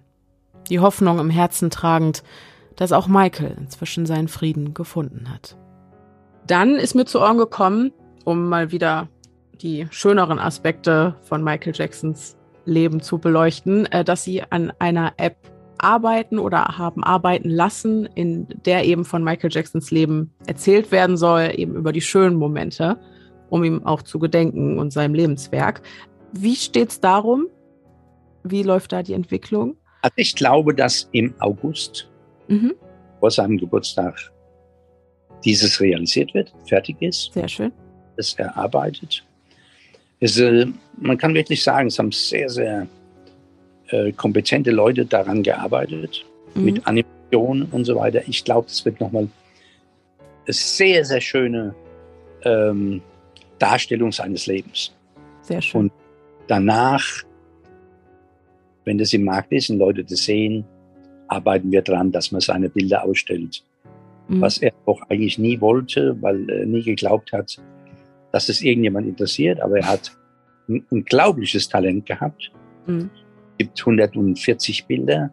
Die 0.70 0.80
Hoffnung 0.80 1.18
im 1.18 1.28
Herzen 1.28 1.68
tragend, 1.68 2.22
dass 2.76 2.92
auch 2.92 3.08
Michael 3.08 3.54
inzwischen 3.58 4.06
seinen 4.06 4.28
Frieden 4.28 4.72
gefunden 4.72 5.28
hat. 5.28 5.58
Dann 6.46 6.76
ist 6.76 6.94
mir 6.94 7.04
zu 7.04 7.20
Ohren 7.20 7.38
gekommen, 7.38 7.92
um 8.24 8.48
mal 8.48 8.72
wieder 8.72 9.08
die 9.60 9.86
schöneren 9.90 10.38
Aspekte 10.38 11.14
von 11.22 11.42
Michael 11.42 11.72
Jacksons 11.74 12.36
Leben 12.64 13.00
zu 13.00 13.18
beleuchten, 13.18 13.86
äh, 13.86 14.04
dass 14.04 14.24
sie 14.24 14.42
an 14.42 14.72
einer 14.78 15.14
App 15.16 15.36
arbeiten 15.78 16.38
oder 16.38 16.78
haben 16.78 17.02
arbeiten 17.02 17.50
lassen, 17.50 18.06
in 18.14 18.46
der 18.64 18.84
eben 18.84 19.04
von 19.04 19.24
Michael 19.24 19.50
Jacksons 19.52 19.90
Leben 19.90 20.32
erzählt 20.46 20.92
werden 20.92 21.16
soll, 21.16 21.50
eben 21.56 21.74
über 21.74 21.92
die 21.92 22.00
schönen 22.00 22.36
Momente, 22.36 22.98
um 23.50 23.64
ihm 23.64 23.84
auch 23.84 24.02
zu 24.02 24.18
gedenken 24.18 24.78
und 24.78 24.92
seinem 24.92 25.14
Lebenswerk. 25.14 25.82
Wie 26.32 26.54
steht's 26.54 27.00
darum? 27.00 27.48
Wie 28.44 28.62
läuft 28.62 28.92
da 28.92 29.02
die 29.02 29.12
Entwicklung? 29.12 29.76
Also 30.02 30.14
ich 30.16 30.34
glaube, 30.34 30.74
dass 30.74 31.08
im 31.12 31.34
August 31.40 32.08
mhm. 32.48 32.74
vor 33.20 33.30
seinem 33.30 33.58
Geburtstag 33.58 34.31
dieses 35.44 35.80
realisiert 35.80 36.34
wird, 36.34 36.52
fertig 36.66 36.96
ist. 37.00 37.32
Sehr 37.32 37.48
schön. 37.48 37.72
Es 38.16 38.34
erarbeitet. 38.34 39.24
Es, 40.20 40.38
äh, 40.38 40.66
man 40.98 41.18
kann 41.18 41.34
wirklich 41.34 41.62
sagen, 41.62 41.88
es 41.88 41.98
haben 41.98 42.12
sehr, 42.12 42.48
sehr 42.48 42.86
äh, 43.88 44.12
kompetente 44.12 44.70
Leute 44.70 45.04
daran 45.04 45.42
gearbeitet, 45.42 46.24
mhm. 46.54 46.64
mit 46.64 46.86
Animationen 46.86 47.64
und 47.70 47.84
so 47.84 47.96
weiter. 47.96 48.22
Ich 48.26 48.44
glaube, 48.44 48.68
es 48.68 48.84
wird 48.84 49.00
nochmal 49.00 49.28
eine 50.44 50.52
sehr, 50.52 51.04
sehr 51.04 51.20
schöne 51.20 51.74
ähm, 52.44 53.02
Darstellung 53.58 54.12
seines 54.12 54.46
Lebens. 54.46 54.92
Sehr 55.42 55.62
schön. 55.62 55.82
Und 55.82 55.92
danach, 56.46 57.04
wenn 58.84 58.98
das 58.98 59.12
im 59.12 59.24
Markt 59.24 59.52
ist 59.52 59.70
und 59.70 59.78
Leute 59.78 60.04
das 60.04 60.24
sehen, 60.24 60.64
arbeiten 61.28 61.70
wir 61.72 61.82
daran, 61.82 62.12
dass 62.12 62.32
man 62.32 62.40
seine 62.40 62.68
Bilder 62.68 63.04
ausstellt. 63.04 63.62
Mhm. 64.28 64.40
Was 64.40 64.58
er 64.58 64.72
auch 64.86 65.02
eigentlich 65.08 65.38
nie 65.38 65.60
wollte, 65.60 66.16
weil 66.20 66.48
er 66.48 66.66
nie 66.66 66.82
geglaubt 66.82 67.32
hat, 67.32 67.60
dass 68.32 68.48
es 68.48 68.62
irgendjemand 68.62 69.06
interessiert, 69.06 69.60
aber 69.60 69.78
er 69.78 69.88
hat 69.88 70.16
ein 70.68 70.84
unglaubliches 70.90 71.68
Talent 71.68 72.06
gehabt. 72.06 72.52
Mhm. 72.86 73.10
Es 73.52 73.66
gibt 73.66 73.80
140 73.80 74.86
Bilder, 74.86 75.32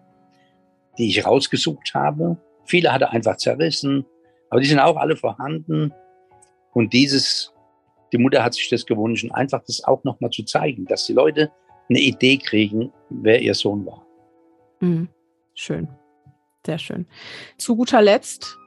die 0.97 1.07
ich 1.07 1.25
rausgesucht 1.25 1.93
habe. 1.93 2.37
Viele 2.65 2.91
hat 2.91 3.01
er 3.01 3.11
einfach 3.11 3.37
zerrissen, 3.37 4.05
aber 4.49 4.61
die 4.61 4.67
sind 4.67 4.79
auch 4.79 4.97
alle 4.97 5.15
vorhanden. 5.15 5.93
Und 6.73 6.93
dieses, 6.93 7.53
die 8.11 8.17
Mutter 8.17 8.43
hat 8.43 8.53
sich 8.53 8.69
das 8.69 8.85
gewünscht, 8.85 9.25
einfach 9.31 9.63
das 9.65 9.83
auch 9.83 10.03
nochmal 10.03 10.29
zu 10.29 10.43
zeigen, 10.43 10.85
dass 10.85 11.05
die 11.05 11.13
Leute 11.13 11.51
eine 11.89 11.99
Idee 11.99 12.37
kriegen, 12.37 12.91
wer 13.09 13.41
ihr 13.41 13.55
Sohn 13.55 13.85
war. 13.85 14.05
Mhm. 14.81 15.09
Schön. 15.55 15.87
Sehr 16.65 16.77
schön. 16.77 17.07
Zu 17.57 17.75
guter 17.75 18.01
Letzt, 18.01 18.58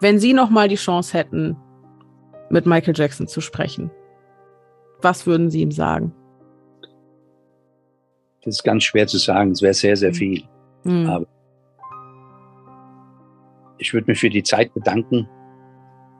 wenn 0.00 0.18
Sie 0.18 0.32
nochmal 0.32 0.68
die 0.68 0.76
Chance 0.76 1.16
hätten, 1.16 1.56
mit 2.50 2.66
Michael 2.66 2.94
Jackson 2.96 3.26
zu 3.26 3.40
sprechen? 3.40 3.90
Was 5.00 5.26
würden 5.26 5.50
Sie 5.50 5.60
ihm 5.60 5.70
sagen? 5.70 6.12
Das 8.42 8.56
ist 8.56 8.64
ganz 8.64 8.84
schwer 8.84 9.06
zu 9.06 9.18
sagen. 9.18 9.52
Es 9.52 9.62
wäre 9.62 9.74
sehr, 9.74 9.96
sehr 9.96 10.10
mhm. 10.10 10.14
viel. 10.14 10.44
Mhm. 10.84 11.06
Aber 11.06 11.26
ich 13.78 13.92
würde 13.92 14.10
mich 14.10 14.18
für 14.18 14.30
die 14.30 14.42
Zeit 14.42 14.72
bedanken, 14.74 15.28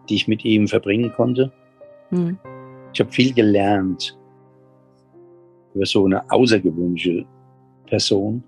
die 0.08 0.16
ich 0.16 0.28
mit 0.28 0.44
ihm 0.44 0.68
verbringen 0.68 1.12
konnte. 1.12 1.52
Mhm. 2.10 2.38
Ich 2.92 3.00
habe 3.00 3.10
viel 3.12 3.32
gelernt 3.32 4.18
über 5.74 5.86
so 5.86 6.04
eine 6.04 6.30
außergewöhnliche 6.30 7.26
Person, 7.86 8.42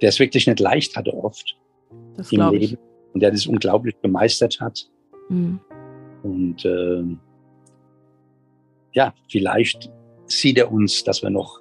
der 0.00 0.08
es 0.08 0.18
wirklich 0.18 0.46
nicht 0.46 0.60
leicht 0.60 0.96
hatte 0.96 1.14
oft 1.14 1.56
das 2.16 2.32
im 2.32 2.50
Leben 2.50 2.62
ich. 2.62 2.78
Und 3.14 3.20
der 3.20 3.30
das 3.30 3.46
unglaublich 3.46 3.94
gemeistert 4.02 4.60
hat. 4.60 4.90
Mhm. 5.28 5.60
Und 6.22 6.64
äh, 6.64 7.04
ja, 8.92 9.14
vielleicht 9.30 9.90
sieht 10.26 10.58
er 10.58 10.70
uns, 10.70 11.04
dass 11.04 11.22
wir 11.22 11.30
noch 11.30 11.60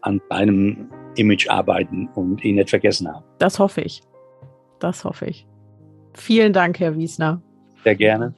an 0.00 0.20
seinem 0.28 0.90
Image 1.16 1.48
arbeiten 1.48 2.08
und 2.14 2.44
ihn 2.44 2.56
nicht 2.56 2.70
vergessen 2.70 3.08
haben. 3.08 3.24
Das 3.38 3.58
hoffe 3.58 3.82
ich. 3.82 4.02
Das 4.78 5.04
hoffe 5.04 5.26
ich. 5.26 5.46
Vielen 6.14 6.52
Dank, 6.52 6.80
Herr 6.80 6.96
Wiesner. 6.96 7.42
Sehr 7.84 7.94
gerne. 7.94 8.34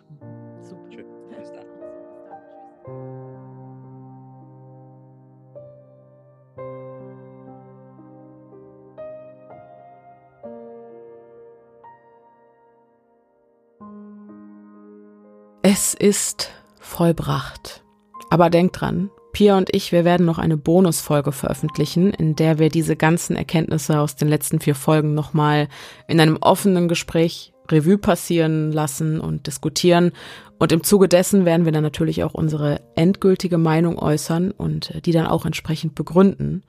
Ist 16.03 16.51
vollbracht. 16.81 17.85
Aber 18.29 18.51
denkt 18.51 18.81
dran, 18.81 19.11
Pia 19.33 19.57
und 19.57 19.75
ich, 19.75 19.93
wir 19.93 20.05
werden 20.05 20.27
noch 20.27 20.39
eine 20.39 20.57
Bonusfolge 20.57 21.31
veröffentlichen, 21.31 22.13
in 22.13 22.35
der 22.35 22.59
wir 22.59 22.71
diese 22.71 22.97
ganzen 22.97 23.37
Erkenntnisse 23.37 24.01
aus 24.01 24.17
den 24.17 24.27
letzten 24.27 24.59
vier 24.59 24.75
Folgen 24.75 25.15
nochmal 25.15 25.69
in 26.09 26.21
einem 26.21 26.39
offenen 26.41 26.89
Gespräch 26.89 27.53
Revue 27.71 27.99
passieren 27.99 28.73
lassen 28.73 29.21
und 29.21 29.47
diskutieren. 29.47 30.11
Und 30.59 30.73
im 30.73 30.83
Zuge 30.83 31.07
dessen 31.09 31.45
werden 31.45 31.65
wir 31.65 31.73
dann 31.73 31.85
natürlich 31.85 32.25
auch 32.25 32.35
unsere 32.35 32.81
endgültige 32.97 33.57
Meinung 33.57 33.97
äußern 33.97 34.51
und 34.51 35.07
die 35.07 35.13
dann 35.13 35.27
auch 35.27 35.47
entsprechend 35.47 35.95
begründen. 35.95 36.65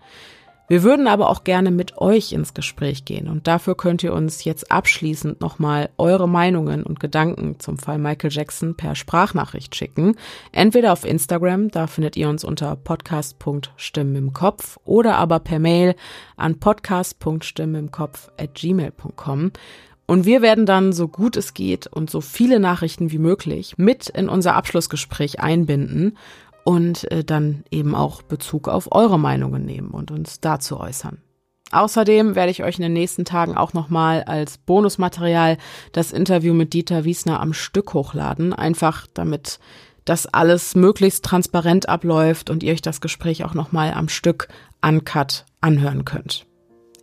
Wir 0.70 0.82
würden 0.84 1.07
aber 1.07 1.30
auch 1.30 1.43
gerne 1.43 1.72
mit 1.72 1.97
euch 1.97 2.32
ins 2.32 2.53
Gespräch 2.53 3.03
gehen 3.03 3.28
und 3.28 3.47
dafür 3.47 3.76
könnt 3.76 4.01
ihr 4.01 4.14
uns 4.14 4.45
jetzt 4.45 4.72
abschließend 4.72 5.41
nochmal 5.41 5.89
eure 5.97 6.28
Meinungen 6.28 6.84
und 6.84 7.01
Gedanken 7.01 7.59
zum 7.59 7.78
Fall 7.78 7.97
Michael 7.97 8.32
Jackson 8.32 8.76
per 8.76 8.95
Sprachnachricht 8.95 9.76
schicken. 9.76 10.16
Entweder 10.53 10.93
auf 10.93 11.03
Instagram, 11.03 11.70
da 11.70 11.88
findet 11.88 12.16
ihr 12.16 12.30
uns 12.30 12.45
unter 12.45 12.78
podcast.stimmen 12.78 14.16
im 14.16 14.34
Kopf 14.34 14.80
oder 14.86 15.18
aber 15.18 15.39
per 15.39 15.59
Mail 15.59 15.95
an 16.38 16.59
podcast.stimmen 16.59 17.76
im 17.76 17.91
Kopf 17.91 18.32
at 18.38 18.55
gmail.com. 18.55 19.51
Und 20.05 20.26
wir 20.26 20.41
werden 20.41 20.66
dann, 20.66 20.93
so 20.93 21.07
gut 21.07 21.38
es 21.38 21.53
geht 21.53 21.88
und 21.88 22.09
so 22.09 22.22
viele 22.22 22.59
Nachrichten 22.59 23.11
wie 23.11 23.20
möglich 23.20 23.76
mit 23.78 24.09
in 24.09 24.30
unser 24.30 24.55
Abschlussgespräch 24.55 25.39
einbinden 25.39 26.18
und 26.64 27.09
äh, 27.11 27.24
dann 27.24 27.64
eben 27.72 27.95
auch 27.95 28.22
Bezug 28.22 28.68
auf 28.68 28.91
eure 28.91 29.20
Meinungen 29.20 29.66
nehmen 29.66 29.91
und 29.91 30.11
uns 30.11 30.39
dazu 30.39 30.80
äußern. 30.80 31.20
Außerdem 31.72 32.36
werde 32.36 32.51
ich 32.51 32.64
euch 32.64 32.76
in 32.76 32.84
den 32.84 32.93
nächsten 32.93 33.26
Tagen 33.26 33.57
auch 33.57 33.74
nochmal 33.74 34.24
als 34.24 34.59
Bonusmaterial 34.59 35.57
das 35.91 36.11
Interview 36.11 36.53
mit 36.53 36.74
Dieter 36.74 37.03
Wiesner 37.03 37.39
am 37.39 37.53
Stück 37.53 37.93
hochladen, 37.95 38.53
einfach 38.53 39.07
damit 39.14 39.59
das 40.05 40.28
alles 40.28 40.76
möglichst 40.76 41.26
transparent 41.26 41.89
abläuft 41.89 42.49
und 42.49 42.61
ihr 42.61 42.74
euch 42.74 42.82
das 42.82 43.01
Gespräch 43.01 43.43
auch 43.43 43.53
nochmal 43.53 43.93
am 43.93 44.07
Stück 44.07 44.49
uncut 44.82 45.45
anhören 45.61 46.05
könnt. 46.05 46.45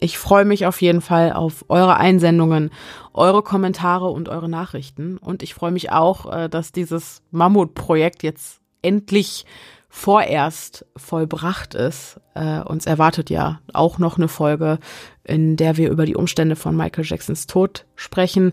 Ich 0.02 0.18
freue 0.18 0.46
mich 0.46 0.66
auf 0.66 0.80
jeden 0.80 1.02
Fall 1.02 1.32
auf 1.32 1.64
eure 1.68 1.96
Einsendungen, 1.96 2.70
eure 3.12 3.42
Kommentare 3.42 4.08
und 4.08 4.30
eure 4.30 4.48
Nachrichten. 4.48 5.18
Und 5.18 5.42
ich 5.42 5.52
freue 5.52 5.72
mich 5.72 5.92
auch, 5.92 6.32
äh, 6.32 6.48
dass 6.48 6.72
dieses 6.72 7.22
Mammutprojekt 7.30 8.22
jetzt 8.22 8.59
endlich 8.82 9.44
vorerst 9.88 10.86
vollbracht 10.96 11.74
ist. 11.74 12.20
Äh, 12.34 12.60
uns 12.60 12.86
erwartet 12.86 13.28
ja 13.28 13.60
auch 13.72 13.98
noch 13.98 14.16
eine 14.16 14.28
Folge, 14.28 14.78
in 15.24 15.56
der 15.56 15.76
wir 15.76 15.90
über 15.90 16.06
die 16.06 16.16
Umstände 16.16 16.56
von 16.56 16.76
Michael 16.76 17.04
Jacksons 17.04 17.46
Tod 17.46 17.86
sprechen. 17.96 18.52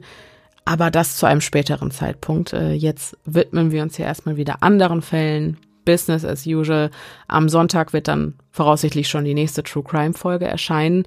Aber 0.66 0.92
das 0.92 1.16
zu 1.16 1.28
einem 1.28 1.42
späteren 1.42 1.92
Zeitpunkt. 1.92 2.54
Äh, 2.54 2.74
jetzt 2.74 3.16
widmen 3.24 3.72
wir 3.72 3.84
uns 3.84 3.98
ja 3.98 4.06
erstmal 4.06 4.36
wieder 4.36 4.64
anderen 4.64 5.02
Fällen. 5.02 5.58
Business 5.86 6.26
as 6.26 6.46
usual. 6.46 6.92
Am 7.30 7.48
Sonntag 7.48 7.94
wird 7.94 8.10
dann 8.10 8.34
voraussichtlich 8.52 9.08
schon 9.08 9.24
die 9.24 9.34
nächste 9.34 9.64
True 9.64 9.84
Crime 9.84 10.14
Folge 10.14 10.46
erscheinen. 10.46 11.06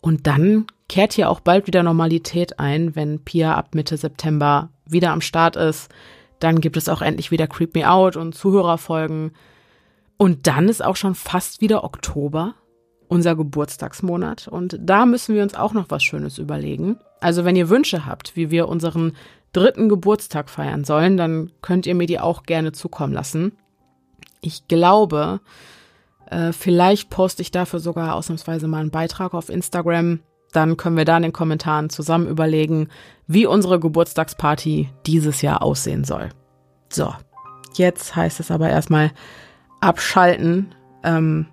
Und 0.00 0.26
dann 0.26 0.66
kehrt 0.88 1.12
hier 1.12 1.28
auch 1.28 1.40
bald 1.40 1.66
wieder 1.66 1.82
Normalität 1.82 2.58
ein, 2.58 2.96
wenn 2.96 3.20
Pia 3.20 3.54
ab 3.54 3.74
Mitte 3.74 3.96
September 3.96 4.70
wieder 4.86 5.10
am 5.10 5.20
Start 5.20 5.56
ist. 5.56 5.90
Dann 6.38 6.60
gibt 6.60 6.76
es 6.76 6.88
auch 6.88 7.02
endlich 7.02 7.30
wieder 7.30 7.46
Creep 7.46 7.74
Me 7.74 7.90
Out 7.90 8.16
und 8.16 8.34
Zuhörerfolgen. 8.34 9.32
Und 10.16 10.46
dann 10.46 10.68
ist 10.68 10.84
auch 10.84 10.96
schon 10.96 11.14
fast 11.14 11.60
wieder 11.60 11.84
Oktober, 11.84 12.54
unser 13.08 13.36
Geburtstagsmonat. 13.36 14.48
Und 14.48 14.78
da 14.80 15.06
müssen 15.06 15.34
wir 15.34 15.42
uns 15.42 15.54
auch 15.54 15.72
noch 15.72 15.90
was 15.90 16.02
Schönes 16.02 16.38
überlegen. 16.38 16.98
Also 17.20 17.44
wenn 17.44 17.56
ihr 17.56 17.68
Wünsche 17.68 18.06
habt, 18.06 18.36
wie 18.36 18.50
wir 18.50 18.68
unseren 18.68 19.12
dritten 19.52 19.88
Geburtstag 19.88 20.50
feiern 20.50 20.84
sollen, 20.84 21.16
dann 21.16 21.52
könnt 21.62 21.86
ihr 21.86 21.94
mir 21.94 22.06
die 22.06 22.20
auch 22.20 22.42
gerne 22.42 22.72
zukommen 22.72 23.12
lassen. 23.12 23.52
Ich 24.40 24.68
glaube, 24.68 25.40
Äh, 26.28 26.52
vielleicht 26.52 27.08
poste 27.08 27.40
ich 27.40 27.52
dafür 27.52 27.78
sogar 27.78 28.16
ausnahmsweise 28.16 28.66
mal 28.66 28.80
einen 28.80 28.90
Beitrag 28.90 29.32
auf 29.32 29.48
Instagram. 29.48 30.18
Dann 30.56 30.78
können 30.78 30.96
wir 30.96 31.04
da 31.04 31.18
in 31.18 31.22
den 31.22 31.34
Kommentaren 31.34 31.90
zusammen 31.90 32.28
überlegen, 32.28 32.88
wie 33.26 33.44
unsere 33.44 33.78
Geburtstagsparty 33.78 34.88
dieses 35.04 35.42
Jahr 35.42 35.62
aussehen 35.62 36.04
soll. 36.04 36.30
So, 36.88 37.12
jetzt 37.74 38.16
heißt 38.16 38.40
es 38.40 38.50
aber 38.50 38.70
erstmal 38.70 39.12
abschalten. 39.80 40.74
Ähm, 41.04 41.44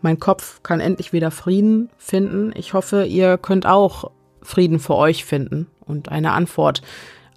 mein 0.00 0.20
Kopf 0.20 0.62
kann 0.62 0.78
endlich 0.78 1.12
wieder 1.12 1.32
Frieden 1.32 1.90
finden. 1.98 2.52
Ich 2.54 2.72
hoffe, 2.72 3.04
ihr 3.04 3.36
könnt 3.36 3.66
auch 3.66 4.12
Frieden 4.42 4.78
für 4.78 4.94
euch 4.94 5.24
finden 5.24 5.66
und 5.80 6.10
eine 6.10 6.30
Antwort 6.30 6.82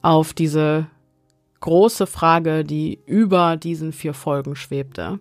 auf 0.04 0.32
diese 0.32 0.86
große 1.62 2.06
Frage, 2.06 2.64
die 2.64 3.00
über 3.08 3.58
diesen 3.58 3.94
vier 3.94 4.14
Folgen 4.14 4.56
schwebte. 4.56 5.18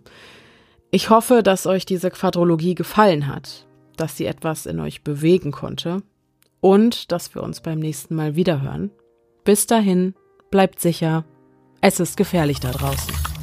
Ich 0.90 1.08
hoffe, 1.08 1.42
dass 1.42 1.66
euch 1.66 1.86
diese 1.86 2.10
Quadrologie 2.10 2.74
gefallen 2.74 3.26
hat, 3.26 3.66
dass 3.96 4.16
sie 4.16 4.26
etwas 4.26 4.66
in 4.66 4.80
euch 4.80 5.02
bewegen 5.02 5.52
konnte 5.52 6.02
und 6.60 7.12
dass 7.12 7.34
wir 7.34 7.42
uns 7.42 7.60
beim 7.60 7.78
nächsten 7.78 8.14
Mal 8.14 8.36
wiederhören. 8.36 8.90
Bis 9.44 9.66
dahin, 9.66 10.14
bleibt 10.50 10.80
sicher, 10.80 11.24
es 11.80 12.00
ist 12.00 12.16
gefährlich 12.16 12.60
da 12.60 12.70
draußen. 12.70 13.33